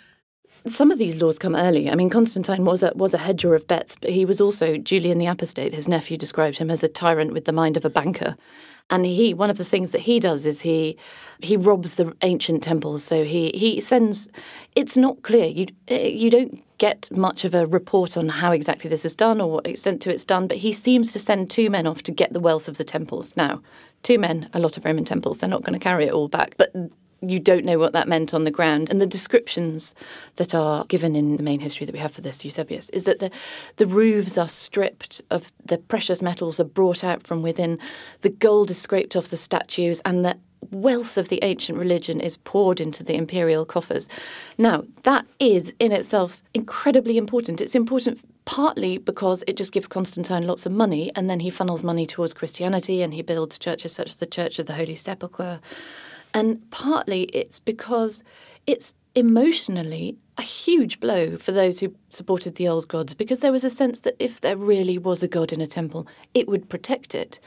Some 0.66 0.90
of 0.90 0.98
these 0.98 1.20
laws 1.20 1.38
come 1.38 1.54
early. 1.54 1.90
I 1.90 1.94
mean, 1.94 2.08
Constantine 2.08 2.64
was 2.64 2.82
a, 2.82 2.92
was 2.94 3.12
a 3.12 3.18
hedger 3.18 3.54
of 3.54 3.66
bets, 3.66 3.96
but 4.00 4.10
he 4.10 4.24
was 4.24 4.40
also 4.40 4.78
Julian 4.78 5.18
the 5.18 5.26
Apostate. 5.26 5.74
His 5.74 5.88
nephew 5.88 6.16
described 6.16 6.56
him 6.56 6.70
as 6.70 6.82
a 6.82 6.88
tyrant 6.88 7.34
with 7.34 7.44
the 7.44 7.52
mind 7.52 7.76
of 7.76 7.84
a 7.84 7.90
banker. 7.90 8.34
And 8.88 9.04
he, 9.04 9.34
one 9.34 9.50
of 9.50 9.58
the 9.58 9.64
things 9.64 9.90
that 9.92 10.02
he 10.02 10.20
does 10.20 10.46
is 10.46 10.62
he 10.62 10.96
he 11.40 11.56
robs 11.56 11.94
the 11.94 12.14
ancient 12.22 12.62
temples. 12.62 13.04
So 13.04 13.24
he 13.24 13.50
he 13.54 13.80
sends. 13.80 14.28
It's 14.74 14.96
not 14.96 15.22
clear. 15.22 15.46
You 15.46 15.66
you 15.88 16.30
don't 16.30 16.62
get 16.78 17.10
much 17.12 17.44
of 17.44 17.54
a 17.54 17.66
report 17.66 18.16
on 18.16 18.28
how 18.28 18.52
exactly 18.52 18.88
this 18.90 19.04
is 19.04 19.14
done 19.14 19.40
or 19.40 19.50
what 19.50 19.66
extent 19.66 20.02
to 20.02 20.10
it's 20.10 20.24
done, 20.24 20.46
but 20.46 20.58
he 20.58 20.72
seems 20.72 21.12
to 21.12 21.18
send 21.18 21.50
two 21.50 21.70
men 21.70 21.86
off 21.86 22.02
to 22.02 22.12
get 22.12 22.32
the 22.32 22.40
wealth 22.40 22.68
of 22.68 22.78
the 22.78 22.84
temples. 22.84 23.36
Now, 23.36 23.62
two 24.02 24.18
men, 24.18 24.50
a 24.52 24.58
lot 24.58 24.76
of 24.76 24.84
Roman 24.84 25.04
temples, 25.04 25.38
they're 25.38 25.48
not 25.48 25.62
going 25.62 25.78
to 25.78 25.82
carry 25.82 26.06
it 26.06 26.12
all 26.12 26.28
back, 26.28 26.54
but 26.56 26.72
you 27.30 27.40
don't 27.40 27.64
know 27.64 27.78
what 27.78 27.92
that 27.92 28.08
meant 28.08 28.34
on 28.34 28.44
the 28.44 28.50
ground. 28.50 28.90
And 28.90 29.00
the 29.00 29.06
descriptions 29.06 29.94
that 30.36 30.54
are 30.54 30.84
given 30.86 31.16
in 31.16 31.36
the 31.36 31.42
main 31.42 31.60
history 31.60 31.86
that 31.86 31.92
we 31.92 31.98
have 31.98 32.12
for 32.12 32.20
this, 32.20 32.44
Eusebius, 32.44 32.90
is 32.90 33.04
that 33.04 33.18
the, 33.18 33.30
the 33.76 33.86
roofs 33.86 34.38
are 34.38 34.48
stripped 34.48 35.22
of 35.30 35.52
the 35.64 35.78
precious 35.78 36.22
metals 36.22 36.60
are 36.60 36.64
brought 36.64 37.04
out 37.04 37.26
from 37.26 37.42
within, 37.42 37.78
the 38.22 38.30
gold 38.30 38.70
is 38.70 38.80
scraped 38.80 39.16
off 39.16 39.28
the 39.28 39.36
statues, 39.36 40.00
and 40.04 40.24
the 40.24 40.38
wealth 40.70 41.16
of 41.16 41.28
the 41.28 41.42
ancient 41.42 41.78
religion 41.78 42.20
is 42.20 42.36
poured 42.38 42.80
into 42.80 43.02
the 43.02 43.14
imperial 43.14 43.64
coffers. 43.64 44.08
Now, 44.58 44.84
that 45.02 45.26
is 45.38 45.74
in 45.78 45.92
itself 45.92 46.42
incredibly 46.52 47.16
important. 47.16 47.60
It's 47.60 47.74
important 47.74 48.20
partly 48.44 48.98
because 48.98 49.42
it 49.46 49.56
just 49.56 49.72
gives 49.72 49.88
Constantine 49.88 50.46
lots 50.46 50.66
of 50.66 50.72
money, 50.72 51.10
and 51.14 51.28
then 51.28 51.40
he 51.40 51.50
funnels 51.50 51.84
money 51.84 52.06
towards 52.06 52.34
Christianity 52.34 53.02
and 53.02 53.14
he 53.14 53.22
builds 53.22 53.58
churches 53.58 53.94
such 53.94 54.10
as 54.10 54.16
the 54.16 54.26
Church 54.26 54.58
of 54.58 54.66
the 54.66 54.74
Holy 54.74 54.94
Sepulchre. 54.94 55.60
And 56.34 56.68
partly 56.70 57.22
it's 57.24 57.60
because 57.60 58.24
it's 58.66 58.94
emotionally 59.14 60.18
a 60.36 60.42
huge 60.42 60.98
blow 60.98 61.36
for 61.36 61.52
those 61.52 61.78
who 61.78 61.94
supported 62.08 62.56
the 62.56 62.66
old 62.66 62.88
gods 62.88 63.14
because 63.14 63.38
there 63.38 63.52
was 63.52 63.62
a 63.62 63.70
sense 63.70 64.00
that 64.00 64.16
if 64.18 64.40
there 64.40 64.56
really 64.56 64.98
was 64.98 65.22
a 65.22 65.28
god 65.28 65.52
in 65.52 65.60
a 65.60 65.66
temple, 65.66 66.08
it 66.34 66.48
would 66.48 66.68
protect 66.68 67.14
it. 67.14 67.38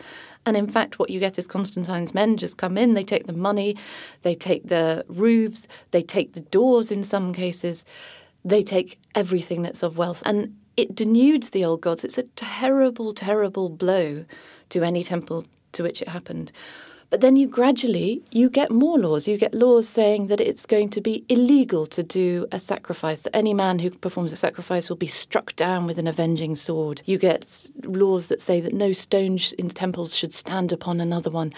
And 0.46 0.56
in 0.56 0.68
fact, 0.68 0.98
what 0.98 1.10
you 1.10 1.20
get 1.20 1.38
is 1.38 1.48
Constantine's 1.48 2.14
men 2.14 2.38
just 2.38 2.56
come 2.56 2.78
in, 2.78 2.94
they 2.94 3.04
take 3.04 3.28
the 3.28 3.34
money, 3.34 3.76
they 4.22 4.34
take 4.34 4.70
the 4.70 5.04
roofs, 5.10 5.68
they 5.92 6.02
take 6.02 6.34
the 6.34 6.40
doors 6.40 6.90
in 6.90 7.04
some 7.04 7.34
cases, 7.34 7.84
they 8.46 8.64
take 8.64 9.00
everything 9.14 9.62
that's 9.64 9.84
of 9.84 9.98
wealth. 9.98 10.24
And 10.26 10.56
it 10.78 10.96
denudes 10.96 11.52
the 11.52 11.66
old 11.66 11.82
gods. 11.82 12.06
It's 12.06 12.18
a 12.18 12.24
terrible, 12.24 13.14
terrible 13.14 13.68
blow 13.68 14.24
to 14.70 14.84
any 14.84 15.04
temple 15.04 15.46
to 15.74 15.84
which 15.84 16.02
it 16.02 16.08
happened. 16.08 16.54
But 17.10 17.22
then 17.22 17.38
you 17.38 17.48
gradually 17.48 18.22
you 18.32 18.50
get 18.50 18.70
more 18.70 19.00
laws. 19.00 19.28
You 19.28 19.38
get 19.38 19.54
laws 19.54 19.88
saying 19.88 20.28
that 20.28 20.42
it's 20.42 20.66
going 20.66 20.90
to 20.90 21.02
be 21.02 21.24
illegal 21.30 21.86
to 21.88 22.04
do 22.04 22.48
a 22.52 22.60
sacrifice. 22.60 23.22
That 23.22 23.36
any 23.36 23.54
man 23.54 23.80
who 23.80 23.92
performs 23.92 24.34
a 24.34 24.38
sacrifice 24.38 24.90
will 24.90 24.98
be 24.98 25.08
struck 25.08 25.56
down 25.56 25.86
with 25.86 25.98
an 25.98 26.08
avenging 26.08 26.58
sword. 26.58 27.02
You 27.06 27.18
get 27.18 27.70
laws 27.84 28.28
that 28.28 28.42
say 28.42 28.60
that 28.60 28.74
no 28.74 28.92
stone 28.92 29.40
in 29.58 29.70
temples 29.70 30.16
should 30.16 30.34
stand 30.34 30.74
upon 30.74 31.00
another 31.00 31.30
one. 31.30 31.54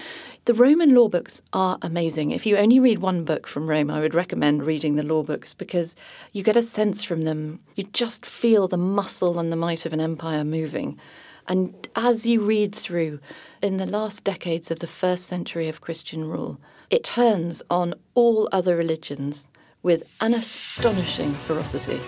The 0.46 0.54
Roman 0.54 0.94
law 0.94 1.08
books 1.08 1.42
are 1.52 1.80
amazing. 1.82 2.32
If 2.32 2.46
you 2.46 2.58
only 2.58 2.80
read 2.80 3.00
one 3.00 3.24
book 3.24 3.48
from 3.48 3.70
Rome, 3.70 3.90
I 3.90 4.02
would 4.02 4.14
recommend 4.14 4.64
reading 4.64 4.96
the 4.96 5.04
law 5.04 5.24
books 5.24 5.54
because 5.54 5.96
you 6.32 6.44
get 6.44 6.58
a 6.58 6.62
sense 6.62 7.04
from 7.04 7.24
them. 7.24 7.60
You 7.76 7.86
just 7.86 8.26
feel 8.26 8.68
the 8.68 8.78
muscle 8.78 9.40
and 9.40 9.52
the 9.52 9.56
might 9.56 9.86
of 9.86 9.94
an 9.94 10.02
empire 10.02 10.44
moving. 10.44 11.00
And 11.50 11.88
as 11.96 12.28
you 12.28 12.42
read 12.42 12.76
through, 12.76 13.20
in 13.60 13.78
the 13.78 13.88
last 13.88 14.24
decades 14.24 14.70
of 14.70 14.78
the 14.80 14.88
first 14.88 15.26
century 15.26 15.68
of 15.68 15.82
Christian 15.82 16.26
rule, 16.26 16.62
it 16.92 17.04
turns 17.04 17.64
on 17.72 17.96
all 18.14 18.48
other 18.52 18.76
religions 18.76 19.50
with 19.82 20.04
an 20.22 20.36
astonishing 20.36 21.34
ferocity. 21.34 22.00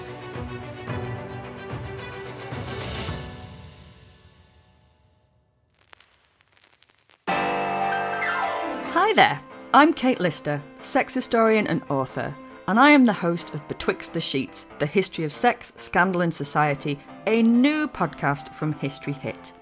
Hi 7.28 9.14
there, 9.16 9.42
I'm 9.74 9.92
Kate 9.92 10.20
Lister, 10.20 10.62
sex 10.82 11.16
historian 11.16 11.66
and 11.66 11.82
author, 11.90 12.36
and 12.68 12.80
I 12.80 12.92
am 12.92 13.06
the 13.06 13.14
host 13.14 13.54
of 13.54 13.68
Betwixt 13.68 14.14
the 14.14 14.22
Sheets 14.22 14.66
The 14.80 14.86
History 14.86 15.24
of 15.24 15.34
Sex, 15.34 15.74
Scandal, 15.76 16.22
and 16.22 16.34
Society 16.34 17.00
a 17.28 17.44
new 17.44 17.88
podcast 17.88 18.54
from 18.54 18.74
History 18.74 19.14
Hit. 19.14 19.54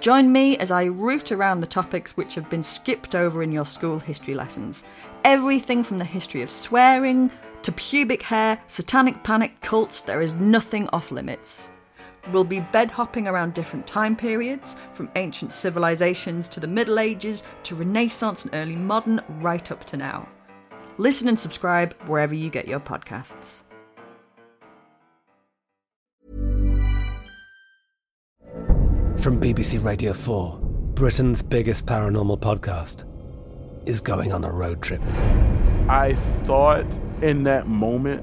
Join 0.00 0.30
me 0.30 0.56
as 0.58 0.70
I 0.70 0.84
root 0.84 1.32
around 1.32 1.60
the 1.60 1.66
topics 1.66 2.16
which 2.16 2.34
have 2.34 2.50
been 2.50 2.62
skipped 2.62 3.14
over 3.14 3.42
in 3.42 3.52
your 3.52 3.66
school 3.66 3.98
history 3.98 4.34
lessons. 4.34 4.84
Everything 5.24 5.82
from 5.82 5.98
the 5.98 6.04
history 6.04 6.42
of 6.42 6.50
swearing 6.50 7.30
to 7.62 7.72
pubic 7.72 8.22
hair, 8.22 8.60
satanic 8.66 9.22
panic, 9.22 9.60
cults, 9.62 10.02
there 10.02 10.20
is 10.20 10.34
nothing 10.34 10.88
off 10.92 11.10
limits. 11.10 11.70
We'll 12.32 12.44
be 12.44 12.60
bed 12.60 12.90
hopping 12.90 13.28
around 13.28 13.54
different 13.54 13.86
time 13.86 14.16
periods, 14.16 14.76
from 14.92 15.10
ancient 15.16 15.52
civilizations 15.52 16.48
to 16.48 16.60
the 16.60 16.66
Middle 16.66 16.98
Ages 16.98 17.42
to 17.64 17.74
Renaissance 17.74 18.44
and 18.44 18.54
early 18.54 18.76
modern, 18.76 19.20
right 19.40 19.70
up 19.70 19.84
to 19.86 19.96
now. 19.96 20.28
Listen 20.96 21.26
and 21.28 21.38
subscribe 21.38 21.92
wherever 22.06 22.34
you 22.34 22.50
get 22.50 22.68
your 22.68 22.78
podcasts. 22.78 23.62
From 29.18 29.40
BBC 29.40 29.82
Radio 29.82 30.12
4, 30.12 30.58
Britain's 30.94 31.42
biggest 31.42 31.86
paranormal 31.86 32.38
podcast 32.38 33.04
is 33.88 34.00
going 34.00 34.32
on 34.32 34.44
a 34.44 34.52
road 34.52 34.82
trip. 34.82 35.00
I 35.88 36.14
thought 36.42 36.84
in 37.22 37.42
that 37.44 37.66
moment, 37.66 38.22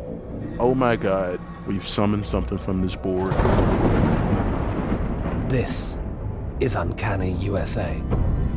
oh 0.59 0.73
my 0.73 0.95
God, 0.95 1.41
we've 1.67 1.87
summoned 1.87 2.25
something 2.25 2.57
from 2.57 2.81
this 2.81 2.95
board. 2.95 3.33
This 5.49 5.99
is 6.61 6.75
Uncanny 6.75 7.33
USA. 7.33 8.01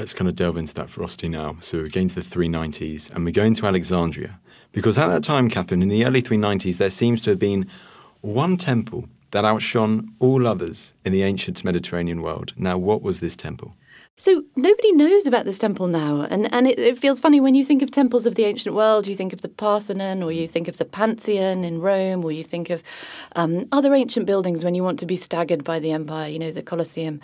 Let's 0.00 0.14
kind 0.14 0.28
of 0.28 0.34
delve 0.34 0.56
into 0.56 0.72
that 0.72 0.88
ferocity 0.88 1.28
now. 1.28 1.56
So 1.60 1.76
we're 1.76 1.90
going 1.90 2.08
to 2.08 2.14
the 2.14 2.20
390s 2.22 3.14
and 3.14 3.22
we're 3.22 3.32
going 3.32 3.52
to 3.52 3.66
Alexandria. 3.66 4.40
Because 4.72 4.96
at 4.96 5.08
that 5.08 5.22
time, 5.22 5.50
Catherine, 5.50 5.82
in 5.82 5.90
the 5.90 6.06
early 6.06 6.22
390s, 6.22 6.78
there 6.78 6.88
seems 6.88 7.22
to 7.24 7.30
have 7.30 7.38
been 7.38 7.68
one 8.22 8.56
temple 8.56 9.10
that 9.32 9.44
outshone 9.44 10.14
all 10.18 10.46
others 10.46 10.94
in 11.04 11.12
the 11.12 11.22
ancient 11.22 11.62
Mediterranean 11.64 12.22
world. 12.22 12.54
Now, 12.56 12.78
what 12.78 13.02
was 13.02 13.20
this 13.20 13.36
temple? 13.36 13.74
So 14.16 14.44
nobody 14.56 14.92
knows 14.92 15.26
about 15.26 15.44
this 15.44 15.58
temple 15.58 15.86
now, 15.86 16.26
and 16.28 16.52
and 16.52 16.66
it, 16.66 16.78
it, 16.78 16.98
feels 16.98 17.20
funny 17.20 17.40
when 17.40 17.54
you 17.54 17.64
think 17.64 17.80
of 17.80 17.90
temples 17.90 18.26
of 18.26 18.34
the 18.34 18.44
ancient 18.44 18.74
world. 18.74 19.06
You 19.06 19.14
think 19.14 19.32
of 19.32 19.40
the 19.40 19.48
Parthenon, 19.48 20.22
or 20.22 20.30
you 20.30 20.46
think 20.46 20.68
of 20.68 20.76
the 20.76 20.84
Pantheon 20.84 21.64
in 21.64 21.80
Rome, 21.80 22.22
or 22.22 22.30
you 22.30 22.44
think 22.44 22.68
of 22.68 22.82
um, 23.34 23.66
other 23.72 23.94
ancient 23.94 24.26
buildings 24.26 24.62
when 24.62 24.74
you 24.74 24.84
want 24.84 24.98
to 24.98 25.06
be 25.06 25.16
staggered 25.16 25.64
by 25.64 25.78
the 25.78 25.92
empire. 25.92 26.28
You 26.28 26.38
know, 26.38 26.50
the 26.50 26.62
Colosseum. 26.62 27.20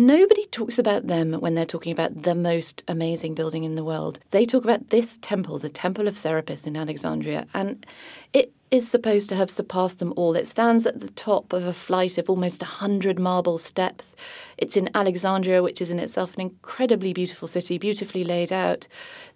Nobody 0.00 0.46
talks 0.46 0.78
about 0.78 1.08
them 1.08 1.32
when 1.32 1.56
they're 1.56 1.66
talking 1.66 1.90
about 1.90 2.22
the 2.22 2.36
most 2.36 2.84
amazing 2.86 3.34
building 3.34 3.64
in 3.64 3.74
the 3.74 3.82
world. 3.82 4.20
They 4.30 4.46
talk 4.46 4.62
about 4.62 4.90
this 4.90 5.18
temple, 5.20 5.58
the 5.58 5.68
Temple 5.68 6.06
of 6.06 6.16
Serapis 6.16 6.68
in 6.68 6.76
Alexandria, 6.76 7.48
and 7.52 7.84
it 8.32 8.52
is 8.70 8.90
supposed 8.90 9.28
to 9.30 9.34
have 9.34 9.48
surpassed 9.48 9.98
them 9.98 10.12
all. 10.16 10.36
It 10.36 10.46
stands 10.46 10.84
at 10.84 11.00
the 11.00 11.10
top 11.10 11.52
of 11.52 11.64
a 11.64 11.72
flight 11.72 12.18
of 12.18 12.28
almost 12.28 12.60
100 12.60 13.18
marble 13.18 13.56
steps. 13.56 14.14
It's 14.58 14.76
in 14.76 14.90
Alexandria, 14.94 15.62
which 15.62 15.80
is 15.80 15.90
in 15.90 15.98
itself 15.98 16.34
an 16.34 16.42
incredibly 16.42 17.12
beautiful 17.12 17.48
city, 17.48 17.78
beautifully 17.78 18.24
laid 18.24 18.52
out. 18.52 18.86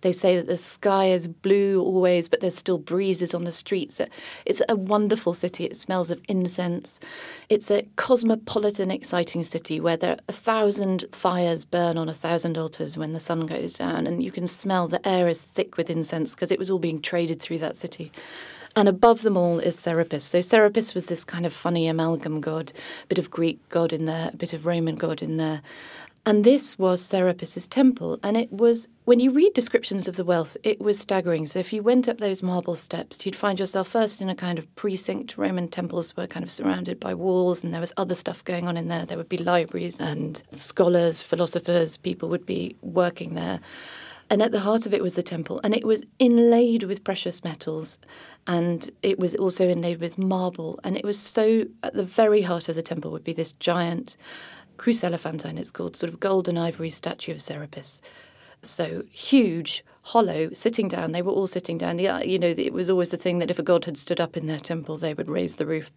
They 0.02 0.12
say 0.12 0.36
that 0.36 0.48
the 0.48 0.58
sky 0.58 1.06
is 1.06 1.28
blue 1.28 1.80
always, 1.80 2.28
but 2.28 2.40
there's 2.40 2.58
still 2.58 2.78
breezes 2.78 3.32
on 3.34 3.44
the 3.44 3.52
streets. 3.52 4.00
It's 4.44 4.62
a 4.68 4.76
wonderful 4.76 5.32
city. 5.32 5.64
It 5.64 5.76
smells 5.76 6.10
of 6.10 6.20
incense. 6.28 7.00
It's 7.48 7.70
a 7.70 7.86
cosmopolitan, 7.96 8.90
exciting 8.90 9.44
city 9.44 9.80
where 9.80 9.96
there 9.96 10.12
are 10.12 10.20
a 10.28 10.32
thousand 10.32 11.06
fires 11.12 11.64
burn 11.64 11.96
on 11.96 12.08
a 12.08 12.14
thousand 12.14 12.58
altars 12.58 12.98
when 12.98 13.12
the 13.12 13.20
sun 13.20 13.46
goes 13.46 13.72
down, 13.72 14.06
and 14.06 14.22
you 14.22 14.30
can 14.30 14.46
smell 14.46 14.88
the 14.88 15.06
air 15.08 15.26
is 15.28 15.40
thick 15.40 15.76
with 15.76 15.88
incense 15.88 16.34
because 16.34 16.52
it 16.52 16.58
was 16.58 16.70
all 16.70 16.78
being 16.78 17.00
traded 17.00 17.40
through 17.40 17.58
that 17.58 17.76
city. 17.76 18.12
And 18.74 18.88
above 18.88 19.22
them 19.22 19.36
all 19.36 19.58
is 19.58 19.78
Serapis. 19.78 20.24
So 20.24 20.40
Serapis 20.40 20.94
was 20.94 21.06
this 21.06 21.24
kind 21.24 21.44
of 21.44 21.52
funny 21.52 21.88
amalgam 21.88 22.40
god, 22.40 22.72
a 23.04 23.06
bit 23.06 23.18
of 23.18 23.30
Greek 23.30 23.58
god 23.68 23.92
in 23.92 24.06
there, 24.06 24.30
a 24.32 24.36
bit 24.36 24.52
of 24.52 24.64
Roman 24.64 24.96
god 24.96 25.22
in 25.22 25.36
there. 25.36 25.62
And 26.24 26.44
this 26.44 26.78
was 26.78 27.04
Serapis's 27.04 27.66
temple. 27.66 28.20
And 28.22 28.36
it 28.36 28.52
was, 28.52 28.86
when 29.04 29.18
you 29.18 29.32
read 29.32 29.54
descriptions 29.54 30.06
of 30.06 30.14
the 30.14 30.24
wealth, 30.24 30.56
it 30.62 30.80
was 30.80 31.00
staggering. 31.00 31.46
So 31.46 31.58
if 31.58 31.72
you 31.72 31.82
went 31.82 32.08
up 32.08 32.18
those 32.18 32.44
marble 32.44 32.76
steps, 32.76 33.26
you'd 33.26 33.34
find 33.34 33.58
yourself 33.58 33.88
first 33.88 34.22
in 34.22 34.28
a 34.28 34.34
kind 34.36 34.56
of 34.56 34.72
precinct. 34.76 35.36
Roman 35.36 35.66
temples 35.66 36.16
were 36.16 36.28
kind 36.28 36.44
of 36.44 36.50
surrounded 36.50 37.00
by 37.00 37.12
walls, 37.12 37.64
and 37.64 37.74
there 37.74 37.80
was 37.80 37.92
other 37.96 38.14
stuff 38.14 38.44
going 38.44 38.68
on 38.68 38.76
in 38.76 38.86
there. 38.86 39.04
There 39.04 39.18
would 39.18 39.28
be 39.28 39.36
libraries 39.36 40.00
and 40.00 40.40
scholars, 40.52 41.22
philosophers, 41.22 41.96
people 41.96 42.28
would 42.28 42.46
be 42.46 42.76
working 42.82 43.34
there. 43.34 43.58
And 44.32 44.40
at 44.40 44.50
the 44.50 44.60
heart 44.60 44.86
of 44.86 44.94
it 44.94 45.02
was 45.02 45.14
the 45.14 45.22
temple, 45.22 45.60
and 45.62 45.76
it 45.76 45.84
was 45.84 46.06
inlaid 46.18 46.84
with 46.84 47.04
precious 47.04 47.44
metals, 47.44 47.98
and 48.46 48.90
it 49.02 49.18
was 49.18 49.34
also 49.34 49.68
inlaid 49.68 50.00
with 50.00 50.16
marble. 50.16 50.80
And 50.82 50.96
it 50.96 51.04
was 51.04 51.18
so, 51.18 51.66
at 51.82 51.92
the 51.92 52.02
very 52.02 52.40
heart 52.40 52.70
of 52.70 52.74
the 52.74 52.80
temple 52.80 53.10
would 53.10 53.24
be 53.24 53.34
this 53.34 53.52
giant 53.52 54.16
chryselephantine, 54.78 55.58
it's 55.58 55.70
called, 55.70 55.96
sort 55.96 56.10
of 56.10 56.18
golden 56.18 56.56
ivory 56.56 56.88
statue 56.88 57.32
of 57.32 57.42
Serapis. 57.42 58.00
So 58.62 59.02
huge, 59.10 59.84
hollow, 60.00 60.48
sitting 60.54 60.88
down. 60.88 61.12
They 61.12 61.20
were 61.20 61.32
all 61.32 61.46
sitting 61.46 61.76
down. 61.76 61.98
Yeah, 61.98 62.22
you 62.22 62.38
know, 62.38 62.54
it 62.56 62.72
was 62.72 62.88
always 62.88 63.10
the 63.10 63.18
thing 63.18 63.38
that 63.38 63.50
if 63.50 63.58
a 63.58 63.62
god 63.62 63.84
had 63.84 63.98
stood 63.98 64.18
up 64.18 64.34
in 64.34 64.46
their 64.46 64.60
temple, 64.60 64.96
they 64.96 65.12
would 65.12 65.28
raise 65.28 65.56
the 65.56 65.66
roof. 65.66 65.92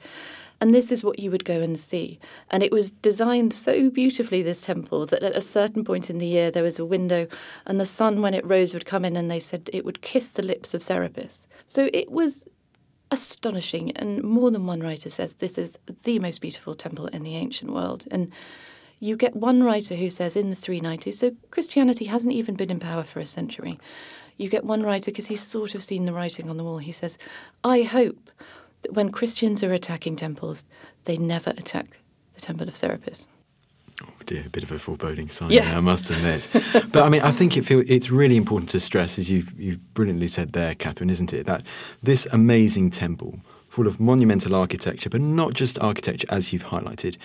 And 0.61 0.73
this 0.73 0.91
is 0.91 1.03
what 1.03 1.19
you 1.19 1.31
would 1.31 1.45
go 1.45 1.61
and 1.61 1.77
see. 1.77 2.19
And 2.49 2.63
it 2.63 2.71
was 2.71 2.91
designed 2.91 3.53
so 3.53 3.89
beautifully, 3.89 4.41
this 4.41 4.61
temple, 4.61 5.05
that 5.07 5.23
at 5.23 5.35
a 5.35 5.41
certain 5.41 5.83
point 5.83 6.09
in 6.09 6.17
the 6.17 6.25
year 6.25 6.49
there 6.49 6.63
was 6.63 6.79
a 6.79 6.85
window, 6.85 7.27
and 7.65 7.79
the 7.79 7.85
sun, 7.85 8.21
when 8.21 8.33
it 8.33 8.45
rose, 8.45 8.73
would 8.73 8.85
come 8.85 9.05
in, 9.05 9.17
and 9.17 9.29
they 9.29 9.39
said 9.39 9.69
it 9.73 9.85
would 9.85 10.01
kiss 10.01 10.29
the 10.29 10.43
lips 10.43 10.73
of 10.73 10.81
Serapis. 10.81 11.47
So 11.67 11.89
it 11.93 12.11
was 12.11 12.45
astonishing. 13.11 13.91
And 13.91 14.23
more 14.23 14.51
than 14.51 14.65
one 14.65 14.81
writer 14.81 15.09
says 15.09 15.33
this 15.33 15.57
is 15.57 15.77
the 16.03 16.19
most 16.19 16.41
beautiful 16.41 16.75
temple 16.75 17.07
in 17.07 17.23
the 17.23 17.35
ancient 17.35 17.71
world. 17.71 18.07
And 18.11 18.31
you 18.99 19.17
get 19.17 19.35
one 19.35 19.63
writer 19.63 19.95
who 19.95 20.09
says 20.09 20.35
in 20.35 20.49
the 20.49 20.55
390s, 20.55 21.15
so 21.15 21.31
Christianity 21.51 22.05
hasn't 22.05 22.33
even 22.33 22.55
been 22.55 22.71
in 22.71 22.79
power 22.79 23.03
for 23.03 23.19
a 23.19 23.25
century. 23.25 23.77
You 24.37 24.49
get 24.49 24.65
one 24.65 24.83
writer 24.83 25.11
because 25.11 25.27
he's 25.27 25.41
sort 25.41 25.75
of 25.75 25.83
seen 25.83 26.05
the 26.05 26.13
writing 26.13 26.49
on 26.49 26.57
the 26.57 26.63
wall. 26.63 26.79
He 26.79 26.91
says, 26.91 27.17
I 27.63 27.83
hope 27.83 28.29
when 28.91 29.09
Christians 29.09 29.63
are 29.63 29.73
attacking 29.73 30.15
temples, 30.15 30.65
they 31.05 31.17
never 31.17 31.51
attack 31.51 32.01
the 32.33 32.41
Temple 32.41 32.67
of 32.67 32.75
Serapis. 32.75 33.29
Oh 34.03 34.07
dear, 34.25 34.43
a 34.45 34.49
bit 34.49 34.63
of 34.63 34.71
a 34.71 34.77
foreboding 34.79 35.29
sign 35.29 35.51
Yes. 35.51 35.65
there, 35.67 35.77
I 35.77 35.81
must 35.81 36.09
admit. 36.09 36.49
but 36.91 37.03
I 37.03 37.09
mean, 37.09 37.21
I 37.21 37.31
think 37.31 37.55
it 37.55 37.65
feel, 37.65 37.83
it's 37.87 38.09
really 38.11 38.35
important 38.35 38.69
to 38.71 38.79
stress, 38.79 39.17
as 39.17 39.29
you've, 39.31 39.57
you've 39.59 39.93
brilliantly 39.93 40.27
said 40.27 40.51
there, 40.51 40.75
Catherine, 40.75 41.09
isn't 41.09 41.31
it, 41.33 41.45
that 41.45 41.63
this 42.03 42.25
amazing 42.33 42.89
temple, 42.89 43.39
full 43.69 43.87
of 43.87 43.99
monumental 43.99 44.53
architecture, 44.53 45.09
but 45.09 45.21
not 45.21 45.53
just 45.53 45.79
architecture, 45.79 46.27
as 46.29 46.51
you've 46.51 46.65
highlighted, 46.65 47.15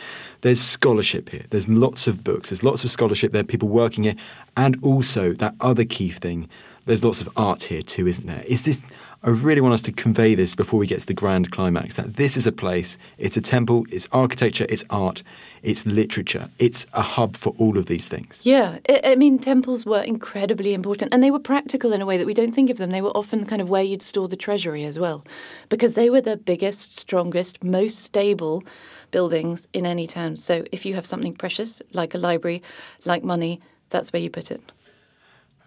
there's 0.42 0.60
scholarship 0.60 1.30
here. 1.30 1.44
There's 1.50 1.68
lots 1.68 2.06
of 2.06 2.22
books, 2.22 2.50
there's 2.50 2.62
lots 2.62 2.84
of 2.84 2.90
scholarship, 2.90 3.32
there 3.32 3.40
are 3.40 3.44
people 3.44 3.68
working 3.68 4.04
here, 4.04 4.14
and 4.56 4.76
also 4.82 5.32
that 5.34 5.54
other 5.60 5.84
key 5.84 6.10
thing, 6.10 6.48
there's 6.86 7.02
lots 7.04 7.20
of 7.20 7.28
art 7.36 7.64
here 7.64 7.82
too, 7.82 8.06
isn't 8.06 8.26
there? 8.26 8.44
Is 8.46 8.64
this? 8.64 8.84
I 9.22 9.28
really 9.28 9.60
want 9.60 9.74
us 9.74 9.82
to 9.82 9.92
convey 9.92 10.34
this 10.34 10.56
before 10.56 10.80
we 10.80 10.86
get 10.86 11.00
to 11.00 11.06
the 11.06 11.12
grand 11.12 11.50
climax 11.50 11.96
that 11.96 12.16
this 12.16 12.38
is 12.38 12.46
a 12.46 12.52
place, 12.52 12.96
it's 13.18 13.36
a 13.36 13.42
temple, 13.42 13.84
it's 13.92 14.08
architecture, 14.12 14.64
it's 14.70 14.82
art, 14.88 15.22
it's 15.62 15.84
literature, 15.84 16.48
it's 16.58 16.86
a 16.94 17.02
hub 17.02 17.36
for 17.36 17.52
all 17.58 17.76
of 17.76 17.84
these 17.84 18.08
things. 18.08 18.40
Yeah, 18.44 18.78
I, 18.88 19.00
I 19.04 19.16
mean, 19.16 19.38
temples 19.38 19.84
were 19.84 20.00
incredibly 20.00 20.72
important 20.72 21.12
and 21.12 21.22
they 21.22 21.30
were 21.30 21.38
practical 21.38 21.92
in 21.92 22.00
a 22.00 22.06
way 22.06 22.16
that 22.16 22.26
we 22.26 22.32
don't 22.32 22.52
think 22.52 22.70
of 22.70 22.78
them. 22.78 22.88
They 22.90 23.02
were 23.02 23.10
often 23.10 23.44
kind 23.44 23.60
of 23.60 23.68
where 23.68 23.82
you'd 23.82 24.00
store 24.00 24.26
the 24.26 24.36
treasury 24.36 24.84
as 24.84 24.98
well, 24.98 25.22
because 25.68 25.96
they 25.96 26.08
were 26.08 26.22
the 26.22 26.38
biggest, 26.38 26.96
strongest, 26.96 27.62
most 27.62 27.98
stable 27.98 28.64
buildings 29.10 29.68
in 29.74 29.84
any 29.84 30.06
town. 30.06 30.38
So 30.38 30.64
if 30.72 30.86
you 30.86 30.94
have 30.94 31.04
something 31.04 31.34
precious, 31.34 31.82
like 31.92 32.14
a 32.14 32.18
library, 32.18 32.62
like 33.04 33.22
money, 33.22 33.60
that's 33.90 34.14
where 34.14 34.22
you 34.22 34.30
put 34.30 34.50
it. 34.50 34.62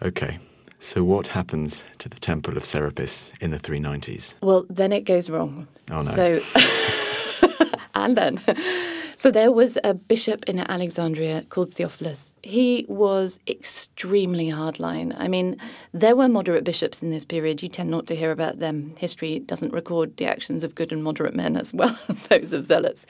Okay, 0.01 0.39
so 0.83 1.03
what 1.03 1.29
happens 1.29 1.85
to 1.99 2.09
the 2.09 2.19
Temple 2.19 2.57
of 2.57 2.65
Serapis 2.65 3.31
in 3.39 3.51
the 3.51 3.57
390s? 3.57 4.35
Well, 4.41 4.65
then 4.69 4.91
it 4.91 5.01
goes 5.05 5.29
wrong. 5.29 5.67
Oh, 5.89 5.95
no. 5.95 6.01
So, 6.01 6.39
and 7.95 8.17
then. 8.17 8.39
So 9.15 9.31
there 9.31 9.53
was 9.53 9.77
a 9.85 9.93
bishop 9.93 10.43
in 10.45 10.59
Alexandria 10.59 11.43
called 11.43 11.73
Theophilus. 11.73 12.35
He 12.43 12.85
was 12.89 13.39
extremely 13.47 14.49
hardline. 14.49 15.15
I 15.17 15.29
mean, 15.29 15.55
there 15.93 16.17
were 16.17 16.27
moderate 16.27 16.65
bishops 16.65 17.01
in 17.01 17.11
this 17.11 17.23
period. 17.23 17.63
You 17.63 17.69
tend 17.69 17.89
not 17.89 18.05
to 18.07 18.15
hear 18.15 18.31
about 18.31 18.59
them. 18.59 18.93
History 18.97 19.39
doesn't 19.39 19.71
record 19.71 20.17
the 20.17 20.25
actions 20.25 20.65
of 20.65 20.75
good 20.75 20.91
and 20.91 21.01
moderate 21.01 21.35
men 21.35 21.55
as 21.55 21.73
well 21.73 21.97
as 22.09 22.27
those 22.27 22.51
of 22.51 22.65
zealots. 22.65 23.05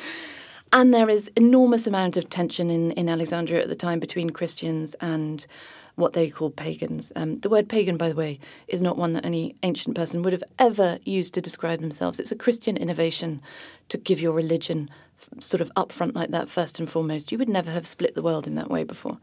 And 0.72 0.94
there 0.94 1.10
is 1.10 1.32
enormous 1.36 1.88
amount 1.88 2.18
of 2.18 2.30
tension 2.30 2.70
in, 2.70 2.92
in 2.92 3.10
Alexandria 3.10 3.62
at 3.62 3.70
the 3.70 3.76
time 3.76 4.00
between 4.00 4.30
Christians 4.30 4.96
and 5.02 5.48
what 5.96 6.14
they 6.14 6.30
call 6.30 6.50
pagans. 6.50 7.12
Um, 7.16 7.36
the 7.40 7.50
word 7.50 7.70
pagan, 7.70 7.98
by 7.98 8.10
the 8.10 8.16
way, 8.16 8.40
is 8.68 8.82
not 8.82 8.98
one 8.98 9.14
that 9.14 9.26
any 9.26 9.56
ancient 9.64 9.96
person 9.96 10.24
would 10.24 10.34
have 10.34 10.44
ever 10.58 11.00
used 11.04 11.34
to 11.36 11.42
describe 11.42 11.82
themselves. 11.82 12.20
It's 12.20 12.32
a 12.32 12.36
Christian 12.36 12.78
innovation 12.78 13.42
to 13.90 13.98
give 13.98 14.20
your 14.20 14.34
religion 14.34 14.90
sort 15.40 15.62
of 15.62 15.72
upfront 15.76 16.16
like 16.16 16.32
that, 16.32 16.50
first 16.50 16.80
and 16.80 16.90
foremost. 16.90 17.32
You 17.32 17.38
would 17.38 17.50
never 17.50 17.72
have 17.72 17.88
split 17.88 18.16
the 18.16 18.22
world 18.22 18.48
in 18.48 18.56
that 18.56 18.70
way 18.70 18.84
before. 18.84 19.20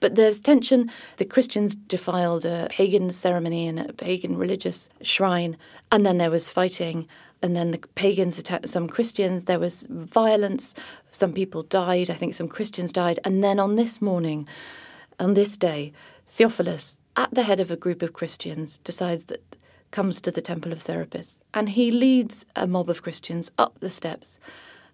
But 0.00 0.14
there's 0.14 0.40
tension. 0.40 0.90
The 1.16 1.24
Christians 1.24 1.74
defiled 1.74 2.44
a 2.44 2.68
pagan 2.70 3.10
ceremony 3.10 3.66
in 3.66 3.78
a 3.78 3.92
pagan 3.92 4.36
religious 4.36 4.88
shrine, 5.02 5.56
and 5.90 6.04
then 6.04 6.18
there 6.18 6.30
was 6.30 6.48
fighting. 6.48 7.08
And 7.42 7.54
then 7.54 7.70
the 7.70 7.78
pagans 7.94 8.38
attacked 8.38 8.68
some 8.68 8.88
Christians. 8.88 9.44
There 9.44 9.58
was 9.58 9.86
violence. 9.90 10.74
Some 11.10 11.32
people 11.32 11.62
died. 11.62 12.10
I 12.10 12.14
think 12.14 12.34
some 12.34 12.48
Christians 12.48 12.92
died. 12.92 13.20
And 13.24 13.44
then 13.44 13.60
on 13.60 13.76
this 13.76 14.00
morning, 14.00 14.48
on 15.18 15.34
this 15.34 15.56
day, 15.56 15.92
Theophilus, 16.26 16.98
at 17.16 17.32
the 17.32 17.44
head 17.44 17.60
of 17.60 17.70
a 17.70 17.76
group 17.76 18.02
of 18.02 18.12
Christians, 18.12 18.78
decides 18.78 19.26
that 19.26 19.56
comes 19.90 20.20
to 20.20 20.30
the 20.30 20.40
temple 20.40 20.72
of 20.72 20.82
Serapis, 20.82 21.40
and 21.54 21.70
he 21.70 21.90
leads 21.90 22.46
a 22.54 22.66
mob 22.66 22.90
of 22.90 23.02
Christians 23.02 23.52
up 23.56 23.78
the 23.80 23.90
steps, 23.90 24.38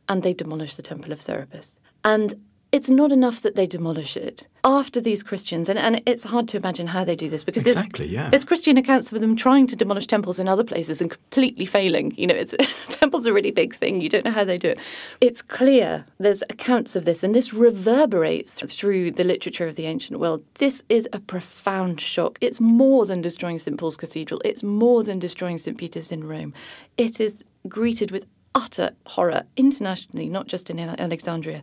and 0.08 0.22
they 0.22 0.34
demolish 0.34 0.76
the 0.76 0.82
temple 0.82 1.12
of 1.12 1.20
Serapis. 1.20 1.80
And 2.04 2.34
it's 2.72 2.88
not 2.88 3.12
enough 3.12 3.42
that 3.42 3.54
they 3.54 3.66
demolish 3.66 4.16
it. 4.16 4.48
After 4.64 4.98
these 4.98 5.22
Christians, 5.22 5.68
and, 5.68 5.78
and 5.78 6.00
it's 6.06 6.24
hard 6.24 6.48
to 6.48 6.56
imagine 6.56 6.86
how 6.88 7.04
they 7.04 7.14
do 7.14 7.28
this 7.28 7.44
because 7.44 7.66
Exactly, 7.66 8.06
there's, 8.06 8.14
yeah. 8.14 8.30
there's 8.30 8.46
Christian 8.46 8.78
accounts 8.78 9.12
of 9.12 9.20
them 9.20 9.36
trying 9.36 9.66
to 9.66 9.76
demolish 9.76 10.06
temples 10.06 10.38
in 10.38 10.48
other 10.48 10.64
places 10.64 11.02
and 11.02 11.10
completely 11.10 11.66
failing. 11.66 12.14
You 12.16 12.28
know, 12.28 12.34
it's 12.34 12.54
temples 12.88 13.26
are 13.26 13.30
a 13.30 13.34
really 13.34 13.50
big 13.50 13.74
thing. 13.74 14.00
You 14.00 14.08
don't 14.08 14.24
know 14.24 14.30
how 14.30 14.44
they 14.44 14.56
do 14.56 14.70
it. 14.70 14.78
It's 15.20 15.42
clear 15.42 16.06
there's 16.18 16.42
accounts 16.48 16.96
of 16.96 17.04
this, 17.04 17.22
and 17.22 17.34
this 17.34 17.52
reverberates 17.52 18.72
through 18.72 19.10
the 19.10 19.24
literature 19.24 19.66
of 19.66 19.76
the 19.76 19.84
ancient 19.84 20.18
world. 20.18 20.42
This 20.54 20.82
is 20.88 21.06
a 21.12 21.20
profound 21.20 22.00
shock. 22.00 22.38
It's 22.40 22.60
more 22.60 23.04
than 23.04 23.20
destroying 23.20 23.58
St 23.58 23.78
Paul's 23.78 23.98
Cathedral. 23.98 24.40
It's 24.46 24.62
more 24.62 25.04
than 25.04 25.18
destroying 25.18 25.58
St 25.58 25.76
Peter's 25.76 26.10
in 26.10 26.24
Rome. 26.24 26.54
It 26.96 27.20
is 27.20 27.44
greeted 27.68 28.10
with 28.10 28.24
utter 28.54 28.90
horror 29.06 29.44
internationally, 29.56 30.28
not 30.28 30.46
just 30.46 30.70
in 30.70 30.78
Alexandria. 30.78 31.62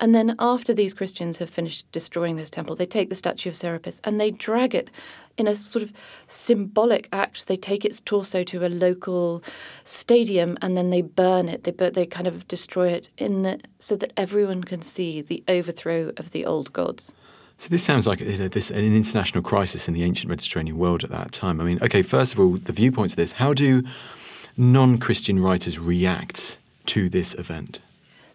And 0.00 0.14
then, 0.14 0.34
after 0.38 0.74
these 0.74 0.94
Christians 0.94 1.38
have 1.38 1.50
finished 1.50 1.90
destroying 1.90 2.36
this 2.36 2.50
temple, 2.50 2.76
they 2.76 2.86
take 2.86 3.08
the 3.08 3.14
statue 3.14 3.48
of 3.48 3.56
Serapis 3.56 4.00
and 4.04 4.20
they 4.20 4.30
drag 4.30 4.74
it 4.74 4.90
in 5.38 5.46
a 5.46 5.54
sort 5.54 5.82
of 5.82 5.92
symbolic 6.26 7.08
act. 7.12 7.46
They 7.46 7.56
take 7.56 7.84
its 7.84 8.00
torso 8.00 8.42
to 8.44 8.66
a 8.66 8.68
local 8.68 9.42
stadium 9.84 10.56
and 10.62 10.76
then 10.76 10.90
they 10.90 11.02
burn 11.02 11.48
it. 11.48 11.64
They 11.64 11.70
bur- 11.70 11.90
they 11.90 12.06
kind 12.06 12.26
of 12.26 12.46
destroy 12.48 12.88
it 12.88 13.10
in 13.18 13.42
the, 13.42 13.60
so 13.78 13.96
that 13.96 14.12
everyone 14.16 14.64
can 14.64 14.82
see 14.82 15.20
the 15.20 15.42
overthrow 15.48 16.12
of 16.16 16.32
the 16.32 16.44
old 16.44 16.72
gods. 16.72 17.14
So 17.58 17.70
this 17.70 17.82
sounds 17.82 18.06
like 18.06 18.20
you 18.20 18.36
know, 18.36 18.48
this 18.48 18.70
an 18.70 18.84
international 18.84 19.42
crisis 19.42 19.88
in 19.88 19.94
the 19.94 20.04
ancient 20.04 20.28
Mediterranean 20.28 20.76
world 20.76 21.04
at 21.04 21.10
that 21.10 21.32
time. 21.32 21.60
I 21.60 21.64
mean, 21.64 21.78
okay, 21.82 22.02
first 22.02 22.34
of 22.34 22.40
all, 22.40 22.50
the 22.56 22.72
viewpoints 22.72 23.14
of 23.14 23.16
this. 23.16 23.32
How 23.32 23.54
do 23.54 23.82
non-Christian 24.58 25.40
writers 25.40 25.78
react 25.78 26.58
to 26.86 27.08
this 27.08 27.34
event? 27.34 27.80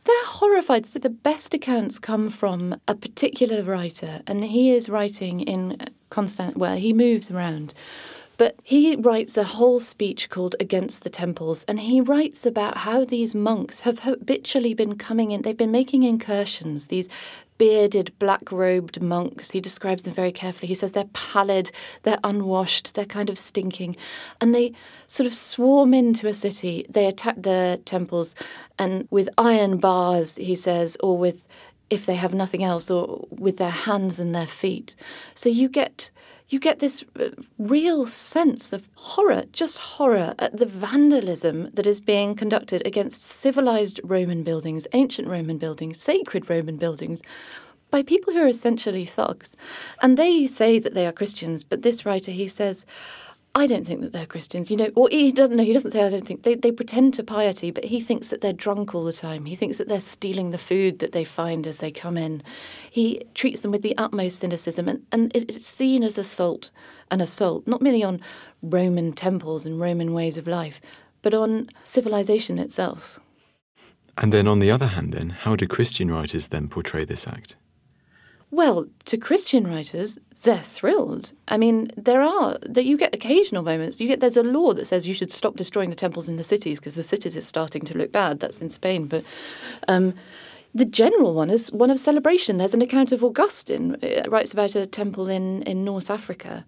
They're 0.03 0.25
horrified. 0.25 0.85
So 0.85 0.99
the 0.99 1.09
best 1.09 1.53
accounts 1.53 1.99
come 1.99 2.29
from 2.29 2.79
a 2.87 2.95
particular 2.95 3.63
writer, 3.63 4.21
and 4.27 4.43
he 4.43 4.71
is 4.71 4.89
writing 4.89 5.41
in 5.41 5.77
Constant, 6.09 6.57
where 6.57 6.75
he 6.75 6.91
moves 6.93 7.31
around. 7.31 7.73
But 8.37 8.55
he 8.63 8.95
writes 8.95 9.37
a 9.37 9.43
whole 9.43 9.79
speech 9.79 10.29
called 10.29 10.55
Against 10.59 11.03
the 11.03 11.11
Temples, 11.11 11.63
and 11.65 11.79
he 11.79 12.01
writes 12.01 12.45
about 12.45 12.77
how 12.77 13.05
these 13.05 13.35
monks 13.35 13.81
have 13.81 13.99
habitually 13.99 14.73
been 14.73 14.95
coming 14.95 15.29
in, 15.29 15.43
they've 15.43 15.55
been 15.55 15.71
making 15.71 16.01
incursions, 16.01 16.87
these 16.87 17.07
bearded, 17.62 18.12
black 18.18 18.51
robed 18.51 19.03
monks. 19.03 19.51
He 19.51 19.62
describes 19.62 20.01
them 20.01 20.16
very 20.16 20.32
carefully. 20.32 20.68
He 20.68 20.74
says 20.74 20.93
they're 20.93 21.05
pallid, 21.14 21.72
they're 22.01 22.18
unwashed, 22.24 22.95
they're 22.95 23.05
kind 23.05 23.30
of 23.30 23.38
stinking. 23.38 23.95
And 24.39 24.55
they 24.55 24.74
sort 25.05 25.28
of 25.28 25.36
swarm 25.36 25.93
into 25.93 26.28
a 26.28 26.34
city. 26.34 26.88
They 26.89 27.05
attack 27.05 27.36
the 27.38 27.80
temples, 27.86 28.36
and 28.80 29.07
with 29.12 29.30
iron 29.38 29.78
bars, 29.78 30.38
he 30.38 30.55
says, 30.55 30.97
or 31.03 31.20
with, 31.20 31.47
if 31.91 32.07
they 32.07 32.16
have 32.16 32.34
nothing 32.34 32.64
else, 32.64 32.89
or 32.89 33.28
with 33.30 33.59
their 33.59 33.70
hands 33.70 34.20
and 34.20 34.34
their 34.34 34.47
feet. 34.47 34.95
So 35.36 35.47
you 35.47 35.70
get 35.70 36.09
you 36.51 36.59
get 36.59 36.79
this 36.79 37.03
uh, 37.17 37.29
real 37.57 38.05
sense 38.05 38.73
of 38.73 38.89
horror, 38.95 39.45
just 39.53 39.77
horror 39.77 40.35
at 40.37 40.57
the 40.57 40.65
vandalism 40.65 41.69
that 41.71 41.87
is 41.87 42.01
being 42.01 42.35
conducted 42.35 42.85
against 42.85 43.21
civilized 43.21 44.01
Roman 44.03 44.43
buildings, 44.43 44.85
ancient 44.91 45.29
Roman 45.29 45.57
buildings, 45.57 45.99
sacred 45.99 46.49
Roman 46.49 46.75
buildings. 46.75 47.23
By 47.89 48.03
people 48.03 48.31
who 48.31 48.41
are 48.41 48.47
essentially 48.47 49.03
thugs. 49.03 49.57
And 50.01 50.17
they 50.17 50.47
say 50.47 50.79
that 50.79 50.93
they 50.93 51.05
are 51.05 51.11
Christians, 51.11 51.63
but 51.63 51.81
this 51.81 52.05
writer, 52.05 52.31
he 52.31 52.47
says, 52.47 52.85
I 53.53 53.67
don't 53.67 53.85
think 53.85 53.99
that 53.99 54.13
they're 54.13 54.25
Christians, 54.25 54.71
you 54.71 54.77
know, 54.77 54.91
or 54.95 55.09
he 55.11 55.31
doesn't 55.31 55.57
know, 55.57 55.63
he 55.63 55.73
doesn't 55.73 55.91
say 55.91 56.03
I 56.03 56.09
don't 56.09 56.25
think. 56.25 56.43
They, 56.43 56.55
they 56.55 56.71
pretend 56.71 57.13
to 57.15 57.23
piety, 57.23 57.69
but 57.69 57.83
he 57.85 57.99
thinks 57.99 58.29
that 58.29 58.39
they're 58.39 58.53
drunk 58.53 58.95
all 58.95 59.03
the 59.03 59.11
time. 59.11 59.43
He 59.43 59.55
thinks 59.55 59.77
that 59.77 59.89
they're 59.89 59.99
stealing 59.99 60.51
the 60.51 60.57
food 60.57 60.99
that 60.99 61.11
they 61.11 61.25
find 61.25 61.67
as 61.67 61.79
they 61.79 61.91
come 61.91 62.17
in. 62.17 62.43
He 62.89 63.23
treats 63.33 63.59
them 63.59 63.71
with 63.71 63.81
the 63.81 63.97
utmost 63.97 64.39
cynicism, 64.39 64.87
and, 64.87 65.05
and 65.11 65.35
it's 65.35 65.65
seen 65.65 66.01
as 66.01 66.17
assault, 66.17 66.71
an 67.09 67.19
assault, 67.19 67.67
not 67.67 67.81
merely 67.81 68.03
on 68.03 68.21
Roman 68.61 69.11
temples 69.11 69.65
and 69.65 69.81
Roman 69.81 70.13
ways 70.13 70.37
of 70.37 70.47
life, 70.47 70.79
but 71.21 71.33
on 71.33 71.69
civilization 71.83 72.57
itself. 72.57 73.19
And 74.17 74.31
then 74.31 74.47
on 74.47 74.59
the 74.59 74.71
other 74.71 74.87
hand, 74.87 75.11
then, 75.11 75.29
how 75.29 75.57
do 75.57 75.67
Christian 75.67 76.09
writers 76.09 76.47
then 76.49 76.69
portray 76.69 77.03
this 77.03 77.27
act? 77.27 77.57
Well, 78.49 78.87
to 79.05 79.17
Christian 79.17 79.65
writers, 79.65 80.19
they're 80.43 80.57
thrilled. 80.57 81.33
I 81.47 81.57
mean, 81.57 81.91
there 81.95 82.21
are 82.21 82.57
that 82.63 82.85
you 82.85 82.97
get 82.97 83.13
occasional 83.13 83.63
moments. 83.63 84.01
You 84.01 84.07
get 84.07 84.19
there's 84.19 84.37
a 84.37 84.43
law 84.43 84.73
that 84.73 84.85
says 84.85 85.07
you 85.07 85.13
should 85.13 85.31
stop 85.31 85.55
destroying 85.55 85.89
the 85.89 85.95
temples 85.95 86.27
in 86.27 86.35
the 86.35 86.43
cities 86.43 86.79
because 86.79 86.95
the 86.95 87.03
cities 87.03 87.37
are 87.37 87.41
starting 87.41 87.83
to 87.83 87.97
look 87.97 88.11
bad. 88.11 88.39
That's 88.39 88.61
in 88.61 88.69
Spain, 88.69 89.07
but 89.07 89.23
um, 89.87 90.13
the 90.74 90.86
general 90.86 91.34
one 91.34 91.49
is 91.49 91.72
one 91.72 91.89
of 91.89 91.99
celebration. 91.99 92.57
There's 92.57 92.74
an 92.74 92.82
account 92.82 93.11
of 93.11 93.24
Augustine. 93.24 93.97
It 94.01 94.30
writes 94.32 94.53
about 94.53 94.76
a 94.76 94.86
temple 94.86 95.28
in, 95.28 95.63
in 95.63 95.84
North 95.84 96.09
Africa, 96.09 96.65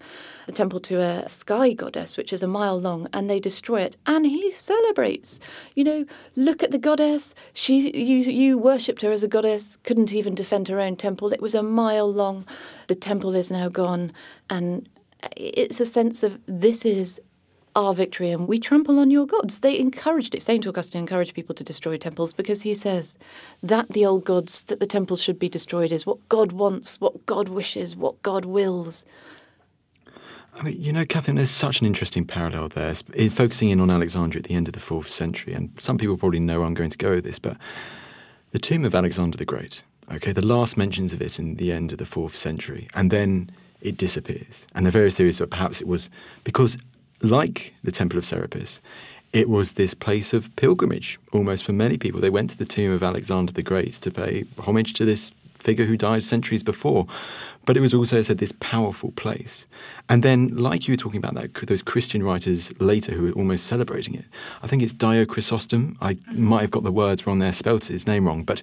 a 0.48 0.52
temple 0.52 0.82
to 0.82 1.00
a 1.00 1.30
sky 1.30 1.72
goddess, 1.72 2.18
which 2.18 2.34
is 2.34 2.44
a 2.44 2.48
mile 2.48 2.80
long, 2.80 3.08
and 3.14 3.30
they 3.30 3.40
destroy 3.40 3.82
it. 3.82 3.96
And 4.06 4.26
he 4.26 4.52
celebrates. 4.52 5.40
You 5.76 5.86
know, 5.86 6.06
look 6.36 6.64
at 6.64 6.72
the 6.72 6.80
goddess. 6.80 7.34
She, 7.54 7.92
you, 7.98 8.18
you 8.18 8.58
worshipped 8.58 9.02
her 9.04 9.12
as 9.12 9.24
a 9.24 9.30
goddess. 9.30 9.78
Couldn't 9.78 10.12
even 10.12 10.36
defend 10.36 10.68
her 10.68 10.82
own 10.82 10.98
temple. 10.98 11.32
It 11.32 11.42
was 11.42 11.56
a 11.56 11.64
mile 11.64 12.12
long. 12.12 12.46
The 12.88 12.96
temple 12.96 13.36
is 13.36 13.50
now 13.50 13.70
gone, 13.70 14.12
and 14.50 14.90
it's 15.38 15.80
a 15.80 15.86
sense 15.86 16.24
of 16.24 16.42
this 16.46 16.86
is 16.86 17.22
our 17.76 17.94
victory 17.94 18.30
and 18.30 18.48
we 18.48 18.60
trample 18.60 19.00
on 19.00 19.10
your 19.10 19.26
gods. 19.26 19.60
They 19.60 19.78
encouraged 19.78 20.36
it. 20.36 20.42
St. 20.42 20.66
Augustine 20.68 21.02
encouraged 21.02 21.34
people 21.34 21.56
to 21.56 21.64
destroy 21.64 21.98
temples 21.98 22.34
because 22.34 22.62
he 22.62 22.74
says 22.74 23.18
that 23.62 23.90
the 23.90 24.06
old 24.06 24.26
gods, 24.26 24.64
that 24.64 24.80
the 24.80 24.86
temples 24.86 25.22
should 25.22 25.40
be 25.40 25.50
destroyed, 25.50 25.92
is 25.92 26.06
what 26.06 26.28
God 26.30 26.52
wants, 26.52 27.02
what 27.02 27.26
God 27.26 27.50
wishes, 27.50 27.96
what 27.96 28.22
God 28.22 28.46
wills. 28.46 29.06
I 30.56 30.62
mean, 30.62 30.80
you 30.80 30.94
know, 30.94 31.06
Catherine, 31.06 31.36
there's 31.36 31.50
such 31.50 31.82
an 31.82 31.88
interesting 31.88 32.26
parallel 32.26 32.70
there, 32.70 32.94
eh, 33.16 33.30
focusing 33.30 33.70
in 33.70 33.80
on 33.80 33.90
Alexandria 33.90 34.40
at 34.40 34.46
the 34.46 34.54
end 34.54 34.68
of 34.68 34.74
the 34.74 34.80
fourth 34.80 35.10
century. 35.10 35.54
And 35.54 35.72
some 35.80 35.98
people 35.98 36.16
probably 36.16 36.40
know 36.40 36.60
where 36.60 36.68
I'm 36.68 36.76
going 36.76 36.92
to 36.92 36.98
go 36.98 37.12
with 37.12 37.24
this, 37.24 37.40
but 37.40 37.58
the 38.52 38.60
tomb 38.60 38.86
of 38.86 38.94
Alexander 38.94 39.36
the 39.36 39.46
Great, 39.46 39.82
okay, 40.14 40.32
the 40.32 40.46
last 40.46 40.78
mentions 40.78 41.12
of 41.12 41.22
it 41.22 41.40
in 41.40 41.56
the 41.56 41.72
end 41.72 41.92
of 41.92 41.98
the 41.98 42.06
fourth 42.06 42.36
century, 42.36 42.88
and 42.94 43.10
then 43.10 43.50
it 43.82 43.98
disappears. 43.98 44.68
And 44.76 44.86
they're 44.86 44.92
very 44.92 45.12
serious 45.12 45.40
that 45.40 45.50
perhaps 45.50 45.82
it 45.82 45.88
was 45.88 46.12
because 46.44 46.78
like 47.24 47.74
the 47.84 47.92
Temple 47.92 48.20
of 48.20 48.26
Serapis, 48.26 48.82
it 49.32 49.50
was 49.50 49.74
this 49.74 49.96
place 49.96 50.34
of 50.34 50.56
pilgrimage 50.56 51.20
almost 51.32 51.64
for 51.64 51.74
many 51.74 51.98
people. 51.98 52.22
They 52.22 52.30
went 52.30 52.52
to 52.52 52.58
the 52.58 52.66
tomb 52.66 52.92
of 52.92 53.02
Alexander 53.02 53.52
the 53.52 53.64
Great 53.64 53.94
to 53.94 54.12
pay 54.12 54.46
homage 54.60 54.94
to 54.94 55.06
this 55.06 55.32
figure 55.56 55.86
who 55.86 55.98
died 55.98 56.24
centuries 56.24 56.62
before. 56.62 57.08
But 57.66 57.78
it 57.78 57.80
was 57.80 57.94
also 57.94 58.20
I 58.20 58.22
said 58.22 58.40
this 58.40 58.52
powerful 58.60 59.12
place. 59.14 59.68
And 60.10 60.22
then, 60.22 60.56
like 60.58 60.86
you 60.86 60.92
were 60.92 60.98
talking 60.98 61.24
about 61.24 61.34
that, 61.36 61.54
those 61.66 61.82
Christian 61.82 62.22
writers 62.22 62.78
later 62.82 63.14
who 63.14 63.24
were 63.24 63.32
almost 63.32 63.66
celebrating 63.66 64.16
it. 64.16 64.26
I 64.62 64.68
think 64.68 64.84
it's 64.84 64.92
Dio 64.92 65.26
Chrysostom. 65.26 65.98
I 66.02 66.16
mm-hmm. 66.16 66.44
might 66.44 66.62
have 66.62 66.72
got 66.72 66.84
the 66.84 66.92
words 66.92 67.26
wrong 67.26 67.40
there, 67.40 67.54
spelt 67.54 67.86
his 67.86 68.06
name 68.06 68.28
wrong, 68.28 68.44
but 68.44 68.62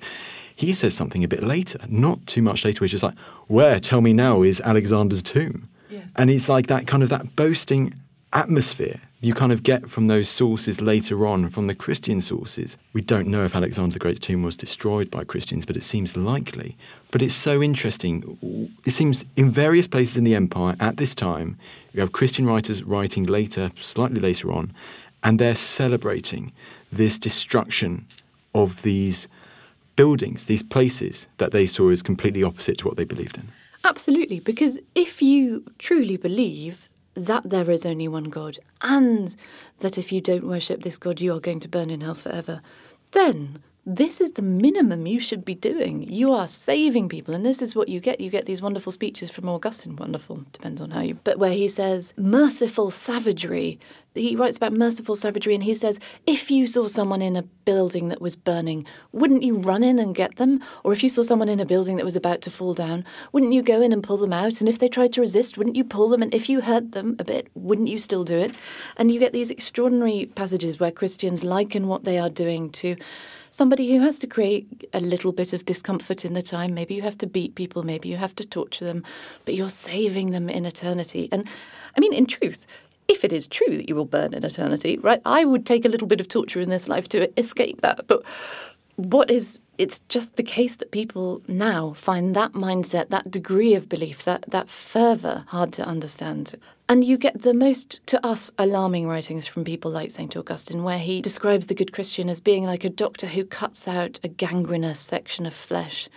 he 0.54 0.74
says 0.74 0.94
something 0.94 1.24
a 1.24 1.28
bit 1.28 1.42
later, 1.42 1.78
not 1.88 2.26
too 2.26 2.42
much 2.42 2.66
later, 2.66 2.80
which 2.80 2.92
is 2.92 3.02
like, 3.02 3.18
"Where, 3.46 3.80
tell 3.80 4.02
me 4.02 4.12
now, 4.12 4.42
is 4.42 4.60
Alexander's 4.60 5.22
tomb?" 5.22 5.70
Yes. 5.90 6.12
And 6.16 6.30
it's 6.30 6.50
like 6.50 6.66
that 6.66 6.86
kind 6.86 7.02
of 7.02 7.08
that 7.08 7.34
boasting 7.34 7.94
atmosphere 8.32 9.00
you 9.22 9.34
kind 9.34 9.52
of 9.52 9.62
get 9.62 9.90
from 9.90 10.06
those 10.06 10.28
sources 10.28 10.80
later 10.80 11.26
on, 11.26 11.50
from 11.50 11.66
the 11.66 11.74
Christian 11.74 12.22
sources. 12.22 12.78
We 12.94 13.02
don't 13.02 13.28
know 13.28 13.44
if 13.44 13.54
Alexander 13.54 13.92
the 13.92 13.98
Great's 13.98 14.18
tomb 14.18 14.42
was 14.42 14.56
destroyed 14.56 15.10
by 15.10 15.24
Christians, 15.24 15.66
but 15.66 15.76
it 15.76 15.82
seems 15.82 16.16
likely. 16.16 16.76
But 17.10 17.20
it's 17.20 17.34
so 17.34 17.62
interesting. 17.62 18.70
It 18.86 18.92
seems 18.92 19.26
in 19.36 19.50
various 19.50 19.86
places 19.86 20.16
in 20.16 20.24
the 20.24 20.34
empire 20.34 20.74
at 20.80 20.96
this 20.96 21.14
time, 21.14 21.58
you 21.92 22.00
have 22.00 22.12
Christian 22.12 22.46
writers 22.46 22.82
writing 22.82 23.24
later, 23.24 23.70
slightly 23.76 24.20
later 24.20 24.50
on, 24.50 24.72
and 25.22 25.38
they're 25.38 25.54
celebrating 25.54 26.52
this 26.90 27.18
destruction 27.18 28.06
of 28.54 28.82
these 28.82 29.28
buildings, 29.96 30.46
these 30.46 30.62
places 30.62 31.28
that 31.36 31.52
they 31.52 31.66
saw 31.66 31.90
as 31.90 32.02
completely 32.02 32.42
opposite 32.42 32.78
to 32.78 32.86
what 32.86 32.96
they 32.96 33.04
believed 33.04 33.36
in. 33.36 33.48
Absolutely, 33.84 34.40
because 34.40 34.78
if 34.94 35.20
you 35.20 35.64
truly 35.78 36.16
believe 36.16 36.88
that 37.26 37.50
there 37.50 37.70
is 37.70 37.84
only 37.84 38.08
one 38.08 38.24
God, 38.24 38.58
and 38.82 39.34
that 39.78 39.98
if 39.98 40.12
you 40.12 40.20
don't 40.20 40.46
worship 40.46 40.82
this 40.82 40.98
God, 40.98 41.20
you 41.20 41.34
are 41.34 41.40
going 41.40 41.60
to 41.60 41.68
burn 41.68 41.90
in 41.90 42.00
hell 42.00 42.14
forever, 42.14 42.60
then 43.12 43.62
this 43.86 44.20
is 44.20 44.32
the 44.32 44.42
minimum 44.42 45.06
you 45.06 45.18
should 45.20 45.44
be 45.44 45.54
doing. 45.54 46.02
You 46.02 46.32
are 46.32 46.46
saving 46.48 47.08
people, 47.08 47.34
and 47.34 47.44
this 47.46 47.62
is 47.62 47.74
what 47.74 47.88
you 47.88 47.98
get. 47.98 48.20
You 48.20 48.28
get 48.28 48.44
these 48.44 48.60
wonderful 48.60 48.92
speeches 48.92 49.30
from 49.30 49.48
Augustine, 49.48 49.96
wonderful, 49.96 50.44
depends 50.52 50.80
on 50.80 50.90
how 50.90 51.00
you, 51.00 51.14
but 51.24 51.38
where 51.38 51.52
he 51.52 51.66
says, 51.66 52.12
merciful 52.16 52.90
savagery. 52.90 53.78
He 54.14 54.36
writes 54.36 54.56
about 54.56 54.72
merciful 54.72 55.16
savagery, 55.16 55.54
and 55.54 55.64
he 55.64 55.72
says, 55.72 55.98
if 56.26 56.50
you 56.50 56.66
saw 56.66 56.88
someone 56.88 57.22
in 57.22 57.36
a 57.36 57.42
building 57.42 58.08
that 58.08 58.20
was 58.20 58.36
burning, 58.36 58.84
wouldn't 59.12 59.44
you 59.44 59.56
run 59.56 59.82
in 59.82 59.98
and 59.98 60.14
get 60.14 60.36
them? 60.36 60.60
Or 60.84 60.92
if 60.92 61.02
you 61.02 61.08
saw 61.08 61.22
someone 61.22 61.48
in 61.48 61.60
a 61.60 61.66
building 61.66 61.96
that 61.96 62.04
was 62.04 62.16
about 62.16 62.42
to 62.42 62.50
fall 62.50 62.74
down, 62.74 63.04
wouldn't 63.32 63.52
you 63.52 63.62
go 63.62 63.80
in 63.80 63.92
and 63.92 64.02
pull 64.02 64.16
them 64.16 64.32
out? 64.32 64.60
And 64.60 64.68
if 64.68 64.78
they 64.78 64.88
tried 64.88 65.12
to 65.14 65.20
resist, 65.20 65.56
wouldn't 65.56 65.76
you 65.76 65.84
pull 65.84 66.08
them? 66.08 66.22
And 66.22 66.34
if 66.34 66.48
you 66.48 66.60
hurt 66.60 66.92
them 66.92 67.16
a 67.18 67.24
bit, 67.24 67.48
wouldn't 67.54 67.88
you 67.88 67.98
still 67.98 68.24
do 68.24 68.36
it? 68.36 68.54
And 68.96 69.10
you 69.10 69.20
get 69.20 69.32
these 69.32 69.50
extraordinary 69.50 70.26
passages 70.26 70.78
where 70.78 70.90
Christians 70.90 71.44
liken 71.44 71.86
what 71.86 72.04
they 72.04 72.18
are 72.18 72.30
doing 72.30 72.70
to 72.70 72.96
somebody 73.50 73.92
who 73.92 74.00
has 74.00 74.18
to 74.20 74.26
create 74.26 74.88
a 74.92 75.00
little 75.00 75.32
bit 75.32 75.52
of 75.52 75.64
discomfort 75.64 76.24
in 76.24 76.32
the 76.32 76.42
time. 76.42 76.74
Maybe 76.74 76.94
you 76.94 77.02
have 77.02 77.18
to 77.18 77.26
beat 77.26 77.54
people, 77.54 77.82
maybe 77.82 78.08
you 78.08 78.16
have 78.16 78.34
to 78.36 78.46
torture 78.46 78.84
them, 78.84 79.04
but 79.44 79.54
you're 79.54 79.68
saving 79.68 80.30
them 80.30 80.48
in 80.48 80.64
eternity. 80.64 81.28
And 81.30 81.46
I 81.96 82.00
mean, 82.00 82.12
in 82.12 82.26
truth, 82.26 82.66
if 83.08 83.24
it 83.24 83.32
is 83.32 83.48
true 83.48 83.76
that 83.76 83.88
you 83.88 83.96
will 83.96 84.04
burn 84.04 84.32
in 84.32 84.44
eternity, 84.44 84.96
right, 84.98 85.20
I 85.24 85.44
would 85.44 85.66
take 85.66 85.84
a 85.84 85.88
little 85.88 86.06
bit 86.06 86.20
of 86.20 86.28
torture 86.28 86.60
in 86.60 86.68
this 86.68 86.88
life 86.88 87.08
to 87.10 87.38
escape 87.38 87.80
that. 87.80 88.06
But 88.06 88.22
what 88.96 89.30
is 89.30 89.60
it's 89.78 90.00
just 90.08 90.36
the 90.36 90.42
case 90.42 90.74
that 90.76 90.90
people 90.90 91.40
now 91.48 91.94
find 91.94 92.36
that 92.36 92.52
mindset, 92.52 93.08
that 93.08 93.30
degree 93.30 93.74
of 93.74 93.88
belief, 93.88 94.24
that 94.24 94.42
that 94.42 94.68
fervor 94.68 95.44
hard 95.48 95.72
to 95.72 95.82
understand. 95.82 96.54
And 96.90 97.04
you 97.04 97.18
get 97.18 97.42
the 97.42 97.54
most, 97.54 98.04
to 98.08 98.26
us, 98.26 98.50
alarming 98.58 99.06
writings 99.06 99.46
from 99.46 99.62
people 99.62 99.92
like 99.92 100.10
St. 100.10 100.36
Augustine, 100.36 100.82
where 100.82 100.98
he 100.98 101.20
describes 101.20 101.66
the 101.66 101.74
good 101.76 101.92
Christian 101.92 102.28
as 102.28 102.40
being 102.40 102.64
like 102.64 102.82
a 102.82 102.90
doctor 102.90 103.28
who 103.28 103.44
cuts 103.44 103.86
out 103.86 104.18
a 104.24 104.28
gangrenous 104.28 104.98
section 104.98 105.46
of 105.46 105.54
flesh. 105.54 106.08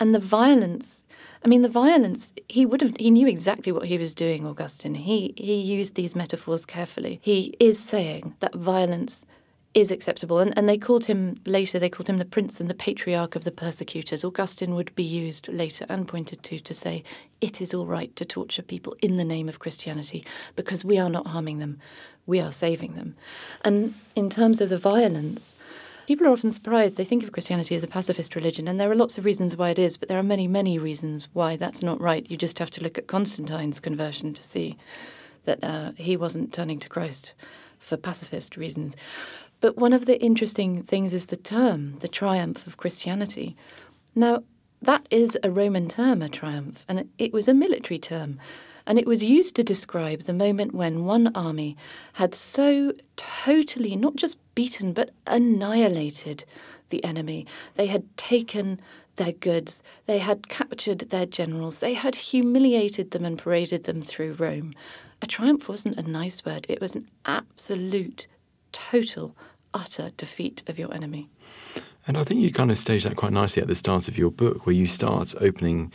And 0.00 0.14
the 0.14 0.18
violence, 0.18 1.04
I 1.44 1.48
mean, 1.48 1.60
the 1.60 1.68
violence, 1.68 2.32
he 2.48 2.64
would 2.64 2.80
have, 2.80 2.96
he 2.96 3.10
knew 3.10 3.26
exactly 3.26 3.72
what 3.72 3.84
he 3.84 3.98
was 3.98 4.14
doing, 4.14 4.46
Augustine. 4.46 4.94
He, 4.94 5.34
he 5.36 5.60
used 5.60 5.96
these 5.96 6.16
metaphors 6.16 6.64
carefully. 6.64 7.20
He 7.22 7.54
is 7.60 7.78
saying 7.78 8.34
that 8.40 8.54
violence 8.54 9.26
is 9.74 9.90
acceptable. 9.90 10.38
And, 10.38 10.56
and 10.56 10.68
they 10.68 10.76
called 10.76 11.06
him 11.06 11.40
later, 11.46 11.78
they 11.78 11.88
called 11.88 12.08
him 12.08 12.18
the 12.18 12.24
prince 12.24 12.60
and 12.60 12.68
the 12.68 12.74
patriarch 12.74 13.34
of 13.34 13.44
the 13.44 13.50
persecutors. 13.50 14.24
Augustine 14.24 14.74
would 14.74 14.94
be 14.94 15.02
used 15.02 15.48
later 15.48 15.86
and 15.88 16.06
pointed 16.06 16.42
to 16.44 16.58
to 16.58 16.74
say 16.74 17.02
it 17.40 17.60
is 17.60 17.72
all 17.72 17.86
right 17.86 18.14
to 18.16 18.24
torture 18.24 18.62
people 18.62 18.94
in 19.00 19.16
the 19.16 19.24
name 19.24 19.48
of 19.48 19.58
Christianity 19.58 20.24
because 20.56 20.84
we 20.84 20.98
are 20.98 21.08
not 21.08 21.28
harming 21.28 21.58
them, 21.58 21.78
we 22.26 22.40
are 22.40 22.52
saving 22.52 22.94
them. 22.94 23.16
And 23.64 23.94
in 24.14 24.28
terms 24.28 24.60
of 24.60 24.68
the 24.68 24.78
violence, 24.78 25.56
people 26.06 26.26
are 26.26 26.32
often 26.32 26.50
surprised. 26.50 26.96
They 26.96 27.04
think 27.04 27.22
of 27.22 27.32
Christianity 27.32 27.74
as 27.74 27.82
a 27.82 27.88
pacifist 27.88 28.36
religion, 28.36 28.68
and 28.68 28.78
there 28.78 28.90
are 28.90 28.94
lots 28.94 29.16
of 29.16 29.24
reasons 29.24 29.56
why 29.56 29.70
it 29.70 29.78
is, 29.78 29.96
but 29.96 30.08
there 30.08 30.18
are 30.18 30.22
many, 30.22 30.46
many 30.46 30.78
reasons 30.78 31.28
why 31.32 31.56
that's 31.56 31.82
not 31.82 32.00
right. 32.00 32.30
You 32.30 32.36
just 32.36 32.58
have 32.58 32.70
to 32.72 32.82
look 32.82 32.98
at 32.98 33.06
Constantine's 33.06 33.80
conversion 33.80 34.34
to 34.34 34.44
see 34.44 34.76
that 35.44 35.62
uh, 35.64 35.92
he 35.96 36.16
wasn't 36.16 36.52
turning 36.52 36.78
to 36.80 36.88
Christ 36.88 37.34
for 37.82 37.96
pacifist 37.96 38.56
reasons. 38.56 38.96
But 39.62 39.78
one 39.78 39.92
of 39.92 40.06
the 40.06 40.20
interesting 40.20 40.82
things 40.82 41.14
is 41.14 41.26
the 41.26 41.36
term, 41.36 41.96
the 42.00 42.08
triumph 42.08 42.66
of 42.66 42.76
Christianity. 42.76 43.56
Now, 44.12 44.42
that 44.82 45.06
is 45.08 45.38
a 45.44 45.52
Roman 45.52 45.88
term, 45.88 46.20
a 46.20 46.28
triumph, 46.28 46.84
and 46.88 47.08
it 47.16 47.32
was 47.32 47.46
a 47.46 47.54
military 47.54 48.00
term. 48.00 48.40
And 48.88 48.98
it 48.98 49.06
was 49.06 49.22
used 49.22 49.54
to 49.54 49.62
describe 49.62 50.22
the 50.22 50.32
moment 50.32 50.74
when 50.74 51.04
one 51.04 51.30
army 51.36 51.76
had 52.14 52.34
so 52.34 52.92
totally 53.14 53.94
not 53.94 54.16
just 54.16 54.40
beaten 54.56 54.92
but 54.92 55.10
annihilated 55.28 56.44
the 56.88 57.04
enemy. 57.04 57.46
They 57.76 57.86
had 57.86 58.16
taken 58.16 58.80
their 59.14 59.32
goods, 59.32 59.84
they 60.06 60.18
had 60.18 60.48
captured 60.48 61.10
their 61.10 61.26
generals, 61.26 61.78
they 61.78 61.94
had 61.94 62.16
humiliated 62.16 63.12
them 63.12 63.24
and 63.24 63.38
paraded 63.38 63.84
them 63.84 64.02
through 64.02 64.32
Rome. 64.32 64.74
A 65.20 65.26
triumph 65.28 65.68
wasn't 65.68 65.98
a 65.98 66.10
nice 66.10 66.44
word, 66.44 66.66
it 66.68 66.80
was 66.80 66.96
an 66.96 67.06
absolute, 67.24 68.26
total 68.72 69.36
utter 69.74 70.10
defeat 70.16 70.62
of 70.68 70.78
your 70.78 70.92
enemy. 70.94 71.28
And 72.06 72.18
I 72.18 72.24
think 72.24 72.40
you 72.40 72.52
kind 72.52 72.70
of 72.70 72.78
stage 72.78 73.04
that 73.04 73.16
quite 73.16 73.32
nicely 73.32 73.62
at 73.62 73.68
the 73.68 73.74
start 73.74 74.08
of 74.08 74.18
your 74.18 74.30
book, 74.30 74.66
where 74.66 74.74
you 74.74 74.86
start 74.86 75.34
opening 75.40 75.92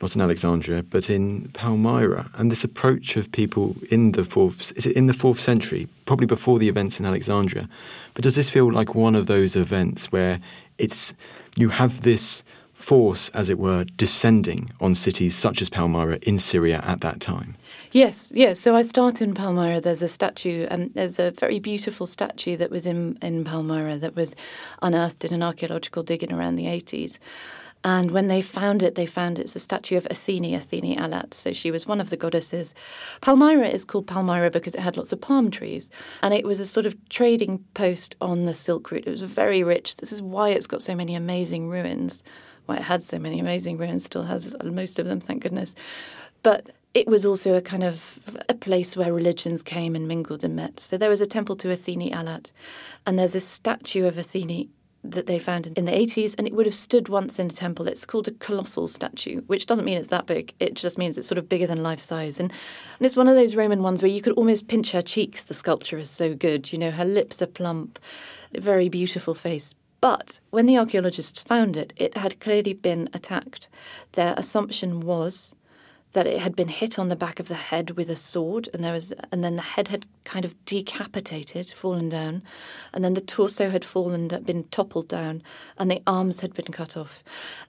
not 0.00 0.14
in 0.14 0.22
Alexandria, 0.22 0.82
but 0.84 1.10
in 1.10 1.48
Palmyra, 1.54 2.30
and 2.34 2.52
this 2.52 2.62
approach 2.62 3.16
of 3.16 3.32
people 3.32 3.74
in 3.90 4.12
the 4.12 4.24
fourth 4.24 4.72
is 4.76 4.86
it 4.86 4.96
in 4.96 5.06
the 5.06 5.14
fourth 5.14 5.40
century, 5.40 5.88
probably 6.04 6.26
before 6.26 6.58
the 6.58 6.68
events 6.68 7.00
in 7.00 7.06
Alexandria. 7.06 7.68
But 8.14 8.22
does 8.22 8.36
this 8.36 8.48
feel 8.48 8.72
like 8.72 8.94
one 8.94 9.16
of 9.16 9.26
those 9.26 9.56
events 9.56 10.12
where 10.12 10.40
it's 10.78 11.14
you 11.56 11.70
have 11.70 12.02
this 12.02 12.44
force, 12.78 13.28
as 13.30 13.50
it 13.50 13.58
were, 13.58 13.84
descending 13.84 14.70
on 14.80 14.94
cities 14.94 15.34
such 15.34 15.60
as 15.60 15.68
Palmyra 15.68 16.18
in 16.22 16.38
Syria 16.38 16.80
at 16.86 17.00
that 17.00 17.20
time? 17.20 17.56
Yes, 17.90 18.32
yes. 18.34 18.60
So 18.60 18.76
I 18.76 18.82
start 18.82 19.20
in 19.20 19.34
Palmyra. 19.34 19.80
There's 19.80 20.00
a 20.00 20.08
statue, 20.08 20.66
and 20.70 20.92
there's 20.94 21.18
a 21.18 21.32
very 21.32 21.58
beautiful 21.58 22.06
statue 22.06 22.56
that 22.56 22.70
was 22.70 22.86
in, 22.86 23.18
in 23.20 23.44
Palmyra 23.44 23.96
that 23.98 24.14
was 24.14 24.36
unearthed 24.80 25.24
in 25.24 25.34
an 25.34 25.42
archaeological 25.42 26.04
digging 26.04 26.32
around 26.32 26.54
the 26.54 26.66
80s. 26.66 27.18
And 27.84 28.10
when 28.10 28.28
they 28.28 28.42
found 28.42 28.82
it, 28.82 28.94
they 28.94 29.06
found 29.06 29.38
it's 29.38 29.56
a 29.56 29.60
statue 29.60 29.96
of 29.96 30.06
Athene, 30.10 30.54
Athene 30.54 30.98
Allat. 30.98 31.34
So 31.34 31.52
she 31.52 31.70
was 31.70 31.86
one 31.86 32.00
of 32.00 32.10
the 32.10 32.16
goddesses. 32.16 32.74
Palmyra 33.20 33.68
is 33.68 33.84
called 33.84 34.06
Palmyra 34.06 34.50
because 34.50 34.74
it 34.74 34.80
had 34.80 34.96
lots 34.96 35.12
of 35.12 35.20
palm 35.20 35.50
trees. 35.50 35.90
And 36.22 36.32
it 36.34 36.44
was 36.44 36.60
a 36.60 36.66
sort 36.66 36.86
of 36.86 36.96
trading 37.08 37.64
post 37.74 38.16
on 38.20 38.46
the 38.46 38.54
Silk 38.54 38.90
Route. 38.90 39.06
It 39.06 39.10
was 39.10 39.22
very 39.22 39.62
rich. 39.62 39.96
This 39.96 40.12
is 40.12 40.22
why 40.22 40.50
it's 40.50 40.66
got 40.66 40.82
so 40.82 40.94
many 40.94 41.14
amazing 41.14 41.68
ruins. 41.68 42.22
Why 42.68 42.76
it 42.76 42.82
had 42.82 43.02
so 43.02 43.18
many 43.18 43.40
amazing 43.40 43.78
ruins, 43.78 44.04
still 44.04 44.24
has 44.24 44.54
most 44.62 44.98
of 44.98 45.06
them, 45.06 45.20
thank 45.20 45.42
goodness. 45.42 45.74
But 46.42 46.68
it 46.92 47.06
was 47.06 47.24
also 47.24 47.54
a 47.54 47.62
kind 47.62 47.82
of 47.82 48.18
a 48.46 48.54
place 48.54 48.94
where 48.94 49.10
religions 49.10 49.62
came 49.62 49.94
and 49.94 50.06
mingled 50.06 50.44
and 50.44 50.54
met. 50.54 50.78
So 50.78 50.98
there 50.98 51.08
was 51.08 51.22
a 51.22 51.26
temple 51.26 51.56
to 51.56 51.70
Athene 51.70 52.12
Allat, 52.12 52.52
and 53.06 53.18
there's 53.18 53.34
a 53.34 53.40
statue 53.40 54.04
of 54.04 54.18
Athene 54.18 54.68
that 55.02 55.24
they 55.24 55.38
found 55.38 55.68
in 55.78 55.86
the 55.86 55.92
80s, 55.92 56.36
and 56.36 56.46
it 56.46 56.52
would 56.52 56.66
have 56.66 56.74
stood 56.74 57.08
once 57.08 57.38
in 57.38 57.46
a 57.46 57.50
temple. 57.50 57.88
It's 57.88 58.04
called 58.04 58.28
a 58.28 58.32
colossal 58.32 58.86
statue, 58.86 59.40
which 59.46 59.64
doesn't 59.64 59.86
mean 59.86 59.96
it's 59.96 60.08
that 60.08 60.26
big. 60.26 60.52
It 60.60 60.74
just 60.74 60.98
means 60.98 61.16
it's 61.16 61.28
sort 61.28 61.38
of 61.38 61.48
bigger 61.48 61.66
than 61.66 61.82
life 61.82 62.00
size. 62.00 62.38
And, 62.38 62.52
and 62.98 63.06
it's 63.06 63.16
one 63.16 63.28
of 63.28 63.34
those 63.34 63.56
Roman 63.56 63.82
ones 63.82 64.02
where 64.02 64.12
you 64.12 64.20
could 64.20 64.34
almost 64.34 64.68
pinch 64.68 64.92
her 64.92 65.00
cheeks. 65.00 65.42
The 65.42 65.54
sculpture 65.54 65.96
is 65.96 66.10
so 66.10 66.34
good. 66.34 66.70
You 66.70 66.78
know, 66.78 66.90
her 66.90 67.06
lips 67.06 67.40
are 67.40 67.46
plump, 67.46 67.98
very 68.52 68.90
beautiful 68.90 69.32
face. 69.32 69.74
But 70.00 70.40
when 70.50 70.66
the 70.66 70.78
archaeologists 70.78 71.42
found 71.42 71.76
it, 71.76 71.92
it 71.96 72.16
had 72.16 72.40
clearly 72.40 72.72
been 72.72 73.08
attacked. 73.12 73.68
Their 74.12 74.34
assumption 74.36 75.00
was 75.00 75.54
that 76.12 76.26
it 76.26 76.40
had 76.40 76.56
been 76.56 76.68
hit 76.68 76.98
on 76.98 77.08
the 77.08 77.16
back 77.16 77.38
of 77.38 77.48
the 77.48 77.54
head 77.54 77.92
with 77.92 78.08
a 78.08 78.16
sword 78.16 78.68
and 78.72 78.82
there 78.82 78.92
was 78.92 79.12
and 79.30 79.44
then 79.44 79.56
the 79.56 79.62
head 79.62 79.88
had 79.88 80.06
kind 80.24 80.44
of 80.44 80.54
decapitated 80.64 81.68
fallen 81.70 82.08
down 82.08 82.42
and 82.92 83.04
then 83.04 83.14
the 83.14 83.20
torso 83.20 83.70
had 83.70 83.84
fallen 83.84 84.28
been 84.28 84.64
toppled 84.64 85.08
down 85.08 85.42
and 85.76 85.90
the 85.90 86.02
arms 86.06 86.40
had 86.40 86.54
been 86.54 86.66
cut 86.66 86.96
off. 86.96 87.22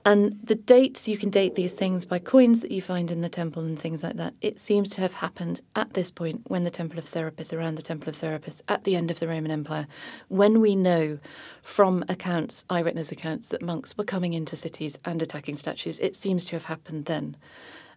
And 0.06 0.40
the 0.44 0.56
dates 0.56 1.08
you 1.08 1.18
can 1.18 1.30
date 1.30 1.56
these 1.56 1.74
things 1.74 2.06
by 2.06 2.20
coins 2.20 2.62
that 2.62 2.72
you 2.72 2.82
find 2.82 3.12
in 3.12 3.22
the 3.22 3.30
temple 3.30 3.64
and 3.64 3.78
things 3.78 4.04
like 4.04 4.16
that. 4.16 4.34
It 4.42 4.60
seems 4.60 4.90
to 4.92 5.02
have 5.02 5.16
happened 5.16 5.62
at 5.76 5.94
this 5.94 6.12
point 6.12 6.42
when 6.48 6.64
the 6.64 6.72
temple 6.72 7.00
of 7.00 7.08
Serapis 7.08 7.54
around 7.54 7.76
the 7.76 7.82
temple 7.82 8.10
of 8.10 8.16
Serapis 8.16 8.62
at 8.68 8.84
the 8.84 8.96
end 8.96 9.12
of 9.12 9.20
the 9.20 9.28
Roman 9.28 9.52
Empire 9.52 9.88
when 10.28 10.62
we 10.62 10.76
know 10.76 11.20
from 11.62 12.04
accounts 12.10 12.66
eyewitness 12.70 13.12
accounts 13.12 13.50
that 13.50 13.62
monks 13.62 13.98
were 13.98 14.04
coming 14.04 14.34
into 14.34 14.56
cities 14.56 14.98
and 15.06 15.22
attacking 15.22 15.56
statues. 15.56 16.00
It 16.00 16.16
seems 16.16 16.46
to 16.46 16.56
have 16.56 16.66
happened 16.66 17.06
then 17.06 17.36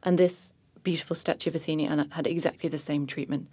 and 0.03 0.19
this 0.19 0.53
beautiful 0.83 1.15
statue 1.15 1.51
of 1.51 1.57
Athena 1.57 2.09
had 2.13 2.27
exactly 2.27 2.69
the 2.69 2.79
same 2.79 3.07
treatment. 3.07 3.49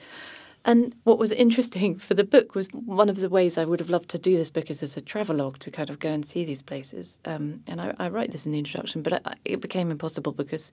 And 0.65 0.95
what 1.03 1.19
was 1.19 1.31
interesting 1.31 1.97
for 1.97 2.13
the 2.13 2.23
book 2.23 2.53
was 2.53 2.67
one 2.73 3.09
of 3.09 3.21
the 3.21 3.29
ways 3.29 3.57
I 3.57 3.65
would 3.65 3.79
have 3.79 3.89
loved 3.89 4.09
to 4.09 4.19
do 4.19 4.35
this 4.35 4.51
book 4.51 4.69
is 4.69 4.83
as 4.83 4.97
a 4.97 5.01
travelogue 5.01 5.59
to 5.59 5.71
kind 5.71 5.89
of 5.89 5.99
go 5.99 6.09
and 6.09 6.25
see 6.25 6.43
these 6.43 6.61
places. 6.61 7.19
Um, 7.25 7.63
and 7.67 7.79
I, 7.79 7.93
I, 7.97 8.09
write 8.09 8.31
this 8.31 8.45
in 8.45 8.51
the 8.51 8.57
introduction, 8.57 9.01
but 9.01 9.25
I, 9.25 9.35
it 9.45 9.61
became 9.61 9.89
impossible 9.89 10.33
because 10.33 10.71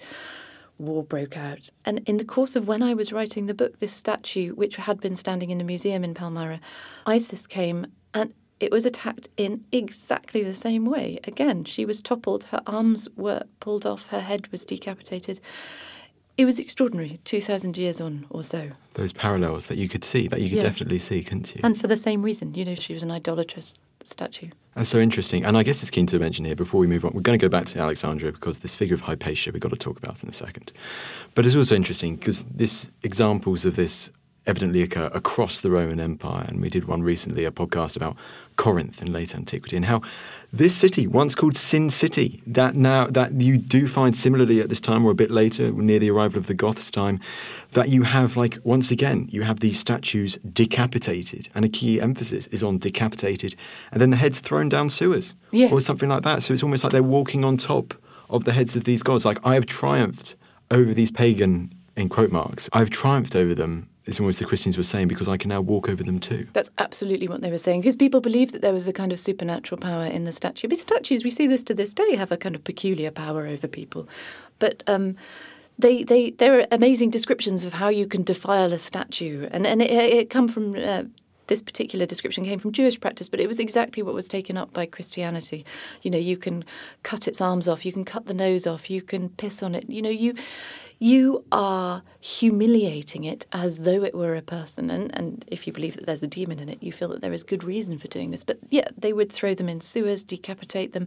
war 0.79 1.05
broke 1.05 1.37
out. 1.37 1.71
And 1.85 2.01
in 2.07 2.17
the 2.17 2.25
course 2.25 2.57
of 2.57 2.67
when 2.67 2.83
I 2.83 2.95
was 2.95 3.13
writing 3.13 3.47
the 3.47 3.55
book, 3.55 3.79
this 3.79 3.93
statue, 3.93 4.55
which 4.55 4.77
had 4.77 5.01
been 5.01 5.15
standing 5.15 5.51
in 5.51 5.61
a 5.61 5.65
museum 5.65 6.03
in 6.03 6.15
Palmyra, 6.15 6.61
ISIS 7.07 7.47
came 7.47 7.87
and 8.13 8.35
it 8.61 8.71
was 8.71 8.87
attacked 8.87 9.29
in 9.37 9.65
exactly 9.71 10.43
the 10.43 10.55
same 10.55 10.85
way. 10.87 11.19
Again, 11.25 11.65
she 11.65 11.85
was 11.85 12.01
toppled, 12.01 12.45
her 12.45 12.63
arms 12.67 13.09
were 13.17 13.43
pulled 13.61 13.85
off, 13.85 14.09
her 14.09 14.21
head 14.21 14.49
was 14.49 14.65
decapitated. 14.65 15.41
It 16.39 16.45
was 16.45 16.59
extraordinary, 16.59 17.19
2,000 17.25 17.79
years 17.79 18.01
on 18.01 18.27
or 18.29 18.43
so. 18.43 18.73
Those 18.95 19.13
parallels 19.13 19.69
that 19.69 19.79
you 19.79 19.89
could 19.89 20.05
see, 20.05 20.29
that 20.29 20.41
you 20.41 20.51
could 20.51 20.59
yeah. 20.59 20.65
definitely 20.65 20.99
see, 20.99 21.23
couldn't 21.23 21.55
you? 21.55 21.63
And 21.65 21.79
for 21.81 21.87
the 21.87 21.97
same 21.97 22.23
reason, 22.23 22.55
you 22.55 22.65
know, 22.65 22.75
she 22.75 22.93
was 22.93 23.03
an 23.03 23.11
idolatrous 23.11 23.75
statue. 24.03 24.51
That's 24.75 24.91
so 24.91 24.99
interesting. 24.99 25.45
And 25.45 25.57
I 25.57 25.63
guess 25.63 25.83
it's 25.83 25.91
keen 25.91 26.07
to 26.09 26.19
mention 26.19 26.45
here 26.45 26.55
before 26.55 26.79
we 26.79 26.87
move 26.87 27.05
on, 27.05 27.13
we're 27.15 27.23
going 27.23 27.39
to 27.39 27.43
go 27.43 27.49
back 27.49 27.65
to 27.67 27.79
Alexandria 27.79 28.33
because 28.33 28.59
this 28.59 28.75
figure 28.75 28.95
of 28.95 29.01
Hypatia 29.03 29.51
we've 29.53 29.63
got 29.63 29.71
to 29.71 29.77
talk 29.77 29.97
about 29.97 30.23
in 30.23 30.29
a 30.29 30.33
second. 30.33 30.73
But 31.35 31.47
it's 31.47 31.57
also 31.57 31.75
interesting 31.75 32.17
because 32.17 32.45
this 32.45 32.93
examples 33.03 33.65
of 33.65 33.77
this 33.77 34.13
evidently 34.47 34.83
occur 34.83 35.11
across 35.13 35.61
the 35.61 35.71
Roman 35.71 36.01
Empire. 36.01 36.45
And 36.49 36.61
we 36.61 36.69
did 36.69 36.87
one 36.87 37.03
recently, 37.03 37.45
a 37.45 37.51
podcast 37.51 37.97
about 37.97 38.17
Corinth 38.57 39.03
in 39.03 39.13
late 39.13 39.35
antiquity, 39.35 39.77
and 39.77 39.85
how 39.85 40.03
this 40.53 40.75
city, 40.75 41.07
once 41.07 41.35
called 41.35 41.57
Sin 41.57 41.91
City, 41.91 42.41
that 42.47 42.75
now 42.75 43.07
that 43.07 43.33
you 43.41 43.59
do 43.59 43.87
find 43.87 44.17
similarly 44.17 44.61
at 44.61 44.69
this 44.69 44.81
time 44.81 45.05
or 45.05 45.11
a 45.11 45.15
bit 45.15 45.31
later, 45.31 45.71
near 45.73 45.99
the 45.99 46.11
arrival 46.11 46.39
of 46.39 46.47
the 46.47 46.55
Goths 46.55 46.91
time, 46.91 47.21
that 47.73 47.89
you 47.89 48.05
have 48.05 48.37
like 48.37 48.59
once 48.65 48.91
again 48.91 49.29
you 49.31 49.43
have 49.43 49.61
these 49.61 49.79
statues 49.79 50.37
decapitated, 50.37 51.49
and 51.55 51.65
a 51.65 51.69
key 51.69 52.01
emphasis 52.01 52.47
is 52.49 52.63
on 52.63 52.79
decapitated, 52.79 53.55
and 53.91 54.01
then 54.01 54.11
the 54.11 54.17
heads 54.17 54.39
thrown 54.39 54.69
down 54.69 54.89
sewers, 54.89 55.35
yeah. 55.51 55.69
or 55.71 55.81
something 55.81 56.09
like 56.09 56.23
that. 56.23 56.43
So 56.43 56.55
it's 56.55 56.63
almost 56.63 56.85
like 56.85 56.93
they're 56.93 57.03
walking 57.03 57.45
on 57.45 57.57
top 57.57 57.95
of 58.31 58.45
the 58.45 58.53
heads 58.53 58.77
of 58.77 58.85
these 58.85 59.03
gods. 59.03 59.27
Like 59.27 59.39
I 59.45 59.55
have 59.55 59.67
triumphed 59.67 60.37
over 60.71 60.95
these 60.95 61.11
pagan 61.11 61.75
in 61.97 62.09
quote 62.09 62.33
marks. 62.33 62.69
I've 62.73 62.91
triumphed 62.91 63.37
over 63.37 63.55
them 63.55 63.89
it's 64.07 64.21
almost 64.21 64.39
the 64.39 64.45
Christians 64.45 64.77
were 64.77 64.85
saying 64.85 65.09
because 65.09 65.29
I 65.29 65.37
can 65.37 65.49
now 65.49 65.61
walk 65.61 65.89
over 65.89 66.03
them 66.03 66.21
too. 66.21 66.47
That's 66.53 66.71
absolutely 66.79 67.27
what 67.27 67.43
they 67.43 67.51
were 67.51 67.59
saying 67.59 67.81
because 67.81 67.97
people 67.97 68.21
believed 68.21 68.55
that 68.55 68.63
there 68.63 68.73
was 68.73 68.87
a 68.87 68.93
kind 68.93 69.13
of 69.13 69.19
supernatural 69.19 69.81
power 69.81 70.05
in 70.05 70.25
the 70.25 70.33
statue. 70.33 70.69
But 70.69 70.79
statues, 70.79 71.25
we 71.25 71.31
see 71.31 71.47
this 71.47 71.63
to 71.65 71.75
this 71.75 71.93
day, 71.93 72.15
have 72.15 72.31
a 72.31 72.37
kind 72.37 72.55
of 72.55 72.63
peculiar 72.63 73.11
power 73.11 73.47
over 73.47 73.67
people. 73.67 74.09
But 74.59 74.85
um, 74.87 75.17
they, 75.79 76.05
they, 76.05 76.31
there 76.31 76.61
are 76.61 76.67
amazing 76.71 77.11
descriptions 77.11 77.65
of 77.65 77.75
how 77.75 77.89
you 77.89 78.07
can 78.07 78.23
defile 78.23 78.73
a 78.73 78.79
statue, 78.79 79.49
and 79.53 79.67
and 79.67 79.83
it, 79.83 79.91
it 79.91 80.31
come 80.31 80.49
from. 80.49 80.77
Uh, 80.77 81.05
this 81.49 81.63
particular 81.63 82.07
description 82.07 82.43
came 82.45 82.59
from 82.59 82.73
Jewish 82.73 82.99
practice, 82.99 83.29
but 83.29 83.39
it 83.39 83.47
was 83.47 83.61
exactly 83.61 84.03
what 84.03 84.15
was 84.15 84.27
taken 84.27 84.57
up 84.57 84.73
by 84.73 84.85
Christianity. 84.85 85.65
You 86.03 86.11
know, 86.11 86.19
you 86.19 86.37
can 86.37 86.65
cut 87.05 87.29
its 87.29 87.41
arms 87.41 87.69
off, 87.69 87.87
you 87.87 87.93
can 87.93 88.05
cut 88.05 88.27
the 88.27 88.35
nose 88.35 88.67
off, 88.67 88.91
you 88.91 89.01
can 89.01 89.29
piss 89.29 89.63
on 89.63 89.77
it. 89.77 89.89
You 89.89 90.03
know, 90.03 90.11
you 90.11 90.35
you 90.99 91.45
are 91.53 92.03
humiliating 92.21 93.25
it 93.25 93.47
as 93.53 93.79
though 93.79 94.03
it 94.03 94.15
were 94.15 94.35
a 94.35 94.43
person. 94.43 94.91
And, 94.91 95.15
and 95.15 95.45
if 95.49 95.67
you 95.67 95.73
believe 95.73 95.95
that 95.97 96.07
there's 96.07 96.23
a 96.23 96.29
demon 96.29 96.59
in 96.59 96.69
it, 96.69 96.83
you 96.83 96.93
feel 96.93 97.09
that 97.09 97.21
there 97.21 97.33
is 97.33 97.45
good 97.45 97.65
reason 97.65 97.99
for 97.99 98.09
doing 98.09 98.31
this. 98.31 98.45
But 98.45 98.59
yeah, 98.71 98.89
they 98.97 99.13
would 99.13 99.31
throw 99.31 99.55
them 99.55 99.69
in 99.69 99.81
sewers, 99.81 100.25
decapitate 100.25 100.93
them. 100.93 101.07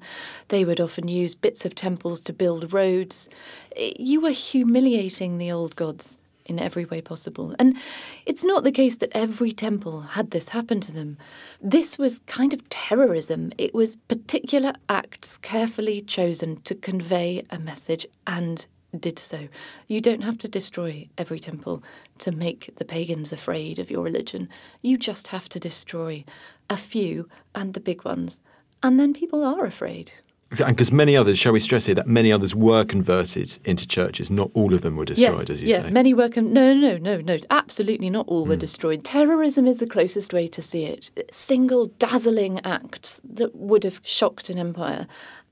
They 0.49 0.63
would 0.63 0.79
often 0.79 1.07
use 1.07 1.33
bits 1.35 1.65
of 1.65 1.73
temples 1.73 2.21
to 2.23 2.33
build 2.33 2.71
roads. 2.71 3.29
Eh, 3.75 3.93
you 3.97 4.21
were 4.21 4.29
humiliating 4.29 5.37
the 5.37 5.51
old 5.51 5.75
gods 5.75 6.21
in 6.45 6.59
every 6.59 6.85
way 6.85 7.01
possible. 7.01 7.55
And 7.59 7.77
it's 8.25 8.43
not 8.43 8.63
the 8.63 8.71
case 8.71 8.95
that 8.97 9.11
every 9.13 9.51
temple 9.51 10.01
had 10.01 10.31
this 10.31 10.49
happen 10.49 10.81
to 10.81 10.91
them. 10.91 11.17
This 11.61 11.97
was 11.97 12.19
kind 12.19 12.53
of 12.53 12.67
terrorism. 12.69 13.51
It 13.57 13.73
was 13.73 13.95
particular 13.95 14.73
acts 14.87 15.37
carefully 15.37 16.01
chosen 16.01 16.61
to 16.61 16.75
convey 16.75 17.43
a 17.51 17.59
message 17.59 18.07
and 18.25 18.65
did 18.97 19.19
so. 19.19 19.47
You 19.87 20.01
don't 20.01 20.23
have 20.23 20.37
to 20.39 20.47
destroy 20.47 21.09
every 21.17 21.39
temple 21.39 21.83
to 22.19 22.31
make 22.31 22.75
the 22.75 22.85
pagans 22.85 23.31
afraid 23.31 23.79
of 23.79 23.91
your 23.91 24.03
religion. 24.03 24.49
You 24.81 24.97
just 24.97 25.27
have 25.27 25.49
to 25.49 25.59
destroy 25.59 26.23
a 26.69 26.77
few 26.77 27.29
and 27.53 27.73
the 27.73 27.79
big 27.79 28.05
ones. 28.05 28.41
And 28.81 28.99
then 28.99 29.13
people 29.13 29.43
are 29.43 29.65
afraid. 29.65 30.11
And 30.51 30.75
because 30.75 30.91
many 30.91 31.15
others, 31.15 31.37
shall 31.37 31.51
we 31.51 31.59
stress 31.59 31.85
here, 31.85 31.93
that 31.93 32.07
many 32.07 32.31
others 32.31 32.55
were 32.55 32.83
converted 32.83 33.59
into 33.65 33.87
churches. 33.87 34.31
Not 34.31 34.49
all 34.55 34.73
of 34.73 34.81
them 34.81 34.95
were 34.95 35.05
destroyed, 35.05 35.41
yes, 35.41 35.49
as 35.51 35.61
you 35.61 35.69
yeah, 35.69 35.83
say. 35.83 35.91
many 35.91 36.11
were. 36.11 36.27
Con- 36.27 36.51
no, 36.51 36.73
no, 36.73 36.97
no, 36.97 37.21
no. 37.21 37.37
Absolutely 37.51 38.09
not 38.09 38.27
all 38.27 38.45
mm. 38.45 38.49
were 38.49 38.55
hmm. 38.55 38.59
destroyed. 38.61 39.03
Terrorism 39.03 39.67
is 39.67 39.77
the 39.77 39.85
closest 39.85 40.33
way 40.33 40.47
to 40.47 40.61
see 40.63 40.85
it. 40.85 41.11
Single, 41.31 41.87
dazzling 41.99 42.59
acts 42.65 43.21
that 43.23 43.55
would 43.55 43.83
have 43.83 44.01
shocked 44.03 44.49
an 44.49 44.57
empire 44.57 45.05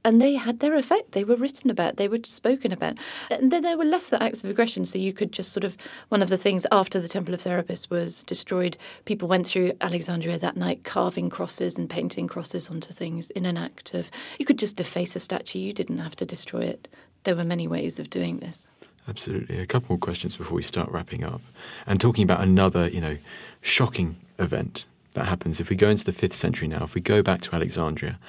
and 0.08 0.22
they 0.22 0.36
had 0.36 0.62
their 0.62 0.74
effect. 0.74 1.12
They 1.12 1.26
were 1.26 1.36
written 1.36 1.70
about, 1.70 1.98
they 1.98 2.08
were 2.08 2.20
spoken 2.24 2.72
about. 2.72 2.98
And 3.30 3.52
then 3.52 3.62
there 3.62 3.78
were 3.78 3.84
lesser 3.84 4.18
acts 4.22 4.42
of 4.42 4.50
aggression, 4.50 4.86
so 4.86 4.98
you 4.98 5.12
could 5.12 5.34
just 5.34 5.52
sort 5.52 5.66
of, 5.66 5.76
one 6.08 6.22
of 6.22 6.30
the 6.30 6.38
things 6.38 6.66
after 6.72 7.02
the 7.02 7.10
Temple 7.10 7.34
of 7.34 7.42
Serapis 7.42 7.90
was 7.90 8.24
destroyed, 8.24 8.78
people 9.04 9.28
went 9.28 9.46
through 9.46 9.74
Alexandria 9.82 10.38
that 10.38 10.56
night 10.56 10.86
carving 10.86 11.30
crosses 11.30 11.78
and 11.78 11.90
painting 11.90 12.26
crosses 12.26 12.70
onto 12.70 12.94
things 12.94 13.32
in 13.32 13.46
an 13.46 13.58
act 13.58 13.94
of, 13.94 14.10
you 14.40 14.46
could 14.46 14.58
just 14.58 14.78
deface 14.78 15.14
a 15.18 15.20
statue, 15.20 15.60
you 15.60 15.74
didn't 15.74 15.98
have 15.98 16.16
to 16.16 16.26
destroy 16.26 16.62
it. 16.62 16.88
There 17.24 17.36
were 17.36 17.44
many 17.44 17.68
ways 17.68 18.00
of 18.00 18.10
doing 18.10 18.38
this. 18.38 18.70
Absolutely. 19.10 19.60
A 19.60 19.66
couple 19.66 19.88
more 19.90 20.00
questions 20.00 20.38
before 20.38 20.56
we 20.56 20.64
start 20.64 20.90
wrapping 20.90 21.26
up. 21.26 21.42
And 21.86 22.00
talking 22.00 22.24
about 22.24 22.40
another, 22.40 22.88
you 22.88 23.02
know, 23.02 23.18
shocking 23.60 24.16
event 24.40 24.86
that 25.18 25.26
happens 25.26 25.60
if 25.60 25.70
we 25.70 25.76
go 25.76 25.90
into 25.90 26.06
the 26.06 26.12
5th 26.12 26.34
century 26.34 26.68
now, 26.68 26.84
if 26.84 26.94
we 26.94 27.02
go 27.02 27.24
back 27.24 27.42
to 27.42 27.56
Alexandria, 27.56 28.20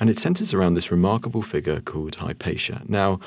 and 0.00 0.08
it 0.08 0.18
centres 0.18 0.54
around 0.54 0.74
this 0.74 0.90
remarkable 0.90 1.42
figure 1.42 1.80
called 1.80 2.16
Hypatia. 2.16 2.82
Now, 2.88 3.20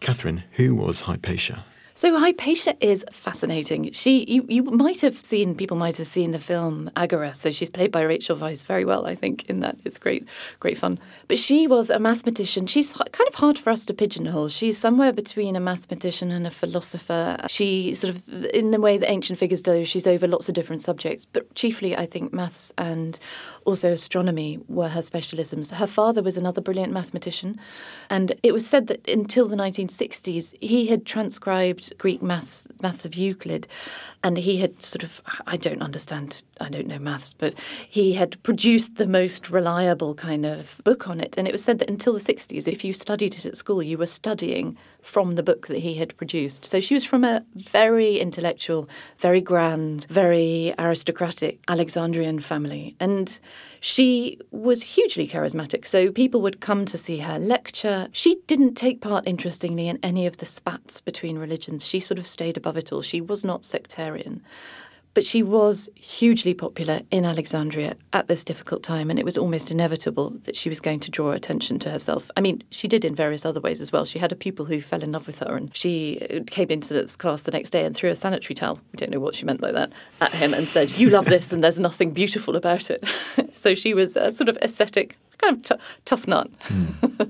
Catherine, 0.00 0.42
who 0.52 0.74
was 0.74 1.02
Hypatia? 1.02 1.64
So 1.96 2.18
Hypatia 2.18 2.76
is 2.78 3.06
fascinating. 3.10 3.90
She, 3.92 4.26
you, 4.26 4.44
you 4.50 4.64
might 4.64 5.00
have 5.00 5.16
seen, 5.24 5.54
people 5.54 5.78
might 5.78 5.96
have 5.96 6.06
seen 6.06 6.32
the 6.32 6.38
film 6.38 6.90
Agora. 6.94 7.34
So 7.34 7.50
she's 7.50 7.70
played 7.70 7.90
by 7.90 8.02
Rachel 8.02 8.36
Weisz 8.36 8.66
very 8.66 8.84
well, 8.84 9.06
I 9.06 9.14
think, 9.14 9.48
in 9.48 9.60
that. 9.60 9.78
It's 9.82 9.96
great, 9.96 10.28
great 10.60 10.76
fun. 10.76 10.98
But 11.26 11.38
she 11.38 11.66
was 11.66 11.88
a 11.88 11.98
mathematician. 11.98 12.66
She's 12.66 12.92
kind 12.92 13.26
of 13.26 13.36
hard 13.36 13.58
for 13.58 13.70
us 13.70 13.86
to 13.86 13.94
pigeonhole. 13.94 14.48
She's 14.48 14.76
somewhere 14.76 15.10
between 15.10 15.56
a 15.56 15.60
mathematician 15.60 16.30
and 16.30 16.46
a 16.46 16.50
philosopher. 16.50 17.38
She 17.48 17.94
sort 17.94 18.14
of, 18.14 18.44
in 18.52 18.72
the 18.72 18.80
way 18.80 18.98
that 18.98 19.10
ancient 19.10 19.38
figures 19.38 19.62
do, 19.62 19.86
she's 19.86 20.06
over 20.06 20.26
lots 20.26 20.50
of 20.50 20.54
different 20.54 20.82
subjects. 20.82 21.24
But 21.24 21.54
chiefly, 21.54 21.96
I 21.96 22.04
think 22.04 22.30
maths 22.30 22.74
and 22.76 23.18
also 23.64 23.90
astronomy 23.90 24.58
were 24.68 24.90
her 24.90 25.00
specialisms. 25.00 25.74
Her 25.74 25.86
father 25.86 26.22
was 26.22 26.36
another 26.36 26.60
brilliant 26.60 26.92
mathematician, 26.92 27.58
and 28.10 28.34
it 28.42 28.52
was 28.52 28.66
said 28.66 28.86
that 28.88 29.08
until 29.08 29.48
the 29.48 29.56
1960s, 29.56 30.54
he 30.60 30.88
had 30.88 31.06
transcribed 31.06 31.85
Greek 31.98 32.22
maths, 32.22 32.68
maths 32.82 33.04
of 33.04 33.14
Euclid, 33.14 33.66
and 34.22 34.36
he 34.38 34.58
had 34.58 34.82
sort 34.82 35.02
of, 35.02 35.22
I 35.46 35.56
don't 35.56 35.82
understand, 35.82 36.42
I 36.60 36.68
don't 36.68 36.86
know 36.86 36.98
maths, 36.98 37.32
but 37.32 37.54
he 37.88 38.14
had 38.14 38.42
produced 38.42 38.96
the 38.96 39.06
most 39.06 39.50
reliable 39.50 40.14
kind 40.14 40.44
of 40.44 40.80
book 40.84 41.08
on 41.08 41.20
it. 41.20 41.36
And 41.36 41.46
it 41.46 41.52
was 41.52 41.64
said 41.64 41.78
that 41.78 41.90
until 41.90 42.12
the 42.12 42.18
60s, 42.18 42.66
if 42.66 42.84
you 42.84 42.92
studied 42.92 43.34
it 43.34 43.46
at 43.46 43.56
school, 43.56 43.82
you 43.82 43.98
were 43.98 44.06
studying 44.06 44.76
from 45.06 45.36
the 45.36 45.42
book 45.42 45.68
that 45.68 45.78
he 45.78 45.94
had 45.94 46.16
produced. 46.16 46.64
So 46.64 46.80
she 46.80 46.92
was 46.92 47.04
from 47.04 47.22
a 47.22 47.44
very 47.54 48.18
intellectual, 48.18 48.88
very 49.18 49.40
grand, 49.40 50.04
very 50.10 50.74
aristocratic 50.80 51.60
Alexandrian 51.68 52.40
family. 52.40 52.96
And 52.98 53.38
she 53.78 54.40
was 54.50 54.82
hugely 54.82 55.28
charismatic. 55.28 55.86
So 55.86 56.10
people 56.10 56.40
would 56.40 56.60
come 56.60 56.84
to 56.86 56.98
see 56.98 57.18
her 57.18 57.38
lecture. 57.38 58.08
She 58.10 58.38
didn't 58.48 58.74
take 58.74 59.00
part, 59.00 59.28
interestingly, 59.28 59.86
in 59.86 60.00
any 60.02 60.26
of 60.26 60.38
the 60.38 60.46
spats 60.46 61.00
between 61.00 61.38
religions. 61.38 61.86
She 61.86 62.00
sort 62.00 62.18
of 62.18 62.26
stayed 62.26 62.56
above 62.56 62.76
it 62.76 62.92
all. 62.92 63.00
She 63.00 63.20
was 63.20 63.44
not 63.44 63.64
sectarian. 63.64 64.42
But 65.16 65.24
she 65.24 65.42
was 65.42 65.88
hugely 65.94 66.52
popular 66.52 67.00
in 67.10 67.24
Alexandria 67.24 67.96
at 68.12 68.28
this 68.28 68.44
difficult 68.44 68.82
time, 68.82 69.08
and 69.08 69.18
it 69.18 69.24
was 69.24 69.38
almost 69.38 69.70
inevitable 69.70 70.28
that 70.42 70.56
she 70.56 70.68
was 70.68 70.78
going 70.78 71.00
to 71.00 71.10
draw 71.10 71.30
attention 71.30 71.78
to 71.78 71.90
herself. 71.90 72.30
I 72.36 72.42
mean, 72.42 72.62
she 72.70 72.86
did 72.86 73.02
in 73.02 73.14
various 73.14 73.46
other 73.46 73.58
ways 73.58 73.80
as 73.80 73.90
well. 73.90 74.04
She 74.04 74.18
had 74.18 74.30
a 74.30 74.36
pupil 74.36 74.66
who 74.66 74.82
fell 74.82 75.02
in 75.02 75.12
love 75.12 75.26
with 75.26 75.38
her, 75.38 75.56
and 75.56 75.74
she 75.74 76.44
came 76.48 76.68
into 76.68 76.92
this 76.92 77.16
class 77.16 77.40
the 77.40 77.50
next 77.50 77.70
day 77.70 77.86
and 77.86 77.96
threw 77.96 78.10
a 78.10 78.14
sanitary 78.14 78.54
towel, 78.54 78.78
we 78.92 78.98
don't 78.98 79.10
know 79.10 79.18
what 79.18 79.34
she 79.34 79.46
meant 79.46 79.62
by 79.62 79.72
that, 79.72 79.90
at 80.20 80.34
him 80.34 80.52
and 80.52 80.68
said, 80.68 80.98
You 80.98 81.08
love 81.08 81.24
this, 81.24 81.50
and 81.50 81.64
there's 81.64 81.80
nothing 81.80 82.10
beautiful 82.10 82.54
about 82.54 82.90
it. 82.90 83.02
so 83.54 83.74
she 83.74 83.94
was 83.94 84.16
a 84.16 84.30
sort 84.30 84.50
of 84.50 84.58
ascetic, 84.60 85.16
kind 85.38 85.56
of 85.56 85.62
t- 85.62 85.84
tough 86.04 86.28
nut. 86.28 86.50
Hmm. 86.64 87.22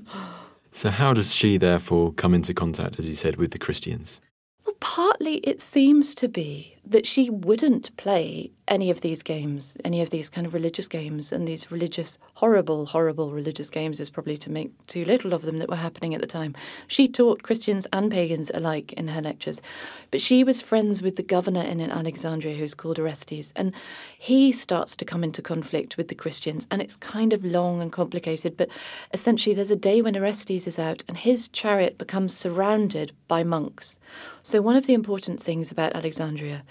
so, 0.73 0.91
how 0.91 1.15
does 1.15 1.33
she 1.33 1.57
therefore 1.57 2.13
come 2.15 2.35
into 2.35 2.53
contact, 2.53 2.99
as 2.99 3.09
you 3.09 3.15
said, 3.15 3.37
with 3.37 3.53
the 3.53 3.61
Christians? 3.61 4.21
Well, 4.65 4.75
partly 4.81 5.37
it 5.37 5.61
seems 5.61 6.13
to 6.17 6.27
be 6.27 6.76
that 6.87 7.07
she 7.07 7.29
wouldn't 7.29 7.97
play 7.97 8.53
any 8.69 8.91
of 8.91 9.01
these 9.01 9.23
games, 9.23 9.77
any 9.85 10.03
of 10.03 10.11
these 10.11 10.29
kind 10.29 10.47
of 10.47 10.55
religious 10.55 10.89
games, 10.89 11.33
and 11.33 11.47
these 11.47 11.71
religious, 11.71 12.19
horrible, 12.35 12.87
horrible 12.87 13.31
religious 13.31 13.71
games 13.71 14.01
is 14.01 14.11
probably 14.11 14.37
to 14.37 14.51
make 14.51 14.71
too 14.87 15.05
little 15.05 15.33
of 15.33 15.43
them 15.43 15.59
that 15.59 15.69
were 15.69 15.77
happening 15.77 16.15
at 16.15 16.21
the 16.21 16.27
time. 16.27 16.55
She 16.87 17.07
taught 17.07 17.43
Christians 17.43 17.87
and 17.93 18.11
pagans 18.11 18.51
alike 18.53 18.93
in 18.95 19.09
her 19.09 19.21
lectures, 19.21 19.63
but 20.11 20.21
she 20.21 20.43
was 20.43 20.61
friends 20.61 21.03
with 21.03 21.17
the 21.17 21.23
governor 21.23 21.63
in 21.63 21.81
Alexandria 21.81 22.57
who's 22.57 22.75
called 22.75 22.99
Orestes, 22.99 23.53
and 23.55 23.73
he 24.19 24.51
starts 24.51 24.97
to 24.97 25.05
come 25.05 25.23
into 25.23 25.43
conflict 25.43 25.97
with 25.97 26.09
the 26.09 26.15
Christians, 26.15 26.67
and 26.71 26.83
it's 26.83 26.97
kind 26.97 27.33
of 27.33 27.45
long 27.45 27.81
and 27.81 27.93
complicated, 27.93 28.57
but 28.57 28.69
essentially 29.13 29.55
there's 29.55 29.71
a 29.71 29.77
day 29.77 30.03
when 30.03 30.17
Orestes 30.17 30.67
is 30.67 30.79
out 30.79 31.05
and 31.07 31.17
his 31.17 31.49
chariot 31.49 31.99
becomes 31.99 32.37
surrounded 32.37 33.13
by 33.29 33.45
monks. 33.45 34.01
So, 34.43 34.61
one 34.61 34.77
of 34.77 34.87
the 34.87 34.95
important 34.95 35.43
things 35.43 35.71
about 35.71 35.95
Alexandria 35.95 36.65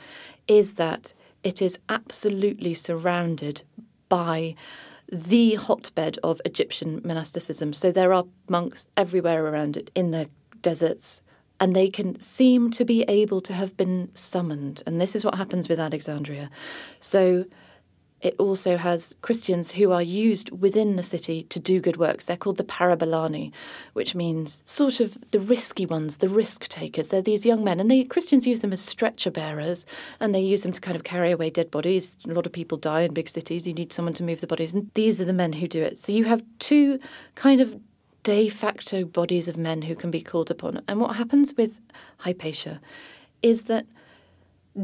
is 0.48 0.74
that 0.74 1.14
it 1.44 1.62
is 1.62 1.80
absolutely 1.90 2.74
surrounded 2.74 3.62
by 4.10 4.56
the 5.12 5.56
hotbed 5.56 6.18
of 6.24 6.42
Egyptian 6.46 7.02
monasticism. 7.04 7.74
So 7.74 7.92
there 7.92 8.14
are 8.14 8.26
monks 8.50 8.88
everywhere 8.98 9.46
around 9.46 9.78
it 9.78 9.92
in 9.94 10.12
the 10.12 10.30
deserts, 10.62 11.22
and 11.60 11.76
they 11.76 11.90
can 11.90 12.20
seem 12.20 12.72
to 12.72 12.84
be 12.84 13.04
able 13.04 13.42
to 13.42 13.54
have 13.54 13.78
been 13.78 14.10
summoned. 14.16 14.82
And 14.88 15.00
this 15.00 15.16
is 15.16 15.24
what 15.24 15.36
happens 15.36 15.70
with 15.70 15.80
Alexandria. 15.80 16.50
So 17.00 17.46
it 18.22 18.36
also 18.40 18.78
has 18.78 19.16
Christians 19.22 19.74
who 19.74 19.92
are 19.92 20.02
used 20.02 20.50
within 20.50 20.96
the 20.96 21.04
city 21.04 21.44
to 21.44 21.60
do 21.60 21.80
good 21.80 21.98
works. 21.98 22.26
They're 22.26 22.38
called 22.38 22.58
the 22.58 22.64
Parabolani, 22.64 23.52
which 23.94 24.16
means 24.16 24.64
sort 24.66 25.00
of 25.00 25.18
the 25.32 25.40
risky 25.40 25.86
ones, 25.86 26.18
the 26.18 26.30
risk 26.30 26.68
takers. 26.68 27.10
They're 27.10 27.22
these 27.22 27.46
young 27.46 27.64
men, 27.64 27.80
and 27.80 27.92
they 27.92 28.04
Christians 28.04 28.48
use 28.48 28.62
them 28.62 28.74
as 28.74 28.82
stretcher 28.82 29.32
bearers, 29.32 29.86
and 30.20 30.34
they 30.34 30.42
use 30.42 30.64
them 30.64 30.72
to 30.72 30.82
kind 30.82 30.96
of 30.96 31.04
carry 31.04 31.32
away 31.32 31.50
dead 31.50 31.70
bodies. 31.70 32.18
A 32.28 32.34
lot 32.34 32.46
of 32.46 32.54
people 32.54 32.78
die 32.78 33.02
in 33.02 33.14
big 33.14 33.30
cities. 33.30 33.68
You 33.68 33.74
need 33.74 33.94
someone 33.94 34.14
to 34.16 34.24
move 34.24 34.42
the 34.42 34.48
bodies, 34.48 34.74
and 34.74 34.90
these 34.94 35.20
are 35.20 35.26
the 35.26 35.34
men 35.34 35.54
who 35.54 35.68
do 35.68 35.84
it. 35.84 36.00
So 36.00 36.12
you 36.12 36.24
have 36.24 36.44
two 36.60 37.00
kind 37.36 37.62
of 37.62 37.80
de 38.24 38.50
facto 38.50 39.06
bodies 39.06 39.48
of 39.48 39.56
men 39.56 39.84
who 39.84 39.96
can 39.96 40.10
be 40.10 40.22
called 40.22 40.50
upon. 40.50 40.82
And 40.88 41.00
what 41.00 41.18
happens 41.18 41.54
with 41.56 41.80
Hypatia 42.20 42.82
is 43.44 43.64
that 43.64 43.86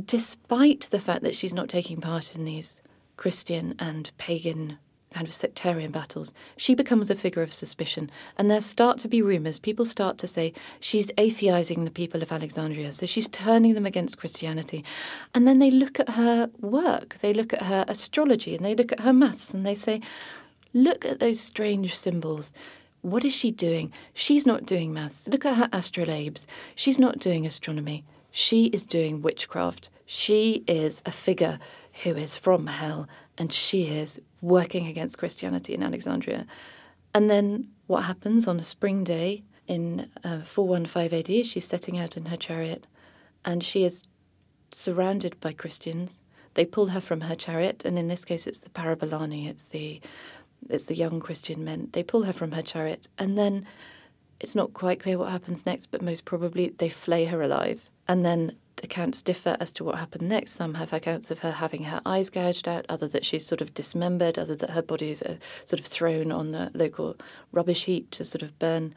despite 0.05 0.81
the 0.91 0.99
fact 0.99 1.23
that 1.23 1.35
she's 1.35 1.53
not 1.53 1.67
taking 1.67 1.99
part 1.99 2.35
in 2.35 2.45
these 2.45 2.83
Christian 3.21 3.75
and 3.77 4.09
pagan 4.17 4.79
kind 5.11 5.27
of 5.27 5.33
sectarian 5.33 5.91
battles, 5.91 6.33
she 6.57 6.73
becomes 6.73 7.11
a 7.11 7.15
figure 7.15 7.43
of 7.43 7.53
suspicion. 7.53 8.09
And 8.35 8.49
there 8.49 8.59
start 8.61 8.97
to 8.99 9.07
be 9.07 9.21
rumours. 9.21 9.59
People 9.59 9.85
start 9.85 10.17
to 10.17 10.25
say 10.25 10.53
she's 10.79 11.11
atheizing 11.19 11.85
the 11.85 11.91
people 11.91 12.23
of 12.23 12.31
Alexandria. 12.31 12.91
So 12.93 13.05
she's 13.05 13.27
turning 13.27 13.75
them 13.75 13.85
against 13.85 14.17
Christianity. 14.17 14.83
And 15.35 15.47
then 15.47 15.59
they 15.59 15.69
look 15.69 15.99
at 15.99 16.09
her 16.09 16.49
work, 16.61 17.19
they 17.19 17.31
look 17.31 17.53
at 17.53 17.61
her 17.67 17.85
astrology, 17.87 18.55
and 18.55 18.65
they 18.65 18.73
look 18.73 18.91
at 18.91 19.01
her 19.01 19.13
maths, 19.13 19.53
and 19.53 19.67
they 19.67 19.75
say, 19.75 20.01
look 20.73 21.05
at 21.05 21.19
those 21.19 21.39
strange 21.39 21.93
symbols. 21.93 22.53
What 23.01 23.23
is 23.23 23.35
she 23.35 23.51
doing? 23.51 23.93
She's 24.15 24.47
not 24.47 24.65
doing 24.65 24.93
maths. 24.93 25.27
Look 25.27 25.45
at 25.45 25.57
her 25.57 25.67
astrolabes. 25.67 26.47
She's 26.73 26.97
not 26.97 27.19
doing 27.19 27.45
astronomy. 27.45 28.03
She 28.31 28.65
is 28.67 28.87
doing 28.87 29.21
witchcraft. 29.21 29.91
She 30.07 30.63
is 30.65 31.01
a 31.05 31.11
figure 31.11 31.59
who 32.03 32.15
is 32.15 32.37
from 32.37 32.67
hell, 32.67 33.07
and 33.37 33.51
she 33.51 33.87
is 33.87 34.21
working 34.41 34.87
against 34.87 35.17
Christianity 35.17 35.73
in 35.73 35.83
Alexandria. 35.83 36.45
And 37.13 37.29
then 37.29 37.69
what 37.87 38.03
happens 38.03 38.47
on 38.47 38.57
a 38.57 38.63
spring 38.63 39.03
day 39.03 39.43
in 39.67 40.09
uh, 40.23 40.39
415 40.39 41.19
AD? 41.19 41.45
She's 41.45 41.67
setting 41.67 41.99
out 41.99 42.17
in 42.17 42.27
her 42.27 42.37
chariot, 42.37 42.87
and 43.43 43.63
she 43.63 43.83
is 43.83 44.05
surrounded 44.71 45.39
by 45.39 45.53
Christians. 45.53 46.21
They 46.53 46.65
pull 46.65 46.87
her 46.87 47.01
from 47.01 47.21
her 47.21 47.35
chariot, 47.35 47.85
and 47.85 47.97
in 47.99 48.07
this 48.07 48.25
case, 48.25 48.47
it's 48.47 48.59
the 48.59 48.69
Parabolani, 48.69 49.47
it's 49.47 49.69
the 49.69 50.01
it's 50.69 50.85
the 50.85 50.95
young 50.95 51.19
Christian 51.19 51.63
men. 51.63 51.89
They 51.91 52.03
pull 52.03 52.23
her 52.23 52.33
from 52.33 52.51
her 52.51 52.61
chariot, 52.61 53.09
and 53.17 53.37
then 53.37 53.65
it's 54.39 54.55
not 54.55 54.73
quite 54.73 54.99
clear 54.99 55.17
what 55.17 55.31
happens 55.31 55.65
next, 55.65 55.87
but 55.87 56.01
most 56.01 56.25
probably 56.25 56.69
they 56.69 56.89
flay 56.89 57.25
her 57.25 57.41
alive. 57.41 57.89
And 58.07 58.25
then 58.25 58.55
accounts 58.83 59.21
differ 59.21 59.57
as 59.59 59.71
to 59.73 59.83
what 59.83 59.95
happened 59.95 60.27
next. 60.27 60.51
Some 60.51 60.75
have 60.75 60.93
accounts 60.93 61.31
of 61.31 61.39
her 61.39 61.51
having 61.51 61.83
her 61.83 62.01
eyes 62.05 62.29
gouged 62.29 62.67
out, 62.67 62.85
other 62.89 63.07
that 63.09 63.25
she's 63.25 63.45
sort 63.45 63.61
of 63.61 63.73
dismembered, 63.73 64.37
other 64.37 64.55
that 64.55 64.71
her 64.71 64.81
body 64.81 65.11
is 65.11 65.21
uh, 65.21 65.37
sort 65.65 65.79
of 65.79 65.85
thrown 65.85 66.31
on 66.31 66.51
the 66.51 66.71
local 66.73 67.15
rubbish 67.51 67.85
heap 67.85 68.11
to 68.11 68.23
sort 68.23 68.41
of 68.41 68.57
burn. 68.59 68.93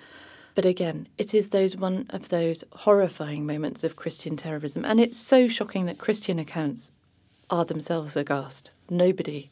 But 0.55 0.65
again, 0.65 1.09
it 1.19 1.35
is 1.35 1.49
those 1.49 1.77
one 1.77 2.07
of 2.11 2.29
those 2.29 2.63
horrifying 2.73 3.45
moments 3.45 3.83
of 3.83 3.97
Christian 3.97 4.37
terrorism, 4.37 4.85
and 4.85 5.01
it's 5.01 5.19
so 5.19 5.49
shocking 5.49 5.87
that 5.87 5.99
Christian 5.99 6.39
accounts 6.39 6.93
are 7.51 7.65
themselves 7.65 8.17
aghast. 8.17 8.71
Nobody 8.89 9.51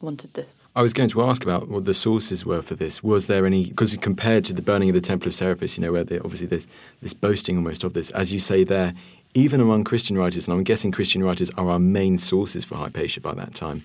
wanted 0.00 0.34
this. 0.34 0.60
I 0.74 0.82
was 0.82 0.92
going 0.92 1.08
to 1.10 1.22
ask 1.22 1.42
about 1.42 1.68
what 1.68 1.84
the 1.84 1.94
sources 1.94 2.46
were 2.46 2.62
for 2.62 2.74
this. 2.74 3.02
Was 3.02 3.26
there 3.26 3.46
any 3.46 3.66
because 3.66 3.94
compared 3.96 4.44
to 4.46 4.52
the 4.52 4.62
burning 4.62 4.88
of 4.88 4.94
the 4.94 5.00
Temple 5.00 5.28
of 5.28 5.34
Serapis, 5.34 5.76
you 5.76 5.82
know, 5.82 5.92
where 5.92 6.04
they, 6.04 6.18
obviously 6.18 6.46
there's 6.46 6.68
this 7.02 7.14
boasting 7.14 7.56
almost 7.56 7.84
of 7.84 7.92
this, 7.92 8.10
as 8.10 8.32
you 8.32 8.40
say 8.40 8.64
there, 8.64 8.94
even 9.34 9.60
among 9.60 9.84
Christian 9.84 10.18
writers, 10.18 10.48
and 10.48 10.56
I'm 10.56 10.64
guessing 10.64 10.90
Christian 10.90 11.22
writers 11.22 11.50
are 11.56 11.70
our 11.70 11.78
main 11.78 12.18
sources 12.18 12.64
for 12.64 12.76
Hypatia 12.76 13.20
by 13.20 13.34
that 13.34 13.54
time, 13.54 13.82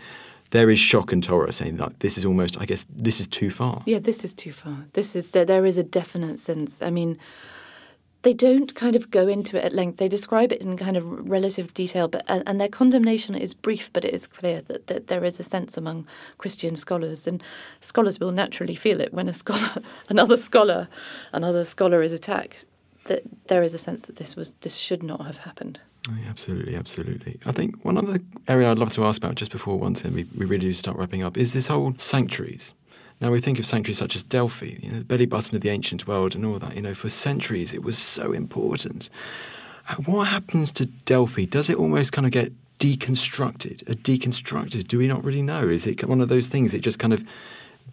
there 0.51 0.69
is 0.69 0.79
shock 0.79 1.11
and 1.11 1.25
horror 1.25 1.51
saying 1.51 1.77
that 1.77 1.99
this 1.99 2.17
is 2.17 2.25
almost, 2.25 2.59
I 2.59 2.65
guess, 2.65 2.85
this 2.89 3.19
is 3.19 3.27
too 3.27 3.49
far. 3.49 3.83
Yeah, 3.85 3.99
this 3.99 4.23
is 4.23 4.33
too 4.33 4.51
far. 4.51 4.85
This 4.93 5.15
is 5.15 5.31
there 5.31 5.65
is 5.65 5.77
a 5.77 5.83
definite 5.83 6.39
sense. 6.39 6.81
I 6.81 6.89
mean, 6.91 7.17
they 8.21 8.33
don't 8.33 8.73
kind 8.73 8.95
of 8.95 9.11
go 9.11 9.27
into 9.27 9.57
it 9.57 9.65
at 9.65 9.73
length. 9.73 9.97
They 9.97 10.07
describe 10.07 10.51
it 10.51 10.61
in 10.61 10.77
kind 10.77 10.97
of 10.97 11.29
relative 11.29 11.73
detail, 11.73 12.07
but 12.07 12.23
and 12.27 12.59
their 12.59 12.69
condemnation 12.69 13.35
is 13.35 13.53
brief, 13.53 13.91
but 13.91 14.05
it 14.05 14.13
is 14.13 14.27
clear 14.27 14.61
that, 14.61 14.87
that 14.87 15.07
there 15.07 15.23
is 15.23 15.39
a 15.39 15.43
sense 15.43 15.77
among 15.77 16.07
Christian 16.37 16.75
scholars, 16.75 17.27
and 17.27 17.43
scholars 17.81 18.19
will 18.19 18.31
naturally 18.31 18.75
feel 18.75 19.01
it 19.01 19.13
when 19.13 19.27
a 19.27 19.33
scholar, 19.33 19.83
another 20.09 20.37
scholar, 20.37 20.87
another 21.33 21.63
scholar 21.63 22.01
is 22.01 22.13
attacked 22.13 22.65
that 23.05 23.23
there 23.47 23.63
is 23.63 23.73
a 23.73 23.77
sense 23.77 24.03
that 24.03 24.17
this 24.17 24.35
was 24.35 24.53
this 24.61 24.75
should 24.75 25.03
not 25.03 25.25
have 25.25 25.37
happened. 25.37 25.79
Oh, 26.09 26.17
absolutely, 26.29 26.75
absolutely. 26.75 27.39
I 27.45 27.51
think 27.51 27.83
one 27.83 27.97
other 27.97 28.19
area 28.47 28.69
I'd 28.69 28.77
love 28.77 28.91
to 28.93 29.05
ask 29.05 29.23
about 29.23 29.35
just 29.35 29.51
before 29.51 29.79
once 29.79 30.03
we, 30.03 30.25
we 30.37 30.45
really 30.45 30.67
do 30.67 30.73
start 30.73 30.97
wrapping 30.97 31.23
up 31.23 31.35
is 31.35 31.53
this 31.53 31.67
whole 31.67 31.95
sanctuaries. 31.97 32.73
Now 33.21 33.31
we 33.31 33.41
think 33.41 33.57
of 33.57 33.65
sanctuaries 33.65 33.97
such 33.97 34.15
as 34.15 34.23
Delphi, 34.23 34.77
you 34.81 34.91
know, 34.91 34.99
the 34.99 35.05
belly 35.05 35.25
button 35.25 35.55
of 35.55 35.61
the 35.61 35.69
ancient 35.69 36.05
world, 36.05 36.35
and 36.35 36.45
all 36.45 36.59
that. 36.59 36.75
You 36.75 36.81
know, 36.81 36.93
for 36.93 37.09
centuries 37.09 37.73
it 37.73 37.83
was 37.83 37.97
so 37.97 38.33
important. 38.33 39.09
Uh, 39.89 39.95
what 39.95 40.27
happens 40.27 40.71
to 40.73 40.85
Delphi? 40.85 41.45
Does 41.45 41.69
it 41.69 41.77
almost 41.77 42.11
kind 42.11 42.25
of 42.25 42.31
get 42.31 42.51
deconstructed? 42.79 43.81
A 43.89 43.95
deconstructed? 43.95 44.87
Do 44.87 44.97
we 44.97 45.07
not 45.07 45.23
really 45.23 45.41
know? 45.41 45.67
Is 45.69 45.87
it 45.87 46.03
one 46.03 46.21
of 46.21 46.29
those 46.29 46.49
things? 46.49 46.73
It 46.73 46.81
just 46.81 46.99
kind 46.99 47.13
of 47.13 47.23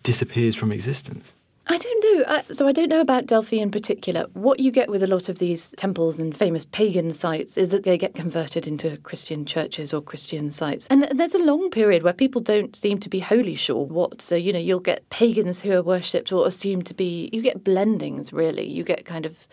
disappears 0.03 0.57
from 0.57 0.73
existence. 0.73 1.35
I 1.69 1.79
don't 1.79 2.05
know. 2.05 2.25
I, 2.27 2.43
so 2.51 2.67
I 2.67 2.73
don't 2.73 2.89
know 2.89 3.01
about 3.01 3.27
Delphi 3.27 3.59
in 3.59 3.71
particular. 3.71 4.27
What 4.33 4.59
you 4.59 4.73
get 4.73 4.91
with 4.91 5.03
a 5.03 5.07
lot 5.07 5.29
of 5.29 5.39
these 5.39 5.75
temples 5.77 6.19
and 6.19 6.37
famous 6.37 6.65
pagan 6.65 7.11
sites 7.11 7.57
is 7.57 7.71
that 7.71 7.85
they 7.85 7.97
get 7.97 8.15
converted 8.15 8.67
into 8.67 8.97
Christian 8.99 9.47
churches 9.47 9.95
or 9.95 10.01
Christian 10.01 10.51
sites. 10.51 10.89
And 10.89 11.05
there's 11.05 11.37
a 11.37 11.45
long 11.45 11.71
period 11.71 12.03
where 12.03 12.13
people 12.13 12.41
don't 12.41 12.75
seem 12.75 12.99
to 12.99 13.09
be 13.09 13.21
wholly 13.21 13.55
sure 13.55 13.87
what. 13.87 14.21
So, 14.21 14.35
you 14.35 14.53
know, 14.53 14.59
you'll 14.59 14.81
get 14.81 15.09
pagans 15.09 15.63
who 15.63 15.73
are 15.73 15.83
worshipped 15.83 16.33
or 16.33 16.47
assumed 16.47 16.87
to 16.87 16.95
be, 16.95 17.31
you 17.33 17.41
get 17.43 17.63
blendings 17.63 18.33
really. 18.33 18.67
You 18.67 18.83
get 18.83 19.05
kind 19.05 19.25
of 19.25 19.47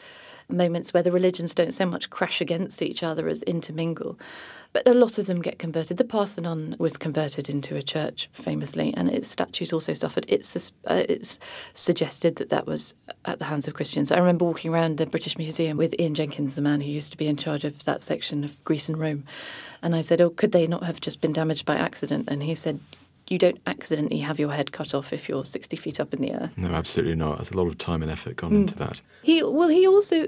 moments 0.50 0.94
where 0.94 1.04
the 1.04 1.12
religions 1.12 1.54
don't 1.54 1.74
so 1.74 1.86
much 1.86 2.10
crash 2.10 2.42
against 2.42 2.82
each 2.82 3.04
other 3.04 3.28
as 3.28 3.44
intermingle. 3.44 4.20
But 4.72 4.88
a 4.88 4.94
lot 4.94 5.18
of 5.18 5.26
them 5.26 5.42
get 5.42 5.58
converted. 5.58 5.98
The 5.98 6.04
Parthenon 6.04 6.76
was 6.78 6.96
converted 6.96 7.50
into 7.50 7.76
a 7.76 7.82
church 7.82 8.30
famously, 8.32 8.94
and 8.96 9.10
its 9.10 9.28
statues 9.28 9.74
also 9.74 9.94
suffered. 9.94 10.26
It's, 10.28 10.72
uh, 10.86 11.04
it's 11.10 11.40
suggested 11.74 12.36
that 12.36 12.50
that 12.50 12.68
was 12.68 12.94
at 13.26 13.40
the 13.40 13.46
hands 13.46 13.68
of 13.68 13.74
Christians. 13.74 14.12
I 14.12 14.20
remember 14.20 14.46
walking 14.46 14.72
around 14.72 14.98
the 14.98 15.08
British 15.08 15.40
Museum 15.40 15.76
with 15.78 16.00
Ian 16.00 16.14
Jenkins, 16.14 16.54
the 16.54 16.62
man 16.62 16.82
who 16.82 16.90
used 16.90 17.12
to 17.12 17.18
be 17.18 17.28
in 17.28 17.36
charge 17.36 17.64
of 17.64 17.84
that 17.86 18.04
section 18.04 18.44
of 18.44 18.64
Greece 18.64 18.88
and 18.88 19.00
Rome. 19.00 19.24
And 19.82 19.96
I 19.96 20.02
said, 20.02 20.22
Oh, 20.22 20.30
could 20.30 20.52
they 20.52 20.68
not 20.68 20.84
have 20.84 21.02
just 21.02 21.20
been 21.20 21.34
damaged 21.34 21.66
by 21.66 21.76
accident? 21.76 22.30
And 22.30 22.44
he 22.44 22.54
said, 22.54 22.80
you 23.32 23.38
don't 23.38 23.60
accidentally 23.68 24.20
have 24.20 24.40
your 24.40 24.52
head 24.52 24.72
cut 24.72 24.94
off 24.94 25.14
if 25.14 25.30
you're 25.30 25.46
60 25.46 25.78
feet 25.78 26.00
up 26.00 26.14
in 26.14 26.22
the 26.22 26.32
air. 26.32 26.52
No, 26.58 26.70
absolutely 26.70 27.16
not. 27.16 27.38
There's 27.38 27.52
a 27.52 27.58
lot 27.58 27.68
of 27.68 27.78
time 27.78 28.02
and 28.02 28.12
effort 28.12 28.36
gone 28.38 28.52
mm. 28.52 28.62
into 28.62 28.76
that. 28.76 29.02
He 29.24 29.44
well, 29.44 29.70
he 29.70 29.88
also 29.88 30.28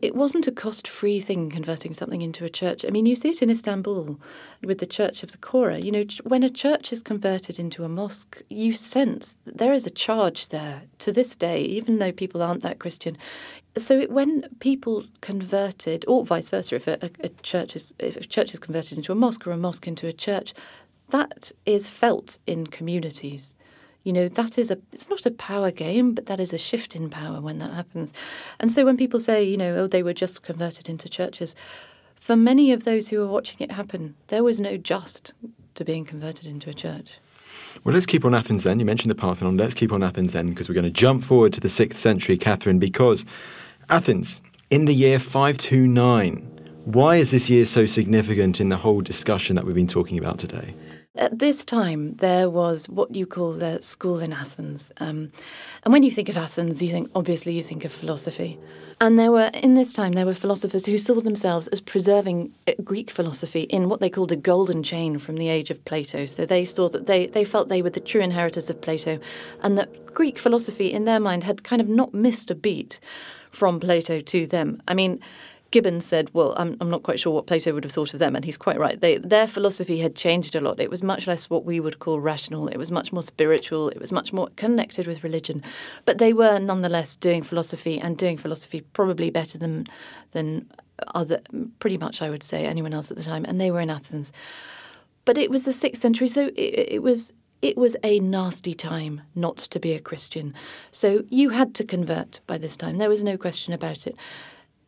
it 0.00 0.14
wasn't 0.14 0.46
a 0.46 0.52
cost-free 0.52 1.20
thing 1.20 1.50
converting 1.50 1.92
something 1.92 2.22
into 2.22 2.44
a 2.44 2.48
church. 2.48 2.84
I 2.84 2.90
mean, 2.90 3.06
you 3.06 3.14
see 3.14 3.30
it 3.30 3.42
in 3.42 3.50
Istanbul 3.50 4.18
with 4.62 4.78
the 4.78 4.86
Church 4.86 5.22
of 5.22 5.32
the 5.32 5.38
Chora. 5.38 5.82
You 5.82 5.92
know, 5.92 6.04
when 6.24 6.42
a 6.42 6.50
church 6.50 6.92
is 6.92 7.02
converted 7.02 7.58
into 7.58 7.84
a 7.84 7.88
mosque, 7.88 8.42
you 8.48 8.72
sense 8.72 9.36
that 9.44 9.58
there 9.58 9.72
is 9.72 9.86
a 9.86 9.90
charge 9.90 10.48
there 10.48 10.82
to 10.98 11.12
this 11.12 11.36
day, 11.36 11.62
even 11.62 11.98
though 11.98 12.12
people 12.12 12.42
aren't 12.42 12.62
that 12.62 12.78
Christian. 12.78 13.16
So 13.76 14.04
when 14.06 14.44
people 14.60 15.04
converted, 15.22 16.04
or 16.06 16.24
vice 16.26 16.50
versa, 16.50 16.76
if 16.76 16.86
a, 16.86 17.10
a, 17.20 17.28
church 17.42 17.74
is 17.74 17.94
if 17.98 18.16
a 18.16 18.20
church 18.20 18.52
is 18.52 18.60
converted 18.60 18.98
into 18.98 19.12
a 19.12 19.14
mosque 19.14 19.46
or 19.46 19.52
a 19.52 19.56
mosque 19.56 19.88
into 19.88 20.06
a 20.06 20.12
church, 20.12 20.52
that 21.12 21.52
is 21.64 21.88
felt 21.88 22.38
in 22.46 22.66
communities. 22.66 23.56
You 24.02 24.12
know, 24.12 24.26
that 24.26 24.58
is 24.58 24.70
a, 24.70 24.78
it's 24.92 25.08
not 25.08 25.24
a 25.26 25.30
power 25.30 25.70
game, 25.70 26.12
but 26.12 26.26
that 26.26 26.40
is 26.40 26.52
a 26.52 26.58
shift 26.58 26.96
in 26.96 27.08
power 27.08 27.40
when 27.40 27.58
that 27.58 27.72
happens. 27.72 28.12
And 28.58 28.72
so 28.72 28.84
when 28.84 28.96
people 28.96 29.20
say, 29.20 29.44
you 29.44 29.56
know, 29.56 29.76
oh, 29.76 29.86
they 29.86 30.02
were 30.02 30.12
just 30.12 30.42
converted 30.42 30.88
into 30.88 31.08
churches, 31.08 31.54
for 32.16 32.34
many 32.34 32.72
of 32.72 32.84
those 32.84 33.08
who 33.08 33.18
were 33.18 33.28
watching 33.28 33.58
it 33.60 33.72
happen, 33.72 34.16
there 34.26 34.42
was 34.42 34.60
no 34.60 34.76
just 34.76 35.34
to 35.74 35.84
being 35.84 36.04
converted 36.04 36.46
into 36.46 36.68
a 36.68 36.74
church. 36.74 37.20
Well, 37.84 37.94
let's 37.94 38.06
keep 38.06 38.24
on 38.24 38.34
Athens 38.34 38.64
then. 38.64 38.80
You 38.80 38.84
mentioned 38.84 39.10
the 39.10 39.14
Parthenon. 39.14 39.56
Let's 39.56 39.74
keep 39.74 39.92
on 39.92 40.02
Athens 40.02 40.32
then, 40.32 40.50
because 40.50 40.68
we're 40.68 40.74
going 40.74 40.84
to 40.84 40.90
jump 40.90 41.24
forward 41.24 41.52
to 41.54 41.60
the 41.60 41.68
6th 41.68 41.96
century, 41.96 42.36
Catherine, 42.36 42.78
because 42.78 43.24
Athens, 43.88 44.42
in 44.70 44.84
the 44.86 44.94
year 44.94 45.18
529, 45.18 46.48
why 46.84 47.16
is 47.16 47.30
this 47.30 47.48
year 47.48 47.64
so 47.64 47.86
significant 47.86 48.60
in 48.60 48.68
the 48.68 48.78
whole 48.78 49.00
discussion 49.00 49.54
that 49.56 49.64
we've 49.64 49.74
been 49.74 49.86
talking 49.86 50.18
about 50.18 50.38
today? 50.38 50.74
At 51.14 51.40
this 51.40 51.66
time, 51.66 52.12
there 52.16 52.48
was 52.48 52.88
what 52.88 53.14
you 53.14 53.26
call 53.26 53.52
the 53.52 53.82
school 53.82 54.20
in 54.20 54.32
Athens. 54.32 54.90
Um, 54.96 55.30
and 55.82 55.92
when 55.92 56.02
you 56.02 56.10
think 56.10 56.30
of 56.30 56.38
Athens, 56.38 56.80
you 56.80 56.88
think, 56.88 57.10
obviously, 57.14 57.52
you 57.52 57.62
think 57.62 57.84
of 57.84 57.92
philosophy. 57.92 58.58
And 58.98 59.18
there 59.18 59.30
were, 59.30 59.50
in 59.52 59.74
this 59.74 59.92
time, 59.92 60.12
there 60.12 60.24
were 60.24 60.32
philosophers 60.32 60.86
who 60.86 60.96
saw 60.96 61.20
themselves 61.20 61.68
as 61.68 61.82
preserving 61.82 62.54
uh, 62.66 62.72
Greek 62.82 63.10
philosophy 63.10 63.62
in 63.64 63.90
what 63.90 64.00
they 64.00 64.08
called 64.08 64.32
a 64.32 64.36
golden 64.36 64.82
chain 64.82 65.18
from 65.18 65.36
the 65.36 65.50
age 65.50 65.70
of 65.70 65.84
Plato. 65.84 66.24
So 66.24 66.46
they 66.46 66.64
saw 66.64 66.88
that 66.88 67.04
they, 67.04 67.26
they 67.26 67.44
felt 67.44 67.68
they 67.68 67.82
were 67.82 67.90
the 67.90 68.00
true 68.00 68.22
inheritors 68.22 68.70
of 68.70 68.80
Plato 68.80 69.18
and 69.62 69.76
that 69.76 70.14
Greek 70.14 70.38
philosophy, 70.38 70.90
in 70.90 71.04
their 71.04 71.20
mind, 71.20 71.44
had 71.44 71.62
kind 71.62 71.82
of 71.82 71.88
not 71.88 72.14
missed 72.14 72.50
a 72.50 72.54
beat 72.54 73.00
from 73.50 73.80
Plato 73.80 74.20
to 74.20 74.46
them. 74.46 74.80
I 74.88 74.94
mean, 74.94 75.20
Gibbon 75.72 76.02
said, 76.02 76.30
well, 76.34 76.54
I'm, 76.58 76.76
I'm 76.80 76.90
not 76.90 77.02
quite 77.02 77.18
sure 77.18 77.32
what 77.32 77.46
Plato 77.46 77.72
would 77.72 77.84
have 77.84 77.92
thought 77.92 78.12
of 78.12 78.20
them, 78.20 78.36
and 78.36 78.44
he's 78.44 78.58
quite 78.58 78.78
right. 78.78 79.00
They, 79.00 79.16
their 79.16 79.46
philosophy 79.46 79.98
had 79.98 80.14
changed 80.14 80.54
a 80.54 80.60
lot. 80.60 80.78
It 80.78 80.90
was 80.90 81.02
much 81.02 81.26
less 81.26 81.48
what 81.48 81.64
we 81.64 81.80
would 81.80 81.98
call 81.98 82.20
rational, 82.20 82.68
it 82.68 82.76
was 82.76 82.92
much 82.92 83.12
more 83.12 83.22
spiritual, 83.22 83.88
it 83.88 83.98
was 83.98 84.12
much 84.12 84.32
more 84.32 84.48
connected 84.56 85.06
with 85.06 85.24
religion. 85.24 85.62
But 86.04 86.18
they 86.18 86.34
were 86.34 86.58
nonetheless 86.58 87.16
doing 87.16 87.42
philosophy 87.42 87.98
and 87.98 88.18
doing 88.18 88.36
philosophy 88.36 88.82
probably 88.92 89.30
better 89.30 89.58
than, 89.58 89.86
than 90.32 90.70
other, 91.14 91.40
pretty 91.78 91.96
much, 91.96 92.20
I 92.20 92.28
would 92.28 92.42
say, 92.42 92.66
anyone 92.66 92.92
else 92.92 93.10
at 93.10 93.16
the 93.16 93.24
time, 93.24 93.46
and 93.46 93.58
they 93.58 93.70
were 93.70 93.80
in 93.80 93.90
Athens. 93.90 94.30
But 95.24 95.38
it 95.38 95.50
was 95.50 95.64
the 95.64 95.72
sixth 95.72 96.02
century, 96.02 96.28
so 96.28 96.48
it, 96.48 96.92
it 96.96 97.02
was 97.02 97.32
it 97.62 97.76
was 97.76 97.96
a 98.02 98.18
nasty 98.18 98.74
time 98.74 99.20
not 99.36 99.56
to 99.56 99.78
be 99.78 99.92
a 99.92 100.00
Christian. 100.00 100.52
So 100.90 101.22
you 101.28 101.50
had 101.50 101.76
to 101.76 101.84
convert 101.84 102.40
by 102.48 102.58
this 102.58 102.76
time. 102.76 102.98
There 102.98 103.08
was 103.08 103.22
no 103.22 103.38
question 103.38 103.72
about 103.72 104.04
it 104.04 104.16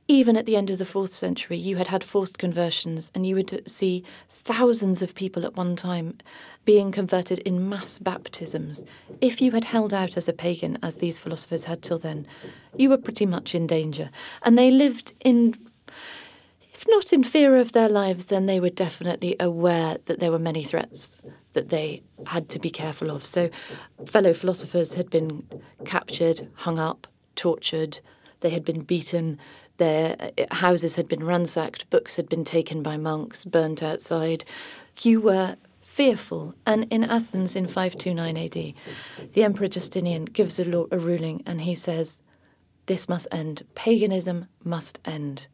even 0.06 0.36
at 0.36 0.44
the 0.44 0.56
end 0.56 0.70
of 0.70 0.78
the 0.78 0.84
fourth 0.84 1.14
century, 1.14 1.56
you 1.56 1.76
had 1.76 1.88
had 1.88 2.04
forced 2.04 2.38
conversions, 2.38 3.10
and 3.14 3.26
you 3.26 3.34
would 3.34 3.68
see 3.68 4.04
thousands 4.28 5.02
of 5.02 5.14
people 5.14 5.44
at 5.44 5.56
one 5.56 5.76
time 5.76 6.18
being 6.64 6.92
converted 6.92 7.38
in 7.40 7.68
mass 7.68 7.98
baptisms. 7.98 8.84
If 9.20 9.40
you 9.40 9.52
had 9.52 9.64
held 9.64 9.94
out 9.94 10.16
as 10.16 10.28
a 10.28 10.34
pagan, 10.34 10.78
as 10.82 10.96
these 10.96 11.18
philosophers 11.18 11.64
had 11.64 11.82
till 11.82 11.98
then, 11.98 12.26
you 12.76 12.90
were 12.90 12.98
pretty 12.98 13.24
much 13.24 13.54
in 13.54 13.66
danger. 13.66 14.10
And 14.42 14.58
they 14.58 14.70
lived 14.70 15.14
in, 15.20 15.54
if 16.72 16.84
not 16.88 17.12
in 17.12 17.24
fear 17.24 17.56
of 17.56 17.72
their 17.72 17.88
lives, 17.88 18.26
then 18.26 18.44
they 18.44 18.60
were 18.60 18.70
definitely 18.70 19.36
aware 19.40 19.96
that 20.04 20.20
there 20.20 20.30
were 20.30 20.38
many 20.38 20.62
threats 20.62 21.16
that 21.54 21.70
they 21.70 22.02
had 22.26 22.50
to 22.50 22.58
be 22.58 22.68
careful 22.68 23.10
of. 23.10 23.24
So, 23.24 23.48
fellow 24.04 24.34
philosophers 24.34 24.94
had 24.94 25.08
been 25.08 25.48
captured, 25.86 26.48
hung 26.56 26.78
up, 26.78 27.06
tortured, 27.36 28.00
they 28.44 28.50
had 28.50 28.64
been 28.64 28.82
beaten 28.82 29.38
their 29.76 30.16
uh, 30.20 30.54
houses 30.56 30.96
had 30.96 31.08
been 31.08 31.24
ransacked, 31.24 31.88
books 31.90 32.16
had 32.16 32.28
been 32.28 32.44
taken 32.44 32.82
by 32.82 32.96
monks, 32.96 33.44
burnt 33.44 33.82
outside. 33.82 34.44
You 35.02 35.20
were 35.20 35.56
fearful. 35.82 36.54
And 36.66 36.86
in 36.90 37.04
Athens 37.04 37.54
in 37.56 37.66
529 37.66 38.36
AD, 38.36 39.32
the 39.32 39.42
Emperor 39.42 39.68
Justinian 39.68 40.24
gives 40.24 40.58
a, 40.58 40.64
law, 40.64 40.86
a 40.90 40.98
ruling 40.98 41.42
and 41.46 41.60
he 41.62 41.74
says, 41.74 42.20
This 42.86 43.08
must 43.08 43.28
end. 43.30 43.62
Paganism 43.74 44.46
must 44.62 45.00
end. 45.04 45.48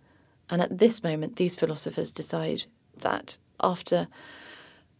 And 0.48 0.60
at 0.62 0.78
this 0.78 1.02
moment, 1.02 1.36
these 1.36 1.56
philosophers 1.56 2.10
decide 2.10 2.64
that 2.96 3.38
after 3.62 4.08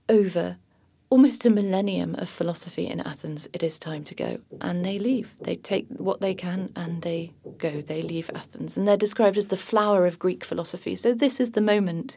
over 0.09 0.59
almost 1.11 1.45
a 1.45 1.51
millennium 1.51 2.15
of 2.15 2.31
philosophy 2.31 2.87
in 2.87 3.01
Athens, 3.01 3.49
it 3.53 3.65
is 3.65 3.79
time 3.79 4.05
to 4.05 4.15
go. 4.15 4.39
And 4.61 4.85
they 4.85 4.99
leave. 4.99 5.37
They 5.41 5.57
take 5.57 5.87
what 5.89 6.21
they 6.21 6.35
can 6.35 6.71
and 6.77 7.03
they 7.03 7.33
go. 7.59 7.81
They 7.81 8.01
leave 8.01 8.31
Athens. 8.33 8.77
And 8.77 8.87
they're 8.87 8.97
described 8.97 9.37
as 9.37 9.49
the 9.49 9.57
flower 9.57 10.07
of 10.07 10.21
Greek 10.21 10.45
philosophy. 10.45 10.95
So 10.95 11.13
this 11.13 11.41
is 11.41 11.51
the 11.51 11.61
moment. 11.61 12.17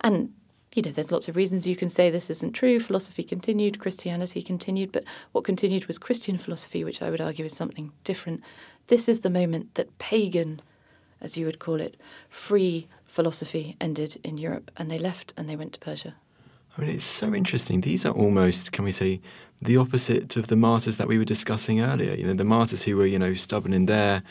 And, 0.00 0.32
you 0.76 0.82
know, 0.82 0.92
there's 0.92 1.10
lots 1.10 1.28
of 1.28 1.34
reasons 1.34 1.66
you 1.66 1.74
can 1.74 1.88
say 1.88 2.08
this 2.08 2.30
isn't 2.30 2.52
true. 2.52 2.78
Philosophy 2.78 3.24
continued, 3.24 3.80
Christianity 3.80 4.42
continued, 4.42 4.92
but 4.92 5.04
what 5.32 5.42
continued 5.42 5.86
was 5.86 5.98
Christian 5.98 6.38
philosophy, 6.38 6.84
which 6.84 7.02
I 7.02 7.10
would 7.10 7.20
argue 7.20 7.44
is 7.44 7.56
something 7.56 7.90
different. 8.04 8.42
This 8.86 9.08
is 9.08 9.20
the 9.20 9.30
moment 9.30 9.74
that 9.74 9.98
pagan, 9.98 10.62
as 11.20 11.36
you 11.36 11.46
would 11.46 11.58
call 11.58 11.80
it, 11.80 11.96
free 12.28 12.86
philosophy 13.06 13.76
ended 13.80 14.20
in 14.22 14.38
Europe. 14.38 14.70
And 14.76 14.88
they 14.88 15.00
left 15.00 15.34
and 15.36 15.48
they 15.48 15.56
went 15.56 15.72
to 15.72 15.80
Persia. 15.80 16.14
Mean, 16.80 16.90
it's 16.90 17.04
so 17.04 17.34
interesting. 17.34 17.82
These 17.82 18.06
are 18.06 18.12
almost, 18.12 18.72
can 18.72 18.84
we 18.84 18.92
say, 18.92 19.20
the 19.60 19.76
opposite 19.76 20.36
of 20.36 20.46
the 20.46 20.56
martyrs 20.56 20.96
that 20.96 21.08
we 21.08 21.18
were 21.18 21.24
discussing 21.24 21.80
earlier. 21.80 22.14
You 22.14 22.26
know, 22.26 22.34
the 22.34 22.44
martyrs 22.44 22.84
who 22.84 22.96
were, 22.96 23.06
you 23.06 23.18
know, 23.18 23.34
stubborn 23.34 23.72
in 23.72 23.86
their 23.86 24.22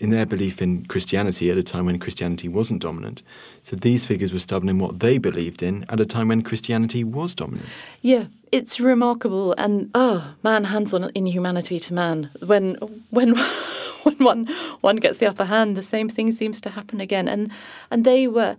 in 0.00 0.10
their 0.10 0.26
belief 0.26 0.60
in 0.60 0.84
Christianity 0.86 1.48
at 1.48 1.56
a 1.56 1.62
time 1.62 1.86
when 1.86 1.96
Christianity 1.98 2.48
wasn't 2.48 2.82
dominant. 2.82 3.22
So 3.62 3.76
these 3.76 4.04
figures 4.04 4.32
were 4.32 4.40
stubborn 4.40 4.68
in 4.68 4.80
what 4.80 4.98
they 4.98 5.16
believed 5.16 5.62
in 5.62 5.86
at 5.88 6.00
a 6.00 6.04
time 6.04 6.28
when 6.28 6.42
Christianity 6.42 7.04
was 7.04 7.36
dominant. 7.36 7.68
Yeah, 8.00 8.24
it's 8.50 8.80
remarkable, 8.80 9.54
and 9.56 9.90
oh, 9.94 10.34
man 10.42 10.64
hands 10.64 10.92
on 10.92 11.12
inhumanity 11.14 11.78
to 11.80 11.94
man. 11.94 12.30
When 12.44 12.74
when 13.10 13.36
when 14.02 14.16
one 14.16 14.46
one 14.80 14.96
gets 14.96 15.18
the 15.18 15.26
upper 15.26 15.44
hand, 15.44 15.76
the 15.76 15.82
same 15.84 16.08
thing 16.08 16.32
seems 16.32 16.60
to 16.62 16.70
happen 16.70 17.00
again. 17.00 17.28
And 17.28 17.52
and 17.90 18.04
they 18.04 18.26
were 18.26 18.56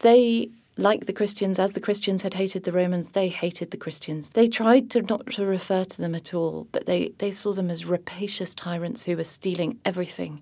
they 0.00 0.50
like 0.78 1.06
the 1.06 1.12
Christians, 1.12 1.58
as 1.58 1.72
the 1.72 1.80
Christians 1.80 2.22
had 2.22 2.34
hated 2.34 2.62
the 2.62 2.72
Romans, 2.72 3.10
they 3.10 3.28
hated 3.28 3.72
the 3.72 3.76
Christians. 3.76 4.30
They 4.30 4.46
tried 4.46 4.90
to 4.90 5.02
not 5.02 5.26
to 5.32 5.44
refer 5.44 5.84
to 5.84 5.98
them 6.00 6.14
at 6.14 6.32
all, 6.32 6.68
but 6.70 6.86
they, 6.86 7.12
they 7.18 7.32
saw 7.32 7.52
them 7.52 7.68
as 7.68 7.84
rapacious 7.84 8.54
tyrants 8.54 9.04
who 9.04 9.16
were 9.16 9.24
stealing 9.24 9.80
everything 9.84 10.40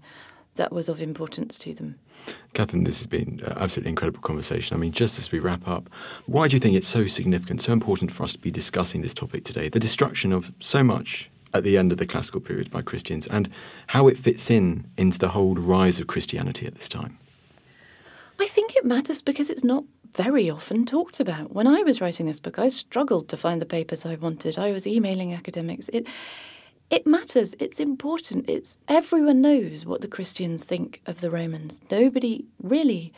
that 0.57 0.73
was 0.73 0.89
of 0.89 1.01
importance 1.01 1.59
to 1.61 1.73
them. 1.73 1.99
Catherine, 2.53 2.85
this 2.85 2.99
has 2.99 3.07
been 3.07 3.41
an 3.45 3.55
absolutely 3.57 3.91
incredible 3.91 4.21
conversation. 4.21 4.77
I 4.77 4.81
mean, 4.81 4.93
just 4.93 5.19
as 5.19 5.33
we 5.33 5.39
wrap 5.39 5.67
up, 5.67 5.89
why 6.27 6.49
do 6.49 6.57
you 6.57 6.61
think 6.61 6.77
it's 6.77 6.87
so 6.87 7.07
significant, 7.07 7.63
so 7.63 7.73
important 7.73 8.13
for 8.13 8.23
us 8.23 8.35
to 8.35 8.39
be 8.39 8.51
discussing 8.51 9.01
this 9.01 9.15
topic 9.15 9.43
today? 9.43 9.69
The 9.69 9.81
destruction 9.81 10.33
of 10.33 10.53
so 10.61 10.85
much 10.85 11.31
at 11.55 11.65
the 11.65 11.79
end 11.79 11.93
of 11.93 11.99
the 11.99 12.07
classical 12.07 12.41
period 12.41 12.71
by 12.71 12.83
Christians 12.83 13.27
and 13.27 13.49
how 13.89 14.07
it 14.09 14.19
fits 14.19 14.51
in 14.51 14.91
into 14.99 15.19
the 15.19 15.29
whole 15.29 15.55
rise 15.55 15.99
of 15.99 16.07
Christianity 16.07 16.67
at 16.67 16.75
this 16.75 16.89
time. 16.89 17.19
I 18.39 18.47
think 18.47 18.77
it 18.77 18.85
matters 18.85 19.23
because 19.23 19.49
it's 19.49 19.65
not 19.65 19.85
very 20.15 20.51
often 20.51 20.85
talked 20.85 21.21
about. 21.21 21.53
When 21.53 21.67
I 21.67 21.83
was 21.83 22.01
writing 22.01 22.27
this 22.27 22.41
book, 22.41 22.59
I 22.59 22.69
struggled 22.69 23.29
to 23.29 23.37
find 23.37 23.61
the 23.61 23.67
papers 23.67 24.07
I 24.07 24.17
wanted. 24.17 24.59
I 24.59 24.73
was 24.73 24.87
emailing 24.87 25.33
academics. 25.33 25.89
It 25.91 26.07
it 26.89 27.07
matters. 27.07 27.55
It's 27.59 27.81
important. 27.81 28.49
It's 28.49 28.79
everyone 28.87 29.41
knows 29.41 29.85
what 29.85 30.03
the 30.03 30.09
Christians 30.09 30.65
think 30.65 31.01
of 31.07 31.21
the 31.21 31.31
Romans. 31.31 31.83
Nobody 31.91 32.45
really 32.63 33.13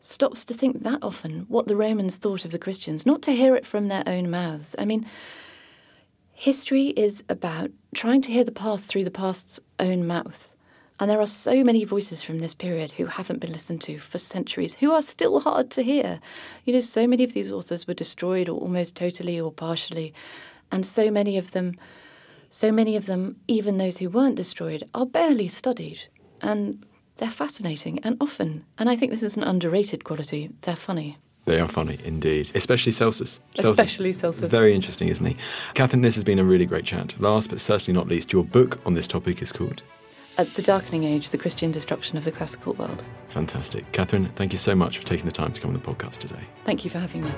stops 0.00 0.44
to 0.44 0.54
think 0.54 0.82
that 0.82 1.02
often 1.02 1.46
what 1.48 1.66
the 1.66 1.76
Romans 1.76 2.16
thought 2.16 2.44
of 2.44 2.50
the 2.50 2.58
Christians, 2.58 3.06
not 3.06 3.22
to 3.22 3.32
hear 3.32 3.56
it 3.56 3.66
from 3.66 3.88
their 3.88 4.04
own 4.06 4.30
mouths. 4.30 4.74
I 4.78 4.84
mean, 4.84 5.06
history 6.32 6.88
is 6.88 7.24
about 7.28 7.70
trying 7.94 8.22
to 8.22 8.32
hear 8.32 8.44
the 8.44 8.52
past 8.52 8.86
through 8.86 9.04
the 9.04 9.10
past's 9.10 9.60
own 9.78 10.06
mouth. 10.06 10.53
And 11.00 11.10
there 11.10 11.20
are 11.20 11.26
so 11.26 11.64
many 11.64 11.84
voices 11.84 12.22
from 12.22 12.38
this 12.38 12.54
period 12.54 12.92
who 12.92 13.06
haven't 13.06 13.40
been 13.40 13.52
listened 13.52 13.82
to 13.82 13.98
for 13.98 14.18
centuries, 14.18 14.76
who 14.76 14.92
are 14.92 15.02
still 15.02 15.40
hard 15.40 15.70
to 15.72 15.82
hear. 15.82 16.20
You 16.64 16.72
know, 16.72 16.80
so 16.80 17.06
many 17.06 17.24
of 17.24 17.32
these 17.32 17.50
authors 17.50 17.86
were 17.86 17.94
destroyed 17.94 18.48
or 18.48 18.60
almost 18.60 18.96
totally 18.96 19.40
or 19.40 19.50
partially, 19.50 20.14
and 20.70 20.86
so 20.86 21.10
many 21.10 21.36
of 21.36 21.50
them 21.50 21.76
so 22.54 22.70
many 22.70 22.94
of 22.94 23.06
them, 23.06 23.34
even 23.48 23.78
those 23.78 23.98
who 23.98 24.08
weren't 24.08 24.36
destroyed, 24.36 24.84
are 24.94 25.06
barely 25.06 25.48
studied. 25.48 26.06
And 26.40 26.86
they're 27.16 27.28
fascinating 27.28 27.98
and 28.04 28.16
often, 28.20 28.64
and 28.78 28.88
I 28.88 28.94
think 28.94 29.10
this 29.10 29.24
is 29.24 29.36
an 29.36 29.42
underrated 29.42 30.04
quality, 30.04 30.50
they're 30.60 30.76
funny. 30.76 31.18
They 31.46 31.58
are 31.58 31.68
funny 31.68 31.98
indeed, 32.04 32.52
especially 32.54 32.92
Celsus. 32.92 33.40
Celsus 33.56 33.72
especially 33.72 34.12
Celsus. 34.12 34.50
Very 34.50 34.72
interesting, 34.72 35.08
isn't 35.08 35.26
he? 35.26 35.36
Catherine, 35.74 36.02
this 36.02 36.14
has 36.14 36.22
been 36.22 36.38
a 36.38 36.44
really 36.44 36.64
great 36.64 36.84
chat. 36.84 37.20
Last 37.20 37.50
but 37.50 37.60
certainly 37.60 37.98
not 37.98 38.06
least, 38.06 38.32
your 38.32 38.44
book 38.44 38.80
on 38.86 38.94
this 38.94 39.08
topic 39.08 39.42
is 39.42 39.50
called 39.50 39.82
At 40.36 40.52
the 40.54 40.62
Darkening 40.62 41.04
Age 41.04 41.30
The 41.30 41.38
Christian 41.38 41.70
Destruction 41.70 42.18
of 42.18 42.24
the 42.24 42.32
Classical 42.32 42.72
World. 42.74 43.04
Fantastic. 43.28 43.90
Catherine, 43.92 44.26
thank 44.30 44.50
you 44.50 44.58
so 44.58 44.74
much 44.74 44.98
for 44.98 45.06
taking 45.06 45.26
the 45.26 45.32
time 45.32 45.52
to 45.52 45.60
come 45.60 45.70
on 45.70 45.74
the 45.74 45.80
podcast 45.80 46.18
today. 46.18 46.42
Thank 46.64 46.82
you 46.82 46.90
for 46.90 46.98
having 46.98 47.22
me. 47.22 47.30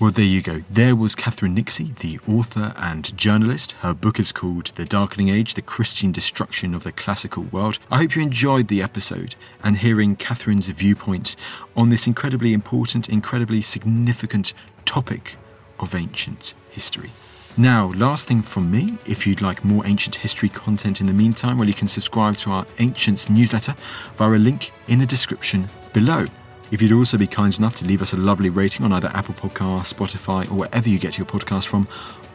Well, 0.00 0.10
there 0.10 0.24
you 0.24 0.40
go. 0.40 0.62
There 0.70 0.96
was 0.96 1.14
Catherine 1.14 1.54
Nixey, 1.54 1.94
the 1.96 2.18
author 2.26 2.72
and 2.78 3.14
journalist. 3.18 3.72
Her 3.72 3.92
book 3.92 4.18
is 4.18 4.32
called 4.32 4.68
The 4.68 4.86
Darkening 4.86 5.28
Age 5.28 5.52
The 5.52 5.60
Christian 5.60 6.10
Destruction 6.10 6.74
of 6.74 6.82
the 6.82 6.92
Classical 6.92 7.42
World. 7.42 7.78
I 7.90 7.98
hope 7.98 8.16
you 8.16 8.22
enjoyed 8.22 8.68
the 8.68 8.82
episode 8.82 9.34
and 9.62 9.76
hearing 9.76 10.16
Catherine's 10.16 10.68
viewpoint 10.68 11.36
on 11.76 11.90
this 11.90 12.06
incredibly 12.06 12.54
important, 12.54 13.10
incredibly 13.10 13.60
significant 13.60 14.54
topic 14.86 15.36
of 15.78 15.94
ancient 15.94 16.54
history. 16.70 17.10
Now, 17.56 17.88
last 17.96 18.28
thing 18.28 18.42
from 18.42 18.70
me, 18.70 18.96
if 19.06 19.26
you'd 19.26 19.42
like 19.42 19.64
more 19.64 19.84
ancient 19.84 20.14
history 20.14 20.48
content 20.48 21.00
in 21.00 21.06
the 21.06 21.12
meantime, 21.12 21.58
well, 21.58 21.68
you 21.68 21.74
can 21.74 21.88
subscribe 21.88 22.36
to 22.38 22.50
our 22.50 22.66
Ancients 22.78 23.28
newsletter 23.28 23.74
via 24.16 24.30
a 24.30 24.38
link 24.38 24.72
in 24.86 24.98
the 24.98 25.06
description 25.06 25.68
below. 25.92 26.26
If 26.70 26.80
you'd 26.80 26.92
also 26.92 27.18
be 27.18 27.26
kind 27.26 27.56
enough 27.58 27.76
to 27.76 27.84
leave 27.84 28.02
us 28.02 28.12
a 28.12 28.16
lovely 28.16 28.48
rating 28.48 28.86
on 28.86 28.92
either 28.92 29.10
Apple 29.14 29.34
Podcasts, 29.34 29.92
Spotify, 29.92 30.50
or 30.50 30.54
wherever 30.54 30.88
you 30.88 30.98
get 30.98 31.18
your 31.18 31.26
podcast 31.26 31.66
from, 31.66 31.88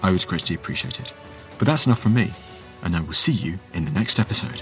I 0.03 0.11
would 0.11 0.27
greatly 0.27 0.55
appreciate 0.55 0.99
it. 0.99 1.13
But 1.57 1.67
that's 1.67 1.85
enough 1.85 1.99
from 1.99 2.13
me, 2.13 2.31
and 2.83 2.95
I 2.95 2.99
will 2.99 3.13
see 3.13 3.31
you 3.31 3.57
in 3.73 3.85
the 3.85 3.91
next 3.91 4.19
episode. 4.19 4.61